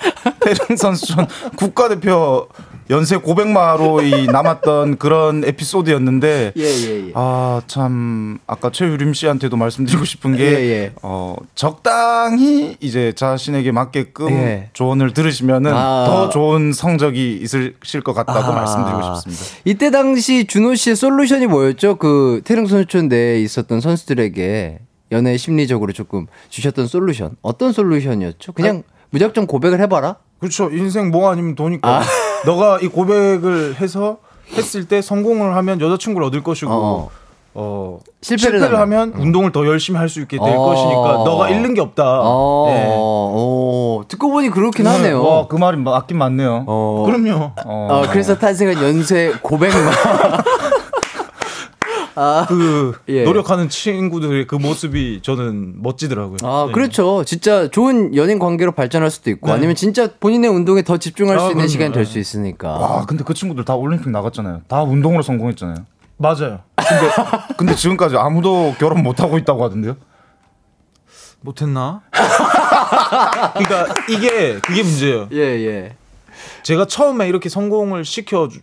태릉 0.42 0.78
선수촌 0.78 1.28
국가대표 1.58 2.48
연세 2.92 3.16
고백마로 3.16 4.02
이 4.02 4.28
남았던 4.28 4.98
그런 4.98 5.46
에피소드였는데 5.46 6.52
예, 6.58 6.62
예, 6.62 7.08
예. 7.08 7.12
아참 7.16 8.38
아까 8.46 8.70
최유림 8.70 9.14
씨한테도 9.14 9.56
말씀드리고 9.56 10.04
싶은 10.04 10.36
게 10.36 10.44
예, 10.44 10.60
예. 10.60 10.94
어, 11.02 11.38
적당히 11.56 12.76
이제 12.82 13.14
자신에게 13.14 13.72
맞게끔 13.72 14.30
예. 14.32 14.70
조언을 14.74 15.14
들으시면은 15.14 15.72
아. 15.74 16.06
더 16.06 16.30
좋은 16.30 16.74
성적이 16.74 17.40
있으실 17.42 18.02
것 18.04 18.14
같다고 18.14 18.52
아. 18.52 18.56
말씀드리고 18.56 19.16
싶습니다. 19.16 19.62
이때 19.64 19.90
당시 19.90 20.46
준호 20.46 20.76
씨의 20.76 20.98
솔루션이 20.98 21.48
뭐였죠? 21.48 21.96
그 21.96 22.42
태릉 22.44 22.68
선수촌 22.68 23.08
내에 23.08 23.40
있었던 23.42 23.80
선수들에게 23.80 24.80
연애 25.14 25.38
심리적으로 25.38 25.94
조금 25.94 26.28
주셨던 26.50 26.88
솔루션. 26.88 27.38
어떤 27.42 27.72
솔루션이었죠? 27.72 28.52
그냥 28.52 28.84
무작정 29.12 29.46
고백을 29.48 29.80
해봐라? 29.82 30.16
그렇죠. 30.40 30.70
인생 30.72 31.12
뭐 31.12 31.30
아니면 31.30 31.56
도니까. 31.56 32.02
너가 32.46 32.80
이 32.82 32.88
고백을 32.88 33.76
해서 33.80 34.18
했을 34.58 34.88
때 34.88 35.02
성공을 35.02 35.56
하면 35.56 35.80
여자친구를 35.80 36.28
얻을 36.28 36.44
것이고 36.44 36.72
어. 36.72 37.10
어, 37.54 38.00
실패를 38.22 38.60
실패를, 38.60 38.80
하면? 38.80 39.00
하면 39.12 39.22
운동을 39.22 39.52
더 39.52 39.66
열심히 39.68 40.00
할 40.00 40.08
수 40.10 40.22
있게 40.22 40.38
될 40.38 40.56
어. 40.56 40.62
것이니까 40.62 41.02
너가 41.26 41.50
잃는 41.50 41.74
게 41.74 41.82
없다. 41.82 42.04
어, 42.24 42.68
예. 42.70 42.86
어, 42.90 44.02
듣고 44.08 44.32
보니 44.32 44.50
그렇긴 44.50 44.88
하네요. 44.88 45.22
와, 45.24 45.48
그 45.48 45.58
말이 45.58 45.78
맞긴 45.78 46.18
맞네요. 46.18 46.64
어. 46.66 47.04
그럼요. 47.06 47.52
어. 47.66 47.88
어, 47.92 48.04
그래서 48.10 48.38
탄생한 48.40 48.82
연쇄 48.82 49.34
고백만. 49.42 49.78
아, 52.16 52.46
그 52.48 52.94
예. 53.08 53.24
노력하는 53.24 53.70
친구들의 53.70 54.48
그 54.48 54.56
모습이 54.56 55.22
저는 55.24 55.82
멋지더라고요. 55.82 56.38
아, 56.44 56.66
예. 56.70 56.72
그렇죠. 56.72 57.24
진짜 57.24 57.70
좋은 57.70 58.16
연인 58.16 58.40
관계로 58.40 58.72
발전할 58.74 59.10
수도 59.10 59.30
있고, 59.30 59.48
네. 59.48 59.54
아니면 59.54 59.76
진짜 59.76 60.10
본인의 60.20 60.50
운동에 60.50 60.82
더 60.84 60.98
집중할 60.98 61.38
수 61.40 61.46
아, 61.46 61.48
있는 61.48 61.56
그럼요. 61.58 61.68
시간이 61.70 61.94
될 61.94 62.04
네. 62.06 62.12
수 62.12 62.20
있으니까. 62.20 62.70
와, 62.72 63.06
근데 63.06 63.24
그 63.24 63.34
친구들 63.34 63.64
다 63.66 63.76
올림픽 63.76 64.10
나갔잖아요. 64.10 64.62
다 64.68 64.84
운동으로 64.84 65.22
성공했잖아요. 65.24 65.86
맞아요. 66.18 66.60
근데 67.58 67.74
지금까지 67.76 68.16
아무도 68.18 68.76
결혼 68.78 69.02
못 69.04 69.20
하고 69.22 69.38
있다고 69.38 69.64
하던데요? 69.64 69.96
못했나? 71.42 72.02
그러니까 73.54 73.96
이게 74.10 74.60
그게 74.60 74.84
문제예요. 74.84 75.30
예, 75.32 75.38
예. 75.40 75.96
제가 76.64 76.86
처음에 76.86 77.28
이렇게 77.28 77.50
성공을 77.50 78.06
시켜 78.06 78.48
주- 78.48 78.60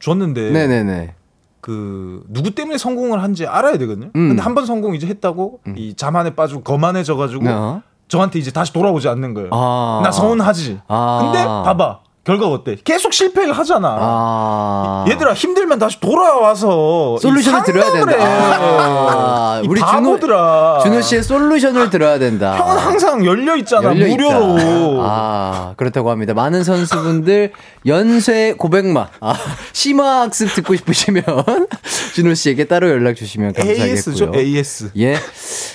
줬는데 0.00 0.50
네네네. 0.50 1.14
그 1.60 2.22
누구 2.28 2.50
때문에 2.52 2.78
성공을 2.78 3.22
한지 3.22 3.46
알아야 3.46 3.76
되거든요. 3.78 4.06
음. 4.16 4.28
근데 4.28 4.42
한 4.42 4.54
번 4.54 4.64
성공 4.66 4.94
이제 4.94 5.06
했다고 5.06 5.60
이 5.76 5.94
자만에 5.94 6.34
빠지고 6.34 6.62
거만해져 6.62 7.16
가지고 7.16 7.44
어. 7.48 7.82
저한테 8.08 8.38
이제 8.38 8.50
다시 8.50 8.72
돌아오지 8.72 9.08
않는 9.08 9.34
거예요. 9.34 9.50
아. 9.52 10.00
나 10.02 10.10
서운하지. 10.10 10.80
아. 10.88 11.20
근데 11.22 11.44
봐봐 11.44 12.00
결과가 12.28 12.52
어때? 12.52 12.76
계속 12.84 13.14
실패를 13.14 13.54
하잖아. 13.54 13.96
아. 13.98 15.04
얘들아 15.08 15.32
힘들면 15.32 15.78
다시 15.78 15.98
돌아와서 15.98 17.16
솔루션을 17.22 17.60
이 17.60 17.64
들어야 17.64 17.90
된다. 17.90 18.12
해. 18.12 18.16
아, 18.20 19.60
이 19.64 19.66
우리 19.66 19.80
준호- 19.80 19.84
바보들아. 19.86 20.80
준호 20.82 21.00
씨의 21.00 21.22
솔루션을 21.22 21.88
들어야 21.88 22.18
된다. 22.18 22.54
형은 22.58 22.76
항상 22.76 23.24
열려 23.24 23.56
있잖아 23.56 23.88
열려. 23.98 24.08
무료로. 24.08 24.98
아, 25.02 25.72
그렇다고 25.78 26.10
합니다. 26.10 26.34
많은 26.34 26.64
선수분들 26.64 27.52
연쇄 27.86 28.52
고백마, 28.58 29.08
아, 29.20 29.34
심화 29.72 30.20
학습 30.20 30.52
듣고 30.54 30.76
싶으시면 30.76 31.24
준호 32.14 32.34
씨에게 32.34 32.64
따로 32.66 32.90
연락 32.90 33.14
주시면 33.16 33.54
AS죠 33.58 34.10
감사하겠고요. 34.10 34.38
AS. 34.38 34.90
예. 34.98 35.16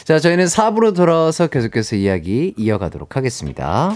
자, 0.04 0.20
저희는 0.20 0.46
4부로 0.46 0.96
돌아와서 0.96 1.48
계속해서 1.48 1.96
이야기 1.96 2.54
이어가도록 2.58 3.16
하겠습니다. 3.16 3.96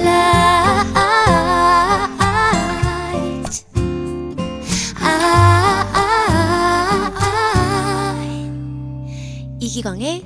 이기광의 9.71 10.25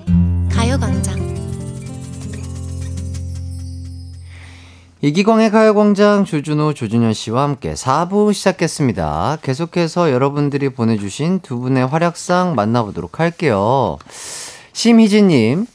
가요광장 0.52 1.36
이기광의 5.02 5.52
가요광장 5.52 6.26
주준호, 6.26 6.74
조준현 6.74 7.14
씨와 7.14 7.44
함께 7.44 7.74
4부 7.74 8.34
시작했습니다. 8.34 9.38
계속해서 9.44 10.12
여러분들이 10.12 10.70
보내주신 10.70 11.42
두 11.42 11.60
분의 11.60 11.86
활약상 11.86 12.56
만나보도록 12.56 13.20
할게요. 13.20 14.00
심희진님, 14.74 15.68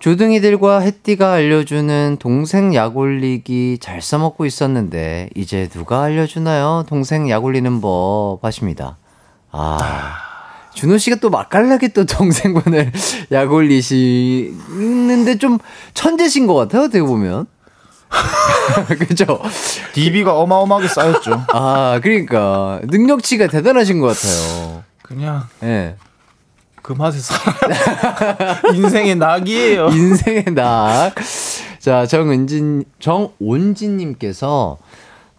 조등이들과 0.00 0.80
햇띠가 0.80 1.32
알려주는 1.32 2.18
동생 2.20 2.74
약 2.74 2.98
올리기 2.98 3.78
잘 3.80 4.02
써먹고 4.02 4.44
있었는데, 4.44 5.30
이제 5.34 5.70
누가 5.70 6.02
알려주나요? 6.02 6.84
동생 6.86 7.30
약 7.30 7.42
올리는 7.42 7.80
법 7.80 8.40
하십니다. 8.42 8.98
아. 9.50 10.23
준호 10.74 10.98
씨가 10.98 11.16
또 11.16 11.30
맛깔나게 11.30 11.88
또 11.88 12.04
동생분을 12.04 12.92
약 13.32 13.52
올리시는데 13.52 15.38
좀 15.38 15.58
천재신 15.94 16.46
것 16.46 16.54
같아요, 16.54 16.82
어떻게 16.82 17.02
보면. 17.02 17.46
그죠? 19.08 19.40
DB가 19.92 20.34
어마어마하게 20.38 20.88
쌓였죠. 20.88 21.44
아, 21.52 21.98
그러니까 22.02 22.80
능력치가 22.84 23.48
대단하신 23.48 24.00
것 24.00 24.08
같아요. 24.08 24.84
그냥 25.02 25.44
예. 25.62 25.96
그 26.82 26.92
맛에 26.92 27.18
살아. 27.18 28.60
인생의 28.74 29.16
낙이에요. 29.16 29.88
인생의 29.88 30.44
낙. 30.54 31.14
자, 31.78 32.06
정은진, 32.06 32.84
정온진님께서 32.98 34.78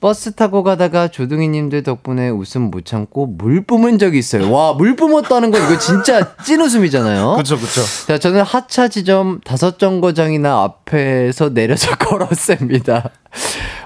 버스 0.06 0.34
타고 0.36 0.62
가다가 0.62 1.08
조둥이님들 1.08 1.82
덕분에 1.82 2.30
웃음 2.30 2.70
못 2.70 2.86
참고 2.86 3.26
물 3.26 3.66
뿜은 3.66 3.98
적이 3.98 4.20
있어요. 4.20 4.52
와, 4.52 4.74
물 4.74 4.96
뿜었다는 4.96 5.50
거 5.50 5.58
이거 5.58 5.80
진짜 5.80 6.36
찐 6.44 6.62
웃음이잖아요. 6.62 7.34
그쵸 7.38 7.58
그쵸. 7.58 7.82
자, 8.06 8.20
저는 8.20 8.44
하차 8.44 8.88
지점 8.88 9.40
다섯 9.44 9.80
정거장이나 9.80 10.62
앞에서 10.62 11.56
내려서 11.56 11.90
걸었습니다. 11.98 13.10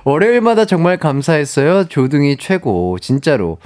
월요일마다 0.03 0.65
정말 0.65 0.97
감사했어요. 0.97 1.85
조둥이 1.85 2.35
최고. 2.35 2.99
진짜로. 2.99 3.57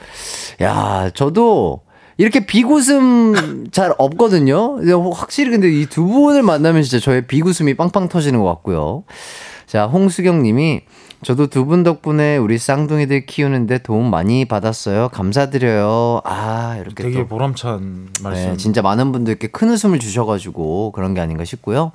야, 0.61 1.09
저도 1.15 1.81
이렇게 2.17 2.45
비웃음 2.45 3.71
잘 3.71 3.95
없거든요. 3.97 4.77
확실히 5.11 5.49
근데 5.49 5.71
이 5.71 5.87
두 5.87 6.05
분을 6.05 6.43
만나면 6.43 6.83
진짜 6.83 7.03
저의 7.03 7.25
비웃음이 7.25 7.73
빵빵 7.73 8.09
터지는 8.09 8.39
것 8.41 8.45
같고요. 8.45 9.05
자, 9.65 9.87
홍수경 9.87 10.43
님이 10.43 10.81
저도 11.23 11.47
두 11.47 11.65
분 11.65 11.83
덕분에 11.83 12.37
우리 12.37 12.57
쌍둥이들 12.57 13.25
키우는데 13.25 13.79
도움 13.79 14.09
많이 14.09 14.45
받았어요. 14.45 15.09
감사드려요. 15.09 16.21
아, 16.25 16.77
이렇게 16.79 17.03
되게 17.03 17.19
또. 17.19 17.27
보람찬 17.27 18.09
말씀. 18.21 18.49
네, 18.51 18.57
진짜 18.57 18.81
많은 18.81 19.11
분들께 19.11 19.47
큰 19.47 19.69
웃음을 19.69 19.99
주셔가지고 19.99 20.91
그런 20.91 21.13
게 21.13 21.21
아닌가 21.21 21.45
싶고요. 21.45 21.91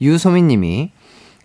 유소민 0.00 0.48
님이 0.48 0.90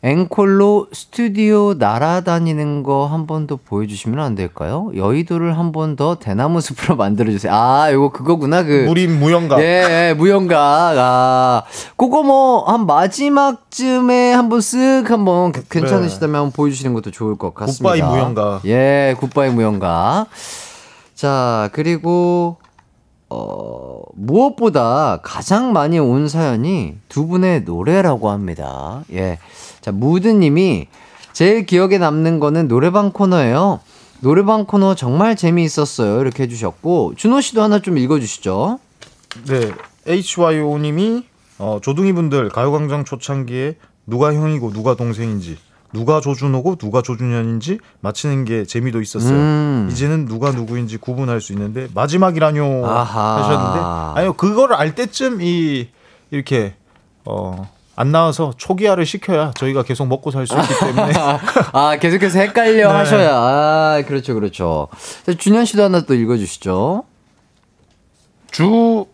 앵콜로 0.03 0.87
스튜디오 0.91 1.75
날아다니는 1.75 2.83
거 2.83 3.07
한 3.07 3.25
번 3.25 3.47
더 3.47 3.55
보여주시면 3.57 4.19
안 4.19 4.35
될까요? 4.35 4.91
여의도를 4.95 5.57
한 5.57 5.71
번 5.71 5.95
더 5.95 6.15
대나무 6.15 6.59
숲으로 6.59 6.95
만들어주세요. 6.97 7.53
아, 7.53 7.89
이거 7.89 8.09
그거구나. 8.09 8.63
그. 8.63 8.83
무림 8.85 9.17
무영가. 9.19 9.61
예, 9.61 10.09
예, 10.09 10.13
무용각. 10.13 10.57
아, 10.59 11.63
그거 11.95 12.21
뭐, 12.23 12.65
한 12.65 12.85
마지막쯤에 12.85 14.33
한번 14.33 14.59
쓱 14.59 15.07
한번 15.07 15.53
괜찮으시다면 15.69 16.35
한번 16.35 16.51
보여주시는 16.51 16.93
것도 16.93 17.11
좋을 17.11 17.37
것 17.37 17.53
같습니다. 17.53 17.95
굿바이 17.95 18.01
무용각. 18.01 18.65
예, 18.65 19.15
굿바이 19.19 19.51
무용각. 19.51 20.27
자, 21.15 21.69
그리고, 21.71 22.57
어, 23.29 24.01
무엇보다 24.15 25.19
가장 25.23 25.71
많이 25.71 25.97
온 25.97 26.27
사연이 26.27 26.95
두 27.07 27.25
분의 27.27 27.61
노래라고 27.61 28.29
합니다. 28.29 29.03
예. 29.13 29.39
자, 29.83 29.91
무드님이 29.91 30.87
제일 31.33 31.65
기억에 31.65 31.97
남는 31.97 32.39
거는 32.39 32.67
노래방 32.67 33.11
코너예요. 33.11 33.81
노래방 34.21 34.65
코너 34.65 34.95
정말 34.95 35.35
재미있었어요. 35.35 36.21
이렇게 36.21 36.43
해주셨고, 36.43 37.15
준호 37.17 37.41
씨도 37.41 37.61
하나 37.61 37.79
좀 37.79 37.97
읽어주시죠. 37.97 38.79
네, 39.47 39.71
HYO님이 40.07 41.25
어, 41.59 41.79
조둥이 41.81 42.13
분들 42.13 42.49
가요광장 42.49 43.03
초창기에 43.03 43.75
누가 44.05 44.33
형이고 44.33 44.71
누가 44.71 44.95
동생인지 44.95 45.57
누가 45.93 46.19
조준호고 46.19 46.75
누가 46.75 47.01
조준현인지 47.01 47.79
맞히는 48.01 48.45
게 48.45 48.65
재미도 48.65 49.01
있었어요. 49.01 49.37
음. 49.37 49.89
이제는 49.91 50.25
누가 50.25 50.51
누구인지 50.51 50.97
구분할 50.97 51.39
수 51.39 51.53
있는데 51.53 51.87
마지막이라뇨 51.93 52.85
아하. 52.85 53.37
하셨는데 53.43 54.19
아니요 54.19 54.33
그거를 54.33 54.75
알 54.75 54.95
때쯤 54.95 55.41
이 55.41 55.89
이렇게 56.31 56.75
어. 57.25 57.69
안 57.95 58.11
나와서 58.11 58.53
초기화를 58.57 59.05
시켜야 59.05 59.51
저희가 59.51 59.83
계속 59.83 60.07
먹고 60.07 60.31
살 60.31 60.47
수 60.47 60.55
있기 60.57 60.79
때문에 60.79 61.13
아, 61.73 61.97
계속해서 61.99 62.39
헷갈려 62.39 62.87
네. 62.91 62.97
하셔야. 62.97 63.35
아, 63.35 64.03
그렇죠, 64.07 64.33
그렇죠. 64.33 64.87
자, 65.25 65.33
준현 65.33 65.65
씨도 65.65 65.83
하나 65.83 66.01
또 66.01 66.13
읽어주시죠. 66.13 67.03
주 68.51 69.05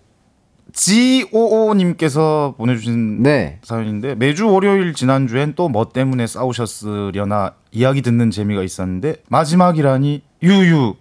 GOO님께서 0.73 2.53
보내주신 2.57 3.23
네. 3.23 3.59
사연인데 3.63 4.15
매주 4.15 4.47
월요일 4.49 4.93
지난주엔 4.93 5.55
또 5.55 5.67
뭐 5.69 5.89
때문에 5.89 6.25
싸우셨으려나 6.27 7.53
이야기 7.71 8.01
듣는 8.01 8.32
재미가 8.32 8.63
있었는데 8.63 9.17
마지막이라니 9.30 10.21
유유 10.43 10.95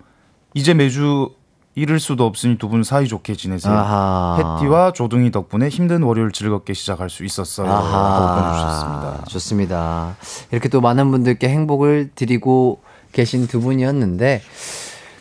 이제 0.54 0.74
매주 0.74 1.30
이를 1.78 2.00
수도 2.00 2.24
없으니 2.26 2.58
두 2.58 2.68
분 2.68 2.82
사이좋게 2.82 3.34
지내세요. 3.34 3.72
아하. 3.72 4.56
해띠와 4.60 4.92
조둥이 4.92 5.30
덕분에 5.30 5.68
힘든 5.68 6.02
월요일 6.02 6.32
즐겁게 6.32 6.74
시작할 6.74 7.08
수 7.08 7.24
있었어요. 7.24 7.66
보내주셨습니다. 7.66 9.24
좋습니다. 9.28 10.16
이렇게 10.50 10.68
또 10.68 10.80
많은 10.80 11.10
분들께 11.10 11.48
행복을 11.48 12.10
드리고 12.14 12.80
계신 13.12 13.46
두 13.46 13.60
분이었는데, 13.60 14.42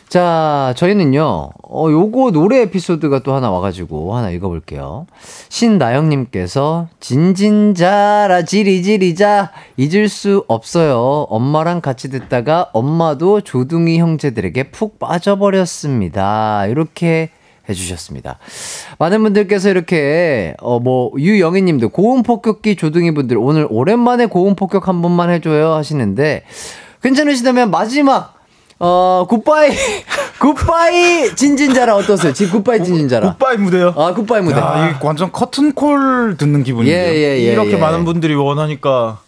자, 0.08 0.72
저희는요, 0.76 1.50
어, 1.62 1.90
요거 1.90 2.30
노래 2.30 2.62
에피소드가 2.62 3.18
또 3.18 3.34
하나 3.34 3.50
와가지고 3.50 4.16
하나 4.16 4.30
읽어볼게요. 4.30 5.06
신나영님께서, 5.50 6.88
진진자라 6.98 8.46
지리지리자, 8.46 9.52
잊을 9.76 10.08
수 10.08 10.44
없어요. 10.48 11.26
엄마랑 11.28 11.82
같이 11.82 12.08
듣다가 12.08 12.70
엄마도 12.72 13.42
조둥이 13.42 13.98
형제들에게 13.98 14.70
푹 14.70 14.98
빠져버렸습니다. 14.98 16.66
이렇게 16.68 17.28
해주셨습니다. 17.68 18.38
많은 18.98 19.22
분들께서 19.22 19.68
이렇게 19.68 20.54
어 20.62 20.78
뭐 20.80 21.10
유영희님도 21.18 21.90
고음 21.90 22.22
폭격기 22.22 22.76
조둥이 22.76 23.12
분들 23.12 23.36
오늘 23.36 23.66
오랜만에 23.68 24.24
고음 24.24 24.54
폭격 24.54 24.88
한 24.88 25.02
번만 25.02 25.28
해줘요 25.28 25.72
하시는데 25.74 26.44
괜찮으시다면 27.02 27.70
마지막 27.70 28.37
어 28.80 29.26
굿바이 29.28 29.72
굿바이 30.38 31.34
진진자라 31.34 31.96
어떠세요? 31.96 32.32
지금 32.32 32.62
굿바이 32.62 32.84
진진자라. 32.84 33.32
굿바이 33.34 33.56
무대요. 33.56 33.92
아 33.96 34.14
굿바이 34.14 34.40
무대. 34.40 34.60
야, 34.60 34.90
이게 34.94 35.04
완전 35.06 35.32
커튼콜 35.32 36.36
듣는 36.38 36.62
기분이에요. 36.62 36.96
예 36.96 37.14
예 37.16 37.38
예. 37.38 37.52
이렇게 37.52 37.76
많은 37.76 38.04
분들이 38.04 38.34
원하니까 38.34 39.18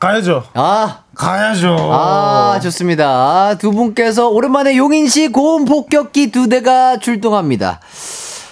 가야죠. 0.00 0.42
아 0.54 0.98
가야죠. 1.14 1.76
아, 1.92 2.58
좋습니다. 2.60 3.06
아, 3.08 3.56
두 3.58 3.70
분께서 3.70 4.28
오랜만에 4.28 4.76
용인시 4.76 5.28
고음 5.28 5.64
폭격기 5.64 6.32
두 6.32 6.48
대가 6.48 6.98
출동합니다. 6.98 7.80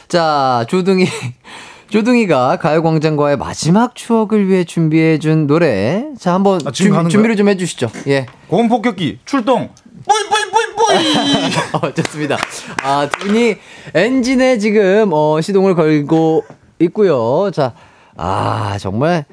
자, 0.08 0.64
조둥이, 0.68 1.06
조둥이가 1.92 2.56
가요광장과의 2.56 3.36
마지막 3.36 3.94
추억을 3.94 4.48
위해 4.48 4.64
준비해준 4.64 5.46
노래. 5.46 6.06
자, 6.18 6.32
한번 6.32 6.58
아, 6.64 6.70
가는 6.70 7.10
준비를 7.10 7.36
좀 7.36 7.50
해주시죠. 7.50 7.90
예. 8.06 8.24
고음 8.48 8.70
폭격기 8.70 9.18
출동. 9.26 9.68
뿌이 10.08 10.18
뿌이 10.30 10.50
뿌이 10.50 10.74
뿌이. 10.74 11.14
어, 11.82 11.92
좋습니다. 11.92 12.38
아, 12.82 13.06
두 13.10 13.26
분이 13.26 13.56
엔진에 13.92 14.56
지금, 14.56 15.10
어, 15.12 15.42
시동을 15.42 15.74
걸고 15.74 16.46
있고요. 16.78 17.50
자, 17.52 17.74
아, 18.16 18.78
정말. 18.80 19.26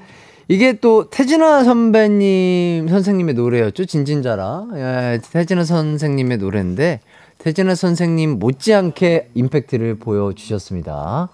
이게 0.49 0.73
또 0.73 1.09
태진아 1.09 1.63
선배님, 1.63 2.89
선생님의 2.89 3.35
노래였죠. 3.35 3.85
진진자라. 3.85 4.65
예, 4.75 5.21
태진아 5.31 5.63
선생님의 5.63 6.39
노래인데, 6.39 6.99
태진아 7.37 7.73
선생님 7.75 8.37
못지않게 8.37 9.29
임팩트를 9.33 9.97
보여주셨습니다. 9.99 11.29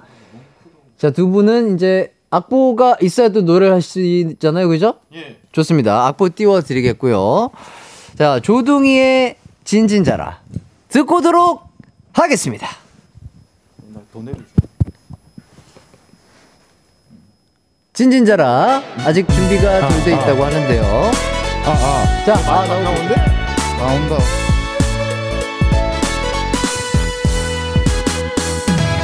자, 0.98 1.10
두 1.12 1.30
분은 1.30 1.76
이제 1.76 2.14
악보가 2.30 2.98
있어야 3.02 3.30
또 3.30 3.41
노래를 3.41 3.74
할 3.74 3.82
수 3.82 4.02
있잖아요. 4.02 4.68
그죠? 4.68 4.96
예. 5.14 5.38
좋습니다. 5.52 6.08
악보 6.08 6.30
띄워 6.30 6.62
드리겠고요. 6.62 7.50
자, 8.18 8.39
조둥이의 8.41 9.36
진진자라. 9.64 10.41
듣고 10.89 11.18
오도록 11.18 11.64
하겠습니다. 12.14 12.68
진진자라. 17.93 18.82
아직 19.06 19.28
준비가 19.30 19.88
좀돼 19.89 20.14
있다고 20.14 20.43
하는데요. 20.43 20.84
아, 21.66 21.70
아. 21.72 22.26
자, 22.26 22.34
아, 22.52 22.66
나오는데? 22.68 23.16
나온다. 23.78 24.18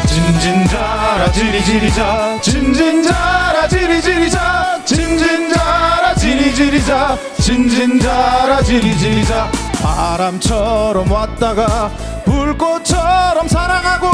진진자 0.08 1.01
라 1.22 1.32
지리지리자. 1.32 2.40
진진자라 2.42 3.68
지리지리자. 3.68 4.82
진진자라 4.84 6.16
지리지리자. 6.16 7.18
진진자라 7.40 8.64
지리지리자. 8.64 9.52
바람처럼 9.84 11.12
왔다가 11.12 11.92
불꽃처럼 12.26 13.48
사랑하고 13.48 14.10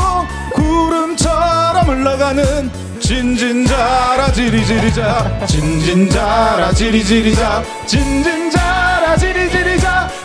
구름처럼 0.54 1.88
흘러가는 1.88 2.70
진진자라 3.00 4.34
지리지리자. 4.34 5.46
진진자라 5.48 6.74
지리지리자. 6.74 7.64
진진자라 7.86 9.16
지리지리자. 9.16 10.10
진진자라 10.10 10.17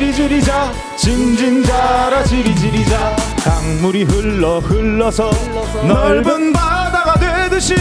지리지리자 0.00 0.72
진진자라 0.98 2.22
지리지리자. 2.24 3.16
강물이 3.42 4.04
흘러 4.04 4.58
흘러서 4.58 5.30
넓은 5.88 6.52
바다가 6.52 7.14
되듯이 7.18 7.74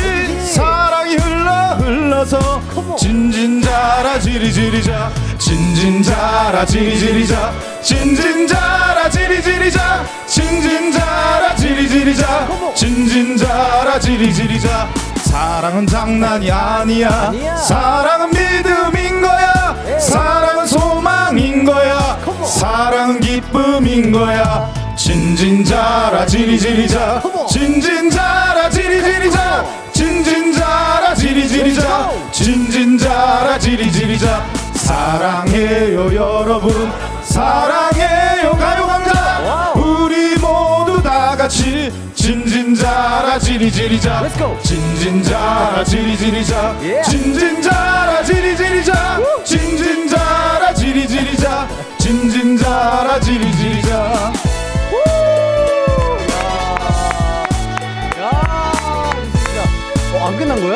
사랑이 0.53 1.15
흘러 1.15 1.51
흘러서 1.75 2.61
진진자라 2.97 4.17
지리지리자 4.21 5.11
진진자라 5.37 6.65
지리지리자 6.65 7.51
진진자라 7.81 9.09
지리지리자 9.09 10.05
진진자라 10.25 11.55
지리지리자 11.57 12.47
진진자라 12.75 13.99
지리지리자. 13.99 14.87
사랑은 15.17 15.85
장난이 15.85 16.49
아니야. 16.49 17.33
사랑은 17.57 18.29
믿음인 18.29 19.21
거야. 19.21 19.75
사랑 19.99 20.65
소망인 20.65 21.63
거야 21.65 22.04
사랑은 22.45 23.19
기쁨인 23.19 24.11
거야. 24.11 24.71
진진자라 24.95 26.25
지리지리자. 26.25 27.21
진진자라 27.49 28.69
지리지리자. 28.69 29.65
진진자라 29.93 31.15
지리지리자. 31.15 32.11
진진자라 32.31 33.59
지리지리자. 33.59 34.45
사랑해요 34.73 36.13
여러분. 36.13 36.91
사랑해요 37.23 38.51
가요광장. 38.51 39.73
우리 39.75 40.35
모두 40.35 41.01
다 41.01 41.35
같이 41.35 41.91
진진자라 42.13 43.39
지리지리자. 43.39 44.29
진진자라 44.61 45.83
지리지리자. 45.83 46.75
진진자라 47.03 48.23
지리지리자. 48.23 49.19
진진자라 49.43 50.73
지리지리자 50.73 51.67
진진자라 52.05 53.19
지리지리자 53.19 54.31
어, 60.13 60.27
안 60.27 60.37
끝난 60.37 60.61
거야? 60.61 60.75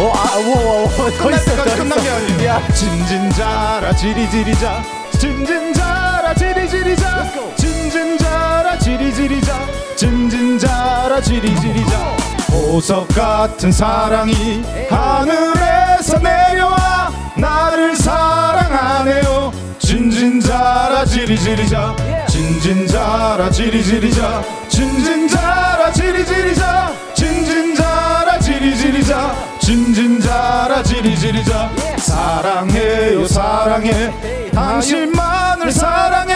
어, 0.00 0.12
아, 0.12 0.40
뭐, 0.44 0.56
뭐, 0.56 0.88
뭐, 0.96 1.10
더 1.10 1.30
있어, 1.30 1.54
더 1.54 1.62
끝난 1.76 1.98
게 2.00 2.04
있어. 2.04 2.16
아니에요. 2.16 2.46
야, 2.48 2.68
진진자라 2.74 3.94
지리지리자. 3.94 4.82
진진자라 5.20 6.34
지리지리자. 6.34 7.54
진진자라 7.56 8.78
지리지리자. 8.80 9.66
진진자라 9.94 11.20
지리지리자. 11.20 12.16
보석 12.50 13.06
같은 13.08 13.70
사랑이 13.70 14.64
하늘에서 14.90 16.18
내려와 16.18 17.12
나를 17.36 17.94
사랑하네요 17.94 18.19
진진자라 20.00 21.04
지리지리자. 21.04 21.94
진진자라 22.26 23.50
지리지리자. 23.50 24.42
진진자라 24.70 25.92
지리지리자. 25.92 26.92
진진자라 27.14 28.38
지리지리자. 28.38 29.34
진진자라 29.60 30.82
지리지리자. 30.82 31.70
사랑해요 31.98 33.28
사랑해. 33.28 34.10
당신만을 34.54 35.70
사랑해. 35.70 36.34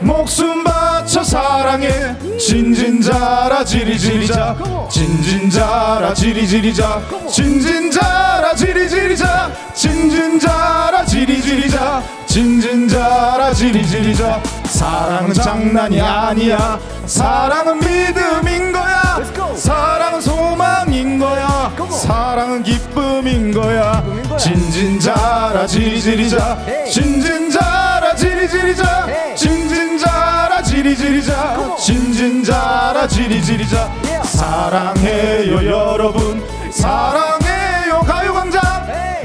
목숨 0.00 0.62
바쳐 0.62 1.24
사랑해. 1.24 2.14
진진자라 2.38 3.64
지리지리자. 3.64 4.54
진진자라 4.90 6.12
지리지리자. 6.12 7.02
진진자라 7.30 8.54
지리지리자. 8.54 9.50
진진자라 9.74 11.06
지리지리자 11.06 12.17
진진자라 12.28 13.54
지리지리자. 13.54 14.40
사랑은 14.66 15.32
장난이 15.32 15.98
아니야. 16.00 16.78
사랑은 17.06 17.80
믿음인 17.80 18.70
거야. 18.70 19.18
사랑은 19.56 20.20
소망인 20.20 21.18
거야. 21.18 21.72
사랑은 21.90 22.62
기쁨인 22.62 23.52
거야. 23.52 24.04
진진자라 24.38 25.66
지리지리자. 25.66 26.58
진진자라 26.92 28.14
지리지리자. 28.14 29.06
진진자라 29.34 30.62
지리지리자. 30.62 31.76
진진자라 31.78 33.08
지리지리자. 33.08 33.90
사랑해요 34.24 35.64
여러분. 35.64 36.46
사랑해요 36.70 38.00
가요광장. 38.06 38.60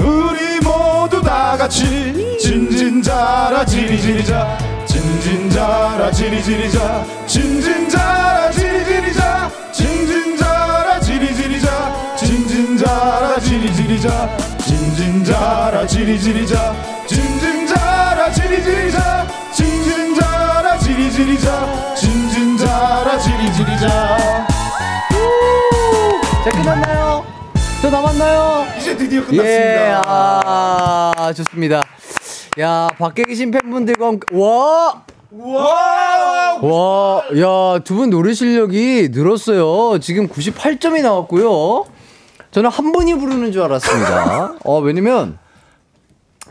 우리 0.00 0.58
모두 0.60 1.20
다 1.22 1.54
같이 1.58 2.23
진진자라 2.74 3.64
지리지리자. 3.64 4.58
진진자라 4.84 6.10
지리지리자. 6.10 7.06
진진자라 7.24 8.50
지리지리자. 8.50 9.50
진진자라 9.72 10.98
지리지리자. 11.00 12.16
진진자라 12.16 13.38
지리지리자. 13.38 14.36
진진자라 14.58 15.86
지리지리자. 15.86 16.74
진진자라 17.06 18.32
지리지리자. 18.32 19.26
진진자라 19.54 20.78
지리지리자. 20.80 21.94
진진자라 21.94 23.18
지리지리자. 23.20 23.88
자, 26.44 26.50
끝났나요? 26.50 27.24
또 27.80 27.88
남았나요? 27.90 28.66
이제 28.78 28.96
드디어 28.96 29.22
예, 29.32 29.94
아, 30.04 31.32
좋습니다. 31.36 31.82
야, 32.60 32.88
밖에 32.98 33.24
계신 33.24 33.50
팬분들과 33.50 34.06
함께, 34.06 34.36
와! 34.36 35.02
와 35.36 36.58
와, 36.62 37.22
야, 37.36 37.78
두 37.80 37.96
분 37.96 38.10
노래 38.10 38.32
실력이 38.34 39.08
늘었어요. 39.10 39.98
지금 39.98 40.28
98점이 40.28 41.02
나왔고요. 41.02 41.86
저는 42.52 42.70
한 42.70 42.92
분이 42.92 43.14
부르는 43.18 43.50
줄 43.50 43.62
알았습니다. 43.62 44.54
어, 44.64 44.78
왜냐면, 44.78 45.38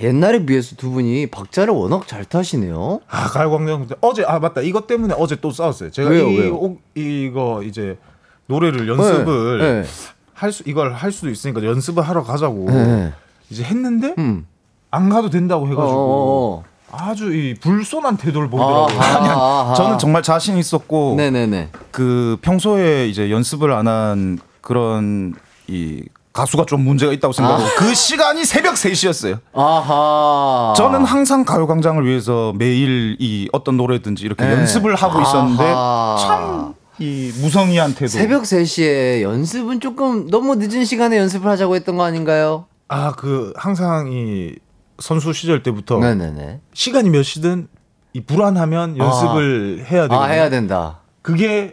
옛날에 0.02 0.46
비해서 0.46 0.76
두 0.76 0.90
분이 0.92 1.28
박자를 1.28 1.74
워낙 1.74 2.06
잘 2.08 2.26
타시네요. 2.26 3.00
아 3.08 3.28
가요광장 3.28 3.88
어제 4.02 4.24
아 4.26 4.40
맞다 4.40 4.62
이것 4.62 4.88
때문에 4.88 5.14
어제 5.18 5.36
또 5.36 5.52
싸웠어요. 5.52 5.92
제가 5.92 6.10
왜요, 6.10 6.28
이, 6.30 6.40
왜요? 6.40 6.56
오- 6.56 6.78
이거 6.96 7.62
이제 7.64 7.98
노래를 8.48 8.88
연습을 8.88 9.58
네, 9.60 9.82
네. 9.82 9.88
할수 10.34 10.64
이걸 10.66 10.94
할 10.94 11.12
수도 11.12 11.30
있으니까 11.30 11.64
연습을 11.64 12.02
하러 12.02 12.24
가자고 12.24 12.66
네. 12.72 13.14
이제 13.52 13.64
했는데 13.64 14.16
음. 14.18 14.48
안 14.94 15.10
가도 15.10 15.30
된다고 15.32 15.66
해가지고 15.66 15.84
어, 15.90 16.64
어, 16.64 16.64
아주 16.96 17.34
이 17.34 17.56
불손한 17.56 18.18
태도를 18.18 18.48
보이더라고요. 18.50 19.00
아하. 19.00 19.18
아니, 19.18 19.28
아하. 19.30 19.66
아니, 19.70 19.76
저는 19.76 19.98
정말 19.98 20.22
자신 20.22 20.56
있었고 20.58 21.16
네네네. 21.18 21.70
그 21.92 22.38
평소에 22.42 23.08
이제 23.08 23.32
연습을 23.32 23.72
안 23.74 23.88
한 23.88 24.38
그런 24.62 25.34
이 25.68 26.04
가수가 26.32 26.66
좀 26.66 26.82
문제가 26.84 27.12
있다고 27.12 27.32
생각하고 27.34 27.64
그 27.78 27.94
시간이 27.96 28.46
새벽 28.46 28.76
3시였어요. 28.76 29.40
아하. 29.54 30.74
저는 30.78 31.04
항상 31.06 31.44
가요광장을 31.44 32.06
위해서 32.06 32.54
매일 32.56 33.18
이 33.20 33.50
어떤 33.52 33.78
노래든지 33.78 34.26
이렇게 34.26 34.46
네. 34.46 34.52
연습을 34.54 34.96
하고 34.96 35.22
있었는데 35.22 35.64
아하. 35.64 36.18
참 36.20 36.74
이 37.00 37.32
무성의한테도 37.42 38.08
새벽 38.08 38.44
3시에 38.44 39.24
연습은 39.24 39.80
조금 39.80 40.30
너무 40.30 40.54
늦은 40.56 40.86
시간에 40.86 41.18
연습을 41.18 41.50
하자고 41.50 41.74
했던 41.76 41.98
거 41.98 42.04
아닌가요? 42.04 42.66
아 42.88 43.12
그 43.18 43.52
항상 43.56 44.12
이 44.12 44.54
선수 45.00 45.34
시절 45.34 45.64
때부터 45.64 46.00
네네네. 46.00 46.62
시간이 46.74 47.10
몇 47.10 47.24
시든 47.24 47.68
이 48.14 48.22
불안하면 48.22 48.98
연습을 48.98 49.86
해야 49.90 50.04
되거든요. 50.04 50.20
아, 50.22 50.26
해야 50.28 50.50
된다. 50.50 51.00
그게 51.22 51.72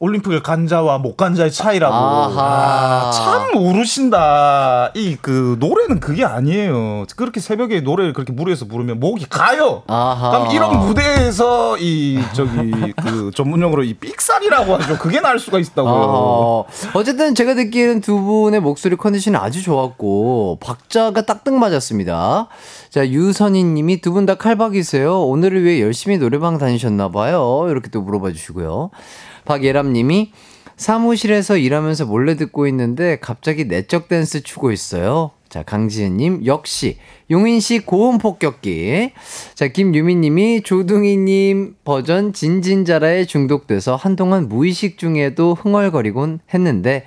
올림픽을 0.00 0.42
간 0.42 0.66
자와 0.66 0.98
못 0.98 1.16
간 1.16 1.34
자의 1.34 1.50
차이라고. 1.52 1.94
아하. 1.94 3.10
참 3.12 3.52
모르신다. 3.52 4.90
이 4.94 5.16
그 5.20 5.56
노래는 5.60 6.00
그게 6.00 6.24
아니에요. 6.24 7.04
그렇게 7.16 7.40
새벽에 7.40 7.80
노래를 7.82 8.14
그렇게 8.14 8.32
무리해서 8.32 8.64
부르면 8.64 8.98
목이 8.98 9.26
가요. 9.28 9.82
아하. 9.86 10.30
그럼 10.30 10.50
이런 10.52 10.78
무대에서 10.78 11.76
이 11.78 12.18
저기 12.32 12.92
그 13.02 13.30
전문용어로 13.34 13.82
이 13.84 13.92
삑살이라고 13.94 14.76
하죠. 14.76 14.96
그게 14.98 15.20
날 15.20 15.38
수가 15.38 15.58
있다고요. 15.58 15.92
어, 15.94 16.64
어쨌든 16.94 17.34
제가 17.34 17.54
듣기에는 17.54 18.00
두 18.00 18.18
분의 18.22 18.60
목소리 18.60 18.96
컨디션이 18.96 19.36
아주 19.36 19.62
좋았고 19.62 20.58
박자가 20.62 21.26
딱딱 21.26 21.52
맞았습니다. 21.54 22.48
자 22.88 23.06
유선희 23.08 23.62
님이 23.64 24.00
두 24.00 24.10
분 24.14 24.24
다 24.24 24.34
칼박이세요. 24.36 25.20
오늘을 25.26 25.62
위해 25.64 25.82
열심히 25.82 26.16
노래방 26.18 26.56
다니셨나 26.58 27.10
봐요. 27.10 27.66
이렇게 27.68 27.90
또 27.90 28.00
물어봐 28.00 28.30
주시고요. 28.32 28.90
박예람 29.44 29.92
님이 29.92 30.32
사무실에서 30.76 31.58
일하면서 31.58 32.06
몰래 32.06 32.36
듣고 32.36 32.66
있는데 32.68 33.18
갑자기 33.20 33.66
내적 33.66 34.08
댄스 34.08 34.42
추고 34.42 34.72
있어요. 34.72 35.32
자, 35.50 35.64
강지은님, 35.64 36.46
역시, 36.46 36.96
용인시 37.28 37.80
고음 37.80 38.18
폭격기. 38.18 39.10
자, 39.54 39.66
김유미님이 39.66 40.62
조둥이님 40.62 41.74
버전 41.84 42.32
진진자라에 42.32 43.24
중독돼서 43.24 43.96
한동안 43.96 44.48
무의식 44.48 44.96
중에도 44.96 45.54
흥얼거리곤 45.54 46.38
했는데, 46.54 47.04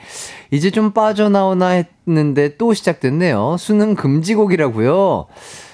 이제 0.51 0.71
좀 0.71 0.91
빠져나오나 0.91 1.85
했는데 2.05 2.57
또 2.57 2.73
시작됐네요. 2.73 3.55
수능 3.57 3.95
금지곡이라고요. 3.95 5.27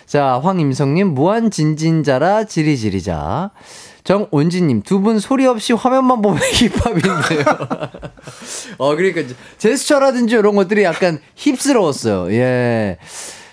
자, 0.06 0.40
황임성님, 0.40 1.15
무한 1.15 1.49
진진자라 1.49 2.44
지리지리자. 2.44 3.49
정온지님, 4.04 4.82
두 4.84 5.00
분 5.02 5.20
소리 5.20 5.46
없이 5.46 5.74
화면만 5.74 6.22
보면 6.22 6.40
힙합인데요. 6.54 7.46
어, 8.78 8.96
그러니까 8.96 9.34
제스처라든지 9.58 10.36
이런 10.36 10.56
것들이 10.56 10.84
약간 10.84 11.20
힙스러웠어요. 11.36 12.32
예. 12.34 12.98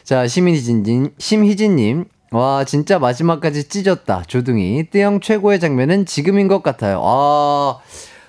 자, 0.05 0.27
심희진님, 0.27 1.11
심희진님. 1.19 2.05
와, 2.33 2.65
진짜 2.65 2.99
마지막까지 2.99 3.69
찢었다. 3.69 4.23
조둥이. 4.27 4.89
뜨영 4.91 5.21
최고의 5.21 5.61
장면은 5.61 6.07
지금인 6.07 6.49
것 6.49 6.63
같아요. 6.63 7.01
아, 7.05 7.79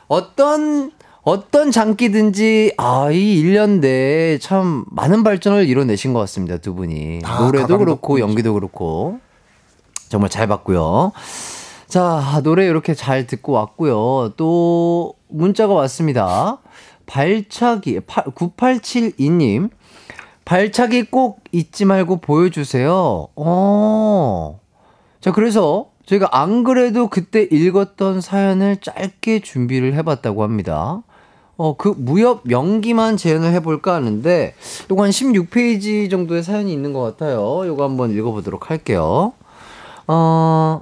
어떤, 0.08 0.92
어떤 1.24 1.72
장기든지, 1.72 2.74
아, 2.78 3.10
이 3.12 3.44
1년 3.44 3.80
내에 3.80 4.38
참 4.40 4.86
많은 4.92 5.24
발전을 5.24 5.68
이뤄내신 5.68 6.14
것 6.14 6.20
같습니다. 6.22 6.58
두 6.58 6.74
분이. 6.74 7.20
다 7.24 7.40
노래도 7.42 7.78
그렇고. 7.78 8.20
연기도 8.20 8.54
그렇고. 8.54 9.20
정말 10.10 10.30
잘 10.30 10.48
봤고요. 10.48 11.12
자, 11.88 12.42
노래 12.44 12.66
이렇게 12.66 12.94
잘 12.94 13.28
듣고 13.28 13.54
왔고요. 13.54 14.34
또 14.36 15.14
문자가 15.30 15.74
왔습니다. 15.74 16.60
발차기 17.06 18.00
9872님. 18.02 19.70
발차기 20.44 21.04
꼭 21.04 21.40
잊지 21.54 21.86
말고 21.86 22.18
보여주세요. 22.18 23.28
어. 23.36 24.60
자, 25.22 25.32
그래서 25.32 25.88
저희가 26.06 26.30
안 26.32 26.64
그래도 26.66 27.08
그때 27.08 27.44
읽었던 27.44 28.20
사연을 28.20 28.78
짧게 28.82 29.40
준비를 29.42 29.94
해봤다고 29.94 30.44
합니다. 30.44 31.04
어, 31.56 31.76
그 31.76 31.94
무협 31.98 32.42
명기만 32.44 33.18
재현을 33.18 33.52
해볼까 33.54 33.94
하는데, 33.94 34.54
요거 34.92 35.04
한 35.04 35.10
16페이지 35.10 36.10
정도의 36.10 36.44
사연이 36.44 36.72
있는 36.72 36.94
것 36.94 37.02
같아요. 37.02 37.66
요거 37.66 37.84
한번 37.84 38.12
읽어보도록 38.12 38.70
할게요. 38.70 39.34
어, 40.08 40.82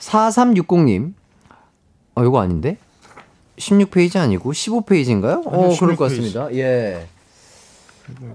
4360님. 0.00 1.12
어, 2.16 2.22
요거 2.22 2.40
아닌데? 2.40 2.76
16페이지 3.58 4.16
아니고 4.18 4.52
15페이지인가요? 4.52 5.46
어, 5.46 5.64
아니요, 5.64 5.76
그럴 5.78 5.96
것 5.96 6.06
16페이지. 6.06 6.08
같습니다. 6.34 6.54
예. 6.54 7.06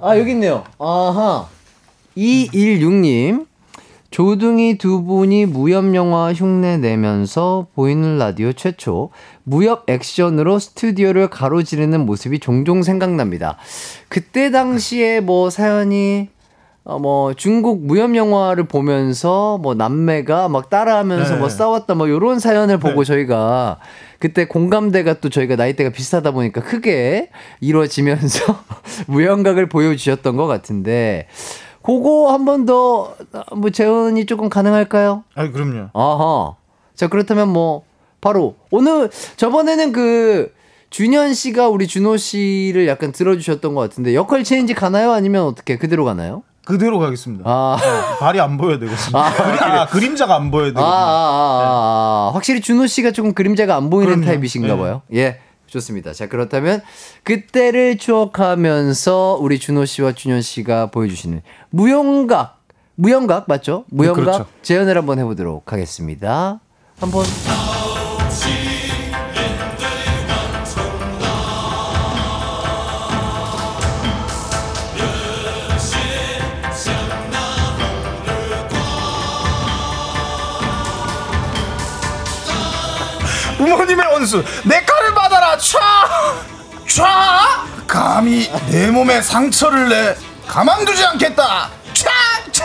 아, 0.01 0.17
여기 0.17 0.31
있네요. 0.31 0.63
아하. 0.79 1.47
216님. 2.15 3.47
조둥이 4.11 4.77
두 4.77 5.03
분이 5.03 5.45
무협 5.47 5.93
영화 5.93 6.31
흉내 6.31 6.77
내면서 6.77 7.67
보이는 7.75 8.17
라디오 8.17 8.53
최초 8.53 9.09
무협 9.43 9.89
액션으로 9.89 10.57
스튜디오를 10.59 11.29
가로지르는 11.29 12.05
모습이 12.05 12.39
종종 12.39 12.81
생각납니다. 12.81 13.57
그때 14.07 14.51
당시에 14.51 15.19
뭐 15.19 15.49
사연이 15.49 16.29
어, 16.87 16.99
뭐 16.99 17.33
중국 17.33 17.83
무협 17.83 18.15
영화를 18.15 18.65
보면서 18.67 19.57
뭐 19.57 19.73
남매가 19.73 20.49
막 20.49 20.69
따라하면서 20.69 21.33
네. 21.33 21.39
뭐 21.39 21.49
싸웠다 21.49 21.95
뭐 21.95 22.07
요런 22.09 22.37
사연을 22.39 22.77
보고 22.77 23.03
저희가 23.03 23.79
그때 24.19 24.45
공감대가 24.45 25.15
또 25.19 25.29
저희가 25.29 25.55
나이대가 25.55 25.89
비슷하다 25.89 26.29
보니까 26.31 26.61
크게 26.61 27.29
이루어지면서 27.59 28.39
무영각을 29.07 29.67
보여주셨던 29.67 30.37
것 30.37 30.45
같은데 30.45 31.27
그거 31.81 32.31
한 32.31 32.45
번 32.45 32.65
더 32.65 33.15
뭐 33.55 33.69
재현이 33.71 34.25
조금 34.27 34.49
가능할까요? 34.49 35.23
아 35.35 35.49
그럼요. 35.51 35.89
아하. 35.93 36.55
자, 36.95 37.07
그렇다면 37.09 37.49
뭐, 37.49 37.83
바로, 38.21 38.55
오늘, 38.71 39.09
저번에는 39.35 39.91
그, 39.91 40.53
준현 40.89 41.33
씨가 41.33 41.67
우리 41.67 41.87
준호 41.87 42.15
씨를 42.15 42.87
약간 42.87 43.11
들어주셨던 43.11 43.75
것 43.75 43.81
같은데, 43.81 44.15
역할 44.15 44.45
체인지 44.45 44.73
가나요? 44.73 45.11
아니면 45.11 45.43
어떻게, 45.43 45.77
그대로 45.77 46.05
가나요? 46.05 46.41
그대로 46.65 46.99
가겠습니다. 46.99 47.43
아. 47.47 47.77
발이 48.19 48.39
안 48.39 48.57
보여야 48.57 48.79
되거든요. 48.79 48.97
그리- 49.11 49.59
아, 49.59 49.85
그림자가 49.87 50.35
안 50.35 50.51
보여야 50.51 50.67
아, 50.67 50.69
아, 50.69 50.73
되거든요. 50.73 50.87
아, 50.93 52.29
아. 52.29 52.31
확실히 52.33 52.61
준호 52.61 52.87
씨가 52.87 53.11
조금 53.11 53.33
그림자가 53.33 53.75
안 53.75 53.89
보이는 53.89 54.13
그럼요. 54.15 54.25
타입이신가 54.25 54.67
네. 54.67 54.77
봐요. 54.77 55.01
예. 55.13 55.39
좋습니다. 55.67 56.13
자, 56.13 56.27
그렇다면 56.27 56.81
그때를 57.23 57.97
추억하면서 57.97 59.37
우리 59.41 59.59
준호 59.59 59.85
씨와 59.85 60.13
준현 60.13 60.41
씨가 60.41 60.87
보여주시는 60.91 61.41
무용각, 61.71 62.59
무용각 62.95 63.45
맞죠? 63.47 63.83
무용각 63.89 64.23
그렇죠. 64.23 64.45
재연을 64.61 64.97
한번 64.97 65.19
해보도록 65.19 65.71
하겠습니다. 65.73 66.59
한번. 66.99 67.25
원수 84.15 84.43
내 84.63 84.81
칼을 84.83 85.13
받아라 85.13 85.57
촤! 85.57 85.77
촤! 86.87 87.03
감히 87.85 88.49
내 88.67 88.89
몸에 88.89 89.21
상처를 89.21 89.89
내 89.89 90.15
가만두지 90.47 91.05
않겠다 91.05 91.69
촤! 91.93 92.07
촤! 92.53 92.63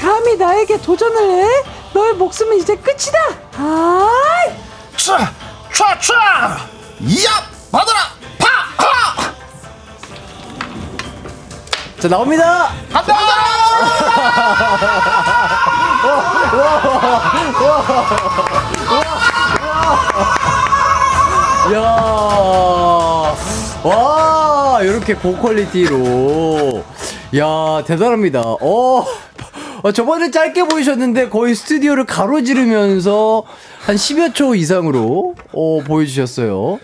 감히 0.00 0.36
나에게 0.36 0.80
도전을 0.80 1.30
해? 1.42 1.62
너의 1.92 2.14
목숨은 2.14 2.58
이제 2.58 2.76
끝이다. 2.76 3.18
아, 3.56 4.08
촤! 4.96 5.18
촤! 5.72 5.98
촤! 6.00 6.14
이야 7.00 7.30
받아라 7.70 8.00
파! 8.38 8.48
하! 8.82 9.16
자, 12.00 12.08
나옵니다! 12.08 12.70
야, 12.94 13.04
와, 23.84 24.82
이렇게 24.82 25.14
고퀄리티로. 25.14 26.84
야, 27.36 27.84
대단합니다. 27.86 28.40
어, 28.42 29.04
어, 29.82 29.92
저번에 29.92 30.30
짧게 30.30 30.64
보이셨는데 30.64 31.28
거의 31.28 31.54
스튜디오를 31.54 32.04
가로지르면서 32.04 33.44
한 33.80 33.96
10여 33.96 34.34
초 34.34 34.54
이상으로 34.54 35.34
어, 35.52 35.80
보여주셨어요. 35.86 36.78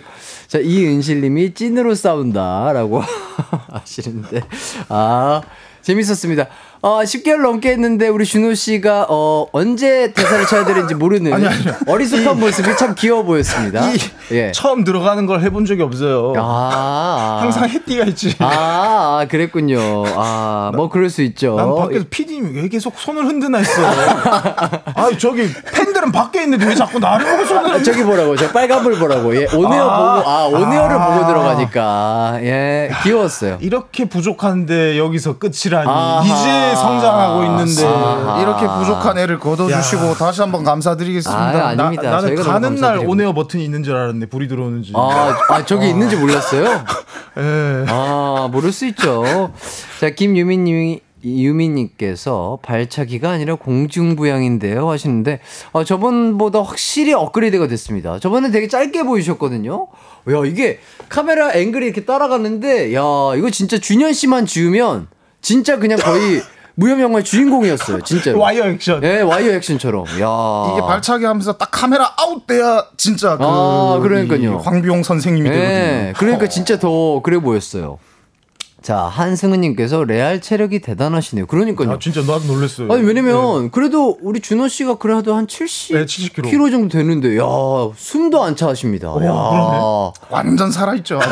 자, 0.47 0.59
이은실님이 0.59 1.55
찐으로 1.55 1.95
싸운다 1.95 2.73
라고 2.73 3.03
하시는데, 3.73 4.43
아, 4.89 5.41
재밌었습니다. 5.81 6.47
어, 6.85 6.99
10개월 7.05 7.43
넘게 7.43 7.71
했는데 7.71 8.09
우리 8.09 8.25
준호 8.25 8.55
씨가 8.55 9.07
어, 9.09 9.47
언제 9.53 10.13
대사를 10.13 10.45
쳐야 10.47 10.65
되는지 10.65 10.97
모르는 10.97 11.31
아니, 11.33 11.47
아니요. 11.47 11.75
어리숙한 11.87 12.41
모습이 12.41 12.77
참 12.77 12.97
귀여워 12.99 13.23
보였습니다. 13.23 13.89
이 13.89 13.97
예. 14.33 14.51
처음 14.51 14.83
들어가는 14.83 15.25
걸 15.27 15.43
해본 15.43 15.65
적이 15.65 15.83
없어요. 15.83 16.33
아, 16.37 17.39
항상 17.41 17.69
해띠가 17.69 18.05
있지. 18.07 18.35
아, 18.41 19.21
아, 19.23 19.27
그랬군요. 19.31 19.79
아, 20.17 20.73
뭐 20.75 20.89
그럴 20.89 21.09
수 21.09 21.23
있죠. 21.23 21.55
난 21.55 21.73
밖에서 21.77 22.05
PD님이 22.11 22.61
왜 22.63 22.69
계속 22.69 22.99
손을 22.99 23.27
흔드나 23.27 23.59
했어. 23.59 23.81
아 23.87 25.11
저기 25.19 25.49
팬들은 25.73 26.11
밖에 26.11 26.43
있는데 26.43 26.67
왜 26.67 26.75
자꾸 26.75 26.99
나를 26.99 27.25
보고 27.27 27.45
손을 27.45 27.75
아, 27.75 27.83
저기 27.83 28.03
보라고, 28.03 28.35
저 28.35 28.51
빨간불 28.51 28.99
보라고. 28.99 29.37
예, 29.37 29.47
오네어 29.55 29.89
아, 29.89 30.17
보고, 30.17 30.29
아, 30.29 30.47
오네어를 30.47 30.97
아. 30.97 31.07
보고 31.07 31.27
들어가니까. 31.29 32.39
예, 32.43 32.91
귀여웠어요. 33.05 33.59
이렇게 33.61 34.07
부족한데 34.07 34.99
여기서 34.99 35.39
끝이라니. 35.39 35.87
아 35.89 36.23
성장하고 36.75 37.45
있는데. 37.45 37.85
아하. 37.87 38.41
이렇게 38.41 38.67
부족한 38.67 39.19
애를 39.19 39.39
걷어주시고 39.39 40.15
다시 40.15 40.41
한번 40.41 40.65
감사드리겠습니다 40.65 41.43
아, 41.43 41.69
아닙니다. 41.69 42.03
나, 42.11 42.21
는 42.21 42.35
가는 42.37 42.75
날. 42.77 42.99
오네어 43.07 43.33
버튼이 43.33 43.65
있는 43.65 43.83
줄 43.83 43.95
알았는데 43.95 44.27
불이 44.27 44.49
들어오는지. 44.49 44.93
아, 44.95 45.37
아, 45.49 45.65
저기 45.65 45.89
있는지 45.89 46.17
몰랐어요? 46.17 46.65
예. 47.39 47.87
아, 47.89 48.49
모를 48.53 48.73
수 48.73 48.87
있죠. 48.87 49.53
자, 50.01 50.11
김유민님이, 50.11 51.01
유민님께서 51.25 52.59
발차기가 52.63 53.31
아니라 53.31 53.55
공중부양인데요 53.55 54.91
하시는데, 54.91 55.41
아, 55.73 55.85
저번보다 55.85 56.63
확실히 56.63 57.13
업그레이드가 57.15 57.69
됐습니다. 57.69 58.19
저번에 58.19 58.51
되게 58.51 58.69
짧게 58.69 59.05
보이셨거든요? 59.05 59.87
야, 60.31 60.45
이게 60.45 60.81
카메라 61.09 61.53
앵글이 61.53 61.87
이렇게 61.87 62.05
따라가는데, 62.05 62.93
야, 62.95 63.01
이거 63.37 63.51
진짜 63.51 63.79
준현 63.79 64.13
씨만 64.13 64.47
지우면, 64.47 65.09
진짜 65.41 65.79
그냥 65.79 65.99
거의 65.99 66.43
무협 66.75 67.01
영화의 67.01 67.25
주인공이었어요, 67.25 68.01
진짜로. 68.05 68.39
와이어 68.41 68.67
액션. 68.69 69.01
네, 69.01 69.21
와이어 69.21 69.53
액션처럼. 69.55 70.07
야. 70.21 70.73
이게 70.73 70.81
발차기 70.87 71.25
하면서 71.25 71.53
딱 71.55 71.71
카메라 71.71 72.13
아웃돼야 72.17 72.87
진짜 72.97 73.37
그 73.37 73.45
아, 73.45 73.99
그러니까요. 74.03 74.41
이 74.41 74.47
황비용 74.47 75.03
선생님이 75.03 75.51
네, 75.51 75.57
되거든요. 75.59 76.13
그러니까 76.19 76.49
진짜 76.49 76.79
더 76.79 77.21
그래 77.23 77.39
보였어요. 77.39 77.99
자, 78.81 78.97
한승은님께서 78.99 80.03
레알 80.03 80.41
체력이 80.41 80.81
대단하시네요. 80.81 81.47
그러니까요. 81.47 81.93
아, 81.93 81.99
진짜 82.01 82.21
나도 82.21 82.41
놀랐어요. 82.49 82.93
아니, 82.93 83.03
왜냐면, 83.05 83.71
그래도 83.71 84.19
우리 84.21 84.41
준호 84.41 84.67
씨가 84.67 84.97
그래도 84.97 85.37
한 85.37 85.47
70, 85.47 85.97
네, 85.97 86.05
70kg. 86.05 86.51
kg 86.51 86.71
정도 86.73 86.89
되는데, 86.89 87.39
야, 87.39 87.45
숨도 87.95 88.43
안차 88.43 88.67
하십니다. 88.67 89.07
야. 89.25 90.13
완전 90.31 90.73
살아있죠. 90.73 91.21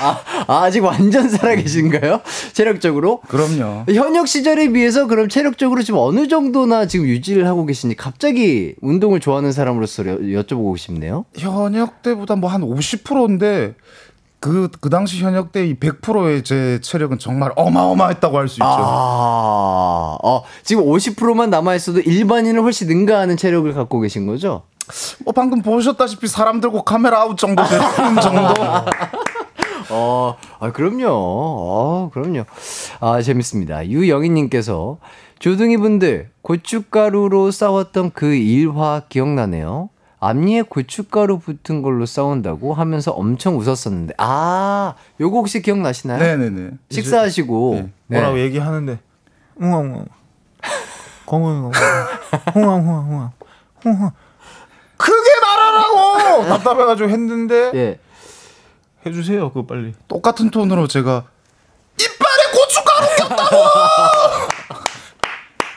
아, 0.00 0.62
아직 0.64 0.80
완전 0.84 1.28
살아계신가요? 1.28 2.20
체력적으로? 2.52 3.20
그럼요. 3.28 3.84
현역 3.88 4.28
시절에 4.28 4.68
비해서 4.68 5.06
그럼 5.06 5.28
체력적으로 5.28 5.82
지금 5.82 6.00
어느 6.00 6.28
정도나 6.28 6.86
지금 6.86 7.06
유지를 7.06 7.46
하고 7.46 7.64
계신지 7.66 7.94
갑자기 7.96 8.74
운동을 8.80 9.20
좋아하는 9.20 9.52
사람으로서 9.52 10.06
여, 10.06 10.16
여쭤보고 10.42 10.76
싶네요. 10.78 11.24
현역 11.36 12.02
때보다 12.02 12.36
뭐 12.36 12.50
한 12.50 12.60
50%인데 12.62 13.74
그, 14.40 14.68
그 14.80 14.90
당시 14.90 15.22
현역 15.22 15.52
때 15.52 15.64
이 15.66 15.74
100%의 15.74 16.42
제 16.42 16.80
체력은 16.82 17.18
정말 17.20 17.52
어마어마했다고 17.54 18.36
할 18.36 18.48
수 18.48 18.54
있죠. 18.54 18.64
아, 18.66 20.18
어, 20.22 20.42
지금 20.64 20.84
50%만 20.84 21.48
남아있어도 21.50 22.00
일반인을 22.00 22.60
훨씬 22.62 22.88
능가하는 22.88 23.36
체력을 23.36 23.72
갖고 23.72 24.00
계신 24.00 24.26
거죠? 24.26 24.62
뭐 25.24 25.32
방금 25.32 25.62
보셨다시피 25.62 26.26
사람 26.26 26.60
들 26.60 26.70
고 26.70 26.82
카메라 26.82 27.20
아웃 27.20 27.38
정도 27.38 27.62
되는 27.64 28.20
정도. 28.20 28.54
어, 29.90 30.36
아, 30.60 30.72
그럼요. 30.72 31.06
어, 31.08 32.10
그럼요. 32.12 32.44
아, 33.00 33.22
재밌습니다. 33.22 33.86
유영희님께서 33.88 34.98
조둥이 35.38 35.76
분들, 35.76 36.30
고춧가루로 36.42 37.50
싸웠던 37.50 38.12
그 38.14 38.34
일화 38.34 39.02
기억나네요. 39.08 39.90
앞니에 40.20 40.62
고춧가루 40.62 41.40
붙은 41.40 41.82
걸로 41.82 42.06
싸운다고 42.06 42.74
하면서 42.74 43.10
엄청 43.10 43.58
웃었었는데, 43.58 44.14
아, 44.18 44.94
요거 45.20 45.38
혹시 45.38 45.60
기억나시나요? 45.62 46.18
네네네. 46.18 46.70
식사하시고. 46.90 47.74
네. 47.74 47.90
뭐라고 48.06 48.36
네. 48.36 48.42
얘기하는데 48.42 48.98
웅엉웅 49.56 50.06
홍황 51.26 51.72
홍황 52.54 53.30
크게 54.96 55.30
말하라고 55.42 56.44
답답해가지고 56.48 57.08
했는데 57.08 57.70
예. 57.74 57.98
해주세요 59.06 59.48
그거 59.50 59.66
빨리. 59.66 59.92
똑같은 60.08 60.50
톤으로 60.50 60.86
제가 60.88 61.24
이빨에 61.98 62.52
고춧가루 62.54 63.28
꼈다고! 63.28 63.56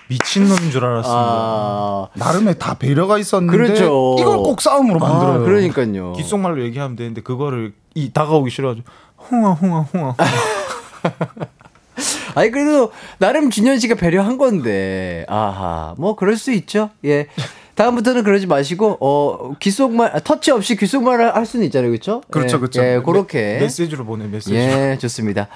미친놈인 0.08 0.70
줄 0.70 0.86
알았습니다. 0.86 1.20
아, 1.20 2.08
나름의 2.14 2.60
다 2.60 2.76
배려가 2.76 3.18
있었는데 3.18 3.58
그렇죠. 3.58 4.16
이걸 4.20 4.38
꼭 4.38 4.62
싸움으로 4.62 5.00
만들어요. 5.00 5.42
아, 5.42 5.44
그러니까요. 5.44 6.14
귓속말로 6.14 6.62
얘기하면 6.64 6.96
되는데 6.96 7.22
그거를 7.22 7.74
이 7.96 8.12
다가오기 8.14 8.52
싫어가지고 8.52 8.88
홍황 9.32 9.54
홍황 9.54 9.88
홍황 9.92 10.14
아니 12.36 12.52
그래도 12.52 12.92
나름 13.18 13.50
준현 13.50 13.80
씨가 13.80 13.96
배려한 13.96 14.38
건데. 14.38 15.26
아하. 15.28 15.96
뭐 15.98 16.16
그럴 16.16 16.38
수 16.38 16.52
있죠. 16.52 16.92
예 17.04 17.28
다음부터는 17.76 18.24
그러지 18.24 18.48
마시고 18.48 18.98
어 19.00 19.54
귓속말 19.60 20.16
아, 20.16 20.20
터치 20.20 20.52
없이 20.52 20.76
귓속말을 20.76 21.36
할 21.36 21.46
수는 21.46 21.66
있잖아요 21.66 21.92
그렇죠 21.92 22.22
그렇죠, 22.32 22.56
예, 22.56 22.60
그렇죠. 22.60 22.84
예 22.84 23.02
그렇게 23.04 23.58
메시지로 23.60 24.06
보내 24.06 24.26
메시지 24.28 24.56
예 24.56 24.98
좋습니다 25.00 25.48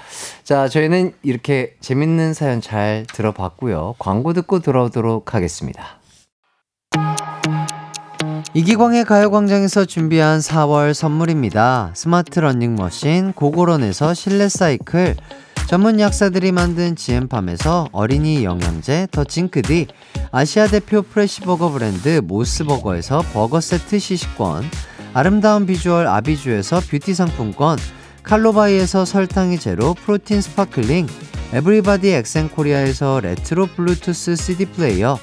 자 0.44 0.68
저희는 0.68 1.12
이렇게 1.22 1.74
재밌는 1.80 2.34
사연 2.34 2.60
잘 2.60 3.06
들어봤고요 3.12 3.94
광고 3.98 4.32
듣고 4.32 4.60
돌아오도록 4.60 5.34
하겠습니다. 5.34 6.00
이기광의 8.52 9.04
가요광장에서 9.04 9.84
준비한 9.84 10.40
4월 10.40 10.92
선물입니다. 10.92 11.92
스마트 11.94 12.40
러닝머신 12.40 13.32
고고런에서 13.34 14.12
실내 14.12 14.48
사이클 14.48 15.14
전문 15.70 16.00
약사들이 16.00 16.50
만든 16.50 16.96
지엠팜에서 16.96 17.90
어린이 17.92 18.42
영양제 18.42 19.06
더 19.12 19.22
징크디 19.22 19.86
아시아 20.32 20.66
대표 20.66 21.00
fresh버거 21.00 21.70
브랜드 21.70 22.20
모스버거에서 22.24 23.22
버거 23.32 23.60
세트 23.60 24.00
시식권 24.00 24.64
아름다운 25.14 25.66
비주얼 25.66 26.08
아비주에서 26.08 26.80
뷰티 26.90 27.14
상품권 27.14 27.78
칼로바이에서 28.24 29.04
설탕이 29.04 29.60
제로 29.60 29.94
프로틴 29.94 30.40
sparkling 30.40 31.06
에브리바디 31.52 32.08
엑센코리아에서 32.14 33.20
레트로 33.20 33.66
블루투스 33.66 34.34
CD 34.34 34.64
플레이어 34.64 35.20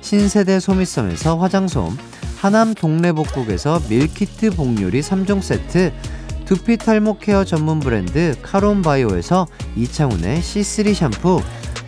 신세대 0.00 0.60
소미섬에서 0.60 1.38
화장솜 1.38 1.98
하남 2.36 2.74
동래복국에서 2.74 3.82
밀키트 3.88 4.50
복요리 4.50 5.00
3종 5.00 5.42
세트 5.42 5.92
두피 6.48 6.78
탈모 6.78 7.18
케어 7.18 7.44
전문 7.44 7.78
브랜드 7.78 8.34
카론바이오에서 8.40 9.46
이창훈의 9.76 10.40
C3 10.40 10.94
샴푸 10.94 11.42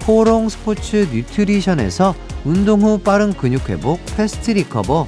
코오롱 0.04 0.50
스포츠 0.50 1.08
뉴트리션에서 1.10 2.14
운동 2.44 2.82
후 2.82 2.98
빠른 2.98 3.32
근육 3.32 3.70
회복 3.70 4.04
패스트 4.14 4.50
리커버 4.50 5.06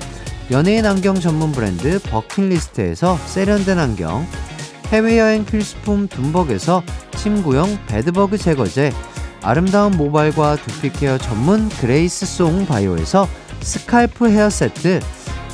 연예인 0.53 0.87
안경 0.87 1.21
전문 1.21 1.53
브랜드 1.53 2.01
버킷리스트에서 2.01 3.19
세련된 3.27 3.79
안경 3.79 4.27
해외여행 4.87 5.45
필수품 5.45 6.09
둠벅에서 6.09 6.83
침구용 7.19 7.79
bedbug 7.89 8.39
제거제 8.39 8.91
아름다운 9.43 9.99
모발과 9.99 10.57
두피 10.57 10.91
케어 10.91 11.19
전문 11.19 11.69
그레이스 11.69 12.25
송 12.25 12.65
바이오에서 12.65 13.29
scalp 13.61 14.31
hair 14.31 14.49
세트 14.49 15.01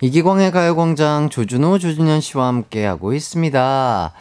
이기광의 0.00 0.50
가요광장 0.50 1.30
조준호, 1.30 1.78
조준현 1.78 2.20
씨와 2.20 2.48
함께하고 2.48 3.14
있습니다. 3.14 4.12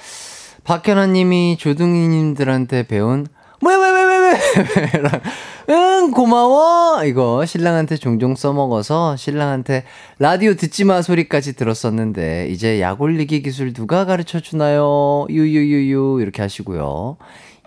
박현아 0.63 1.07
님이 1.07 1.57
조둥이 1.59 2.07
님들한테 2.07 2.87
배운 2.87 3.27
왜왜왜 3.61 4.03
왜왜랑 4.05 5.21
응 5.69 6.11
고마워! 6.11 7.03
이거 7.05 7.45
신랑한테 7.45 7.97
종종 7.97 8.35
써먹어서 8.35 9.15
신랑한테 9.15 9.83
라디오 10.19 10.53
듣지 10.53 10.83
마 10.85 11.01
소리까지 11.01 11.55
들었었는데 11.55 12.49
이제 12.49 12.79
약 12.81 13.01
올리기 13.01 13.41
기술 13.41 13.73
누가 13.73 14.05
가르쳐 14.05 14.39
주나요? 14.39 15.25
유유유유 15.29 16.19
이렇게 16.21 16.41
하시고요. 16.41 17.17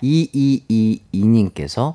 2222님께서 0.02 1.94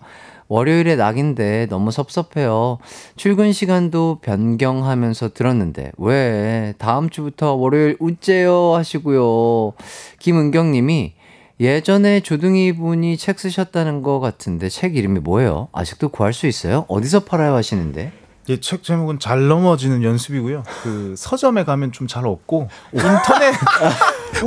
월요일에 0.53 0.95
낙인데 0.95 1.65
너무 1.71 1.89
섭섭해요. 1.89 2.77
출근 3.15 3.51
시간도 3.51 4.19
변경하면서 4.21 5.29
들었는데 5.33 5.91
왜 5.97 6.75
다음 6.77 7.09
주부터 7.09 7.55
월요일 7.55 7.97
우째요 7.99 8.75
하시고요. 8.75 9.73
김은경 10.19 10.71
님이 10.71 11.13
예전에 11.59 12.19
조둥이 12.19 12.71
분이 12.73 13.17
책 13.17 13.39
쓰셨다는 13.39 14.03
것 14.03 14.19
같은데 14.19 14.69
책 14.69 14.95
이름이 14.95 15.21
뭐예요? 15.21 15.69
아직도 15.71 16.09
구할 16.09 16.33
수 16.33 16.45
있어요? 16.45 16.85
어디서 16.87 17.21
팔아요 17.21 17.55
하시는데? 17.55 18.11
이책 18.47 18.83
제목은 18.83 19.19
잘 19.19 19.47
넘어지는 19.47 20.03
연습이고요. 20.03 20.63
그 20.83 21.15
서점에 21.17 21.63
가면 21.63 21.91
좀 21.91 22.07
잘 22.07 22.27
없고 22.27 22.67
인터넷 22.91 23.55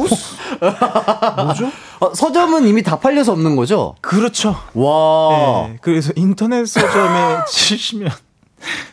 뭐죠? 1.45 1.71
어, 2.01 2.15
서점은 2.15 2.67
이미 2.67 2.83
다 2.83 2.99
팔려서 2.99 3.33
없는 3.33 3.57
거죠? 3.57 3.95
그렇죠. 4.03 4.55
와. 4.75 5.69
네, 5.69 5.79
그래서 5.81 6.13
인터넷 6.17 6.67
서점에 6.67 7.39
치시면 7.49 8.11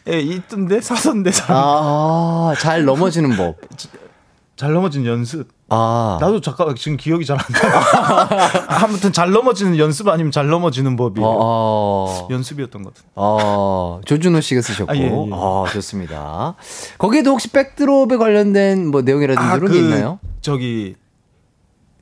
예, 0.09 0.19
있던데 0.19 0.79
사던데 0.81 1.31
사. 1.31 1.45
아, 1.49 2.53
잘 2.59 2.85
넘어지는 2.85 3.35
법. 3.35 3.57
잘 4.55 4.73
넘어진 4.73 5.05
연습. 5.05 5.47
아. 5.73 6.17
나도 6.21 6.39
잠깐 6.41 6.75
지금 6.75 6.97
기억이 6.97 7.25
잘 7.25 7.37
안 7.37 7.45
나. 7.51 8.29
아무튼 8.83 9.11
잘 9.11 9.31
넘어지는 9.31 9.77
연습 9.77 10.07
아니면 10.07 10.31
잘 10.31 10.47
넘어지는 10.47 10.95
법이에요. 10.95 11.27
어, 11.27 12.27
연습이었던 12.29 12.83
것 12.83 12.93
같아요. 12.93 13.09
어, 13.15 14.01
조준호 14.05 14.41
씨가 14.41 14.61
쓰셨고. 14.61 14.91
아, 14.91 14.95
예, 14.95 15.01
예. 15.03 15.29
아, 15.31 15.65
좋습니다. 15.71 16.55
거기에도 16.97 17.31
혹시 17.31 17.49
백드롭에 17.49 18.17
관련된 18.17 18.87
뭐 18.91 19.01
내용이라든지 19.01 19.47
아, 19.49 19.55
이런 19.55 19.67
그 19.67 19.73
게 19.73 19.79
있나요? 19.79 20.19
저기 20.41 20.95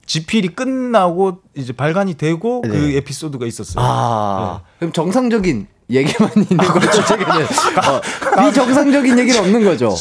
지필이 0.05 0.49
끝나고 0.49 1.37
이제 1.55 1.71
발간이 1.73 2.15
되고 2.15 2.61
네. 2.65 2.69
그 2.69 2.91
에피소드가 2.97 3.45
있었어요. 3.45 3.85
아, 3.85 4.59
네. 4.63 4.65
그럼 4.79 4.91
정상적인 4.93 5.67
얘기만 5.89 6.31
있는 6.35 6.57
거죠, 6.67 7.05
책에는. 7.05 7.33
어, 7.45 8.41
비정상적인 8.45 9.19
얘기는 9.19 9.39
없는 9.39 9.63
거죠. 9.63 9.93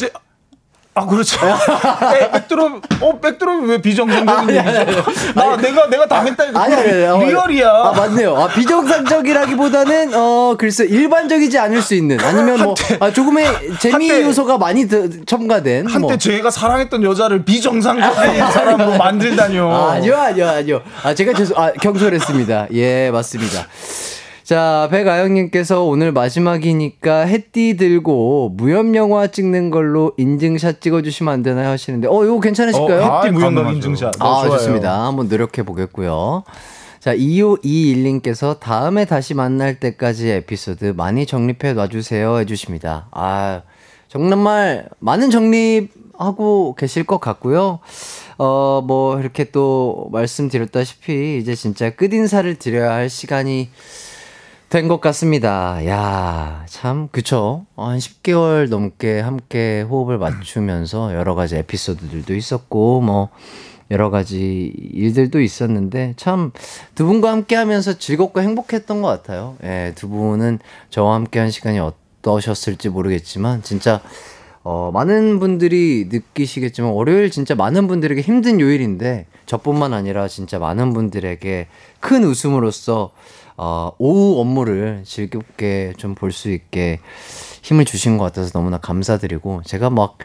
씨, 1.01 1.01
아 1.01 1.07
그렇죠. 1.07 1.39
에, 2.17 2.31
백드롭, 2.33 2.83
어 3.01 3.19
백드롭이 3.21 3.69
왜 3.71 3.81
비정상적인 3.81 4.55
얘기죠? 4.57 5.05
나 5.35 5.57
내가 5.57 5.87
내가 5.89 6.07
당했다니까. 6.07 6.61
아니, 6.63 6.75
아니, 6.75 7.05
아니, 7.05 7.25
real이야. 7.27 7.69
아, 7.69 7.93
맞네요. 7.97 8.37
아, 8.37 8.49
비정상적이라기보다는, 8.49 10.13
어, 10.15 10.55
글쎄, 10.59 10.85
일반적이지 10.85 11.59
않을 11.59 11.83
수 11.83 11.95
있는, 11.95 12.19
아니면 12.21 12.63
뭐, 12.63 12.75
아, 13.01 13.11
조금의 13.13 13.47
재미 13.79 14.09
한때- 14.09 14.23
요소가 14.27 14.59
많이 14.59 14.87
드- 14.89 15.25
첨가된. 15.25 15.87
한때 15.87 15.99
뭐. 15.99 16.17
제가 16.17 16.51
사랑했던 16.51 17.03
여자를 17.03 17.45
비정상적인 17.45 18.11
사람으로 18.51 18.97
만들다뇨. 18.97 19.71
아, 19.71 19.93
아니요, 19.93 20.17
아니요, 20.17 20.49
아니요. 20.49 20.81
아, 21.03 21.15
제가 21.15 21.33
죄송, 21.35 21.57
아, 21.59 21.73
경솔했습니다. 21.73 22.69
예, 22.75 23.11
맞습니다. 23.11 23.67
자, 24.51 24.89
백아영님께서 24.91 25.85
오늘 25.85 26.11
마지막이니까 26.11 27.21
햇띠 27.21 27.77
들고 27.77 28.55
무협영화 28.57 29.29
찍는 29.29 29.71
걸로 29.71 30.13
인증샷 30.17 30.81
찍어주시면 30.81 31.33
안 31.33 31.43
되나요? 31.45 31.69
하시는데, 31.69 32.09
어, 32.09 32.25
이거 32.25 32.41
괜찮으실까요? 32.41 33.01
어, 33.01 33.21
햇띠 33.21 33.29
아, 33.29 33.31
무협 33.31 33.48
각 33.48 33.55
가능하죠. 33.55 33.77
인증샷. 33.77 34.11
네, 34.11 34.19
아, 34.19 34.43
좋아요. 34.43 34.51
좋습니다. 34.59 35.07
한번 35.07 35.29
노력해 35.29 35.63
보겠고요. 35.63 36.43
자, 36.99 37.15
2521님께서 37.15 38.59
다음에 38.59 39.05
다시 39.05 39.35
만날 39.35 39.79
때까지 39.79 40.29
에피소드 40.29 40.95
많이 40.97 41.27
정립해 41.27 41.73
놔주세요 41.75 42.41
해주십니다. 42.41 43.07
아, 43.13 43.63
정말 44.09 44.89
많은 44.99 45.31
정립하고 45.31 46.75
계실 46.75 47.05
것 47.05 47.21
같고요. 47.21 47.79
어, 48.37 48.83
뭐, 48.85 49.21
이렇게 49.21 49.45
또 49.45 50.09
말씀드렸다시피, 50.11 51.39
이제 51.39 51.55
진짜 51.55 51.91
끝인사를 51.91 52.53
드려야 52.57 52.95
할 52.95 53.09
시간이 53.09 53.69
된 54.71 54.87
것 54.87 55.01
같습니다. 55.01 55.85
야 55.89 56.65
참, 56.69 57.09
그쵸. 57.11 57.67
한 57.77 57.99
10개월 57.99 58.69
넘게 58.69 59.19
함께 59.19 59.83
호흡을 59.83 60.17
맞추면서 60.17 61.13
여러 61.17 61.35
가지 61.35 61.57
에피소드들도 61.57 62.37
있었고, 62.37 63.01
뭐, 63.01 63.31
여러 63.91 64.11
가지 64.11 64.73
일들도 64.93 65.41
있었는데, 65.41 66.15
참, 66.17 66.53
두 66.95 67.05
분과 67.05 67.33
함께 67.33 67.57
하면서 67.57 67.99
즐겁고 67.99 68.43
행복했던 68.43 69.03
것 69.03 69.09
같아요. 69.09 69.57
예, 69.65 69.93
두 69.97 70.09
분은 70.09 70.61
저와 70.91 71.17
함께 71.17 71.41
한 71.41 71.51
시간이 71.51 71.81
어떠셨을지 71.81 72.91
모르겠지만, 72.91 73.63
진짜, 73.63 74.01
어, 74.63 74.93
많은 74.95 75.41
분들이 75.41 76.07
느끼시겠지만, 76.09 76.93
월요일 76.93 77.33
진짜 77.33 77.57
많은 77.57 77.89
분들에게 77.89 78.21
힘든 78.21 78.61
요일인데, 78.61 79.27
저뿐만 79.47 79.95
아니라 79.95 80.29
진짜 80.29 80.61
많은 80.61 80.93
분들에게 80.93 81.67
큰 81.99 82.23
웃음으로써, 82.23 83.11
어, 83.57 83.93
오후 83.99 84.41
업무를 84.41 85.03
즐겁게 85.05 85.93
좀 85.97 86.15
볼 86.15 86.33
수 86.33 86.51
있게 86.51 87.01
힘을 87.63 87.85
주신 87.85 88.17
것 88.19 88.25
같아서 88.25 88.51
너무나 88.51 88.79
감사드리고, 88.79 89.63
제가 89.65 89.91
막, 89.91 90.19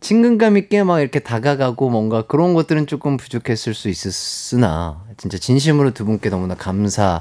친근감 0.00 0.56
있게 0.56 0.82
막 0.82 1.00
이렇게 1.00 1.20
다가가고 1.20 1.88
뭔가 1.90 2.22
그런 2.22 2.54
것들은 2.54 2.86
조금 2.88 3.16
부족했을 3.16 3.74
수 3.74 3.88
있었으나, 3.88 5.04
진짜 5.16 5.38
진심으로 5.38 5.92
두 5.92 6.04
분께 6.04 6.28
너무나 6.30 6.54
감사를 6.56 7.20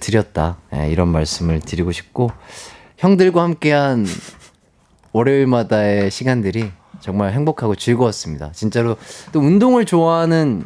드렸다. 0.00 0.58
예, 0.74 0.90
이런 0.90 1.08
말씀을 1.08 1.60
드리고 1.60 1.92
싶고, 1.92 2.30
형들과 2.98 3.42
함께한 3.42 4.06
월요일마다의 5.12 6.10
시간들이 6.10 6.70
정말 7.00 7.32
행복하고 7.32 7.74
즐거웠습니다. 7.74 8.52
진짜로 8.52 8.96
또 9.32 9.40
운동을 9.40 9.84
좋아하는 9.84 10.64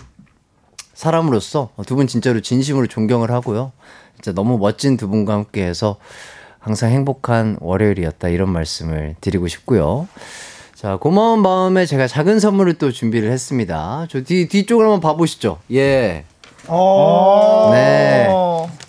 사람으로서 0.97 1.68
두 1.86 1.94
분 1.94 2.06
진짜로 2.06 2.40
진심으로 2.40 2.86
존경을 2.89 3.31
하고요. 3.31 3.70
진짜 4.16 4.32
너무 4.32 4.59
멋진 4.59 4.97
두 4.97 5.09
분과 5.09 5.35
함께해서 5.35 5.97
항상 6.59 6.90
행복한 6.90 7.59
월요일이었다 7.60 8.28
이런 8.28 8.48
말씀을 8.51 9.14
드리고 9.20 9.47
싶고요. 9.47 10.09
자 10.74 10.97
고마운 10.97 11.40
마음에 11.43 11.86
제가 11.86 12.06
작은 12.09 12.40
선물을 12.40 12.74
또 12.78 12.90
준비를 12.90 13.31
했습니다. 13.31 14.06
저 14.10 14.20
뒤 14.23 14.48
뒤쪽을 14.48 14.85
한번 14.85 15.01
봐보시죠. 15.01 15.59
예. 15.73 16.24
네. 17.73 18.28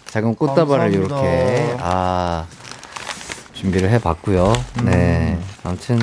작은 0.08 0.36
꽃다발을 0.36 0.92
감사합니다. 0.92 1.22
이렇게 1.22 1.76
아 1.80 2.48
준비를 3.54 3.90
해봤고요. 3.92 4.54
네. 4.86 5.38
아무튼 5.64 6.00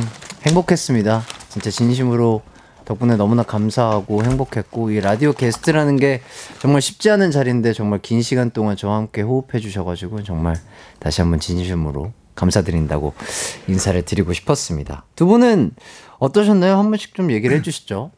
행복했습니다. 0.47 1.23
진짜 1.49 1.71
진심으로 1.71 2.43
덕분에 2.85 3.17
너무나 3.17 3.43
감사하고 3.43 4.23
행복했고 4.25 4.91
이 4.91 5.01
라디오 5.01 5.33
게스트라는 5.33 5.97
게 5.97 6.21
정말 6.59 6.83
쉽지 6.83 7.11
않은 7.11 7.31
자리인데 7.31 7.73
정말 7.73 8.01
긴 8.01 8.21
시간 8.23 8.51
동안 8.51 8.77
저와 8.77 8.97
함께 8.97 9.23
호흡해 9.23 9.59
주셔가지고 9.61 10.23
정말 10.23 10.57
다시 10.99 11.21
한번 11.23 11.41
진심으로 11.41 12.13
감사드린다고 12.35 13.15
인사를 13.69 14.03
드리고 14.05 14.33
싶었습니다. 14.33 15.05
두 15.15 15.27
분은 15.27 15.71
어떠셨나요? 16.19 16.77
한 16.77 16.91
번씩 16.91 17.15
좀 17.15 17.31
얘기를 17.31 17.57
해주시죠. 17.57 18.11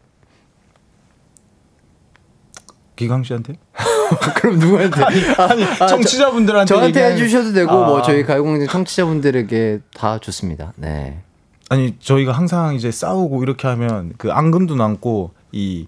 기강 2.96 3.22
씨한테? 3.24 3.54
그럼 4.36 4.58
누구한테? 4.58 5.04
아니 5.04 5.64
청취자분들한테 5.88 6.74
저한테 6.74 7.00
얘기하는- 7.00 7.12
해주셔도 7.12 7.52
되고 7.52 7.70
아. 7.72 7.86
뭐 7.86 8.02
저희 8.02 8.24
가요공장 8.24 8.68
청취자분들에게 8.68 9.80
다 9.94 10.18
좋습니다. 10.18 10.72
네. 10.76 11.20
아니 11.68 11.96
저희가 11.98 12.32
항상 12.32 12.74
이제 12.74 12.90
싸우고 12.90 13.42
이렇게 13.42 13.66
하면 13.68 14.12
그 14.18 14.32
앙금도 14.32 14.76
남고 14.76 15.32
이 15.52 15.86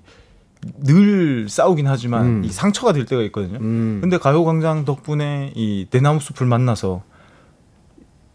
늘 0.84 1.48
싸우긴 1.48 1.86
하지만 1.86 2.26
음. 2.26 2.44
이 2.44 2.48
상처가 2.50 2.92
될 2.92 3.04
때가 3.04 3.22
있거든요. 3.24 3.58
음. 3.60 3.98
근데 4.00 4.18
가요광장 4.18 4.84
덕분에 4.84 5.52
이 5.54 5.86
대나무 5.90 6.20
숲을 6.20 6.46
만나서 6.46 7.02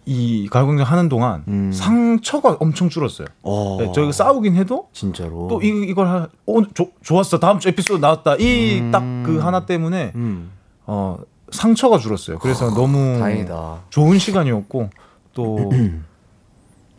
이 0.06 0.48
가요광장 0.50 0.86
하는 0.86 1.10
동안 1.10 1.44
음. 1.48 1.72
상처가 1.74 2.58
엄청 2.60 2.90
줄었어요. 2.90 3.28
어, 3.42 3.78
네, 3.80 3.92
저희가 3.94 4.12
싸우긴 4.12 4.56
해도 4.56 4.88
진짜로. 4.94 5.48
또 5.50 5.62
이, 5.62 5.68
이걸 5.88 6.08
하, 6.08 6.28
어, 6.46 6.62
조, 6.74 6.90
좋았어 7.02 7.40
다음 7.40 7.60
주 7.60 7.70
에피소드 7.70 8.00
나왔다 8.00 8.36
이 8.38 8.80
음. 8.80 8.92
딱그 8.92 9.40
하나 9.40 9.66
때문에 9.66 10.12
음. 10.16 10.52
어 10.86 11.20
상처가 11.52 11.98
줄었어요. 11.98 12.40
그래서 12.40 12.74
너무 12.74 13.20
다행이다. 13.20 13.84
좋은 13.90 14.18
시간이었고 14.18 14.90
또 15.34 15.72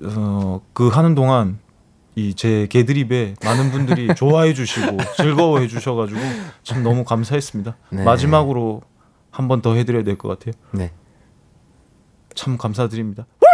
어, 0.02 0.60
그 0.72 0.88
하는 0.88 1.14
동안 1.14 1.58
이 2.16 2.34
제 2.34 2.66
개드립에 2.70 3.34
많은 3.44 3.70
분들이 3.72 4.12
좋아해 4.14 4.54
주시고 4.54 4.98
즐거워해 5.16 5.66
주셔가지고 5.68 6.20
참 6.62 6.82
너무 6.82 7.04
감사했습니다. 7.04 7.76
네. 7.90 8.04
마지막으로 8.04 8.82
한 9.30 9.48
번 9.48 9.60
더 9.62 9.74
해드려야 9.74 10.04
될 10.04 10.16
것 10.16 10.28
같아요. 10.28 10.52
네. 10.72 10.92
참 12.34 12.56
감사드립니다. 12.56 13.26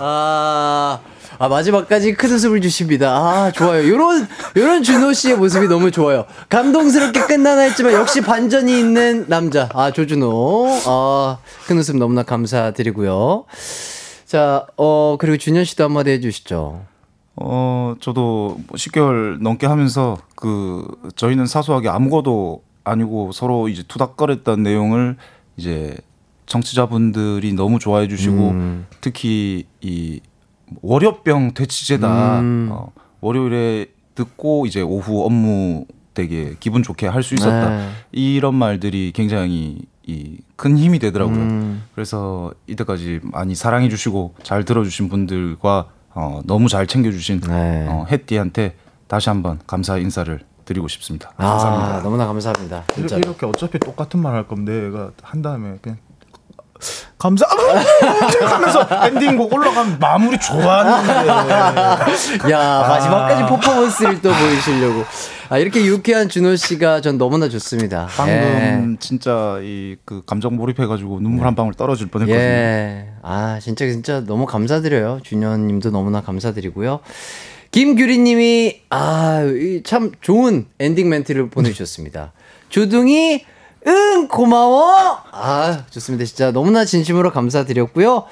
아, 0.00 0.37
아 1.38 1.48
마지막까지 1.48 2.14
큰 2.14 2.30
웃음을 2.32 2.60
주십니다. 2.60 3.16
아 3.16 3.50
좋아요. 3.52 3.88
요런 3.88 4.26
요런 4.56 4.82
준호 4.82 5.12
씨의 5.12 5.36
모습이 5.36 5.68
너무 5.68 5.90
좋아요. 5.90 6.24
감동스럽게 6.48 7.20
끝나나 7.26 7.62
했지만 7.62 7.92
역시 7.92 8.20
반전이 8.20 8.78
있는 8.78 9.26
남자. 9.28 9.68
아 9.72 9.90
조준호. 9.92 10.80
아 10.86 11.38
큰 11.66 11.78
웃음 11.78 11.98
너무나 11.98 12.22
감사드리고요. 12.22 13.44
자, 14.26 14.66
어 14.76 15.16
그리고 15.18 15.36
준현 15.36 15.64
씨도 15.64 15.84
한마디 15.84 16.10
해주시죠. 16.10 16.82
어, 17.40 17.94
저도 18.00 18.58
10개월 18.72 19.40
넘게 19.40 19.66
하면서 19.66 20.18
그 20.34 20.84
저희는 21.14 21.46
사소하게 21.46 21.88
아무것도 21.88 22.62
아니고 22.84 23.30
서로 23.32 23.68
이제 23.68 23.84
투닥거렸던 23.86 24.62
내용을 24.62 25.16
이제 25.56 25.96
청취자분들이 26.46 27.52
너무 27.52 27.78
좋아해 27.78 28.08
주시고 28.08 28.48
음. 28.48 28.86
특히 29.00 29.66
이 29.80 30.20
월요병 30.82 31.54
되치재다 31.54 32.40
음. 32.40 32.68
어, 32.72 32.92
월요일에 33.20 33.86
듣고 34.14 34.66
이제 34.66 34.80
오후 34.82 35.24
업무 35.24 35.86
되게 36.14 36.54
기분 36.60 36.82
좋게 36.82 37.06
할 37.06 37.22
수 37.22 37.34
있었다 37.34 37.68
네. 37.70 37.88
이런 38.12 38.54
말들이 38.54 39.12
굉장히 39.14 39.82
이 40.06 40.38
큰 40.56 40.76
힘이 40.76 40.98
되더라고요. 40.98 41.36
음. 41.36 41.84
그래서 41.94 42.52
이때까지 42.66 43.20
많이 43.22 43.54
사랑해 43.54 43.88
주시고 43.88 44.34
잘 44.42 44.64
들어 44.64 44.82
주신 44.82 45.08
분들과 45.08 45.86
어, 46.14 46.40
너무 46.46 46.68
잘 46.68 46.88
챙겨 46.88 47.12
주신 47.12 47.40
네. 47.42 47.86
어, 47.88 48.06
햇띠한테 48.10 48.74
다시 49.06 49.28
한번 49.28 49.60
감사 49.68 49.98
인사를 49.98 50.40
드리고 50.64 50.88
싶습니다. 50.88 51.30
아 51.36 51.46
감사합니다. 51.46 52.02
너무나 52.02 52.26
감사합니다. 52.26 52.82
이렇게, 52.88 52.94
진짜. 52.96 53.16
이렇게 53.18 53.46
어차피 53.46 53.78
똑같은 53.78 54.20
말 54.20 54.34
할 54.34 54.48
건데 54.48 54.80
내가 54.80 55.12
한 55.22 55.42
다음에 55.42 55.76
그냥 55.80 55.98
감사 57.18 57.46
하면서 58.40 58.88
엔딩곡 59.06 59.52
올라가면 59.52 59.98
마무리 59.98 60.38
좋았는데 60.38 61.28
야 62.50 62.84
마지막까지 62.88 63.42
퍼포먼스를 63.42 64.20
또 64.22 64.30
보이시려고. 64.32 65.04
아 65.50 65.56
이렇게 65.56 65.82
유쾌한 65.84 66.28
준호 66.28 66.56
씨가 66.56 67.00
전 67.00 67.16
너무나 67.16 67.48
좋습니다. 67.48 68.06
방금 68.16 68.34
예. 68.34 68.96
진짜 69.00 69.58
이 69.62 69.96
그 70.04 70.22
감정 70.24 70.56
몰입해가지고 70.56 71.20
눈물 71.20 71.46
한 71.46 71.54
방울 71.54 71.74
떨어질 71.74 72.06
뻔했거든요. 72.06 72.42
예. 72.42 73.08
아, 73.22 73.58
진짜, 73.60 73.86
진짜 73.86 74.24
너무 74.24 74.46
감사드려요. 74.46 75.20
준현 75.22 75.66
님도 75.66 75.90
너무나 75.90 76.22
감사드리고요. 76.22 77.00
김규리 77.70 78.18
님이, 78.18 78.80
아, 78.88 79.42
이참 79.42 80.12
좋은 80.22 80.66
엔딩 80.78 81.10
멘트를 81.10 81.50
보내주셨습니다. 81.50 82.32
주둥이, 82.70 83.44
응, 83.88 84.28
고마워! 84.28 85.18
아, 85.32 85.84
좋습니다. 85.90 86.24
진짜 86.24 86.50
너무나 86.52 86.84
진심으로 86.84 87.32
감사드렸고요. 87.32 88.24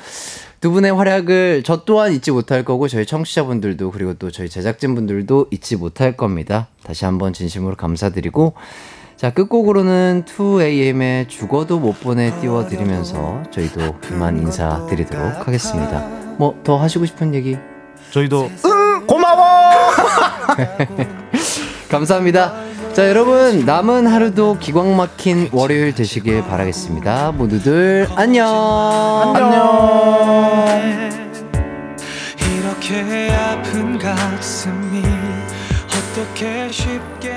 두 0.61 0.71
분의 0.71 0.93
활약을 0.95 1.63
저 1.65 1.85
또한 1.85 2.13
잊지 2.13 2.31
못할 2.31 2.65
거고, 2.65 2.89
저희 2.89 3.07
청취자분들도, 3.07 3.91
그리고 3.91 4.15
또 4.15 4.31
저희 4.31 4.49
제작진분들도 4.49 5.47
잊지 5.51 5.77
못할 5.77 6.17
겁니다. 6.17 6.69
다시 6.85 7.05
한번 7.05 7.33
진심으로 7.33 7.77
감사드리고, 7.77 8.55
자, 9.17 9.33
끝곡으로는 9.33 10.25
2AM의 10.27 11.29
죽어도 11.29 11.79
못 11.79 11.99
보내 12.01 12.39
띄워드리면서 12.41 13.45
저희도 13.51 13.97
그만 14.03 14.37
인사드리도록 14.39 15.47
하겠습니다. 15.47 16.01
뭐 16.39 16.55
더 16.65 16.77
하시고 16.77 17.07
싶은 17.07 17.35
얘기? 17.35 17.57
저희도 18.11 18.51
응 18.67 19.07
고마워 19.07 19.71
감사합니다. 21.89 22.55
자, 22.97 23.07
여러분, 23.11 23.67
남은 23.67 24.07
하루도 24.07 24.57
기광 24.59 24.97
막힌 24.97 25.51
월요일 25.53 25.95
되시길 25.95 26.45
바라겠습니다. 26.45 27.33
모두들 27.33 28.09
안녕! 28.17 29.35
이렇게 32.41 33.31
아픈 33.35 33.99
가슴이 33.99 35.03
어떻게 35.85 36.71
쉽게 36.73 37.36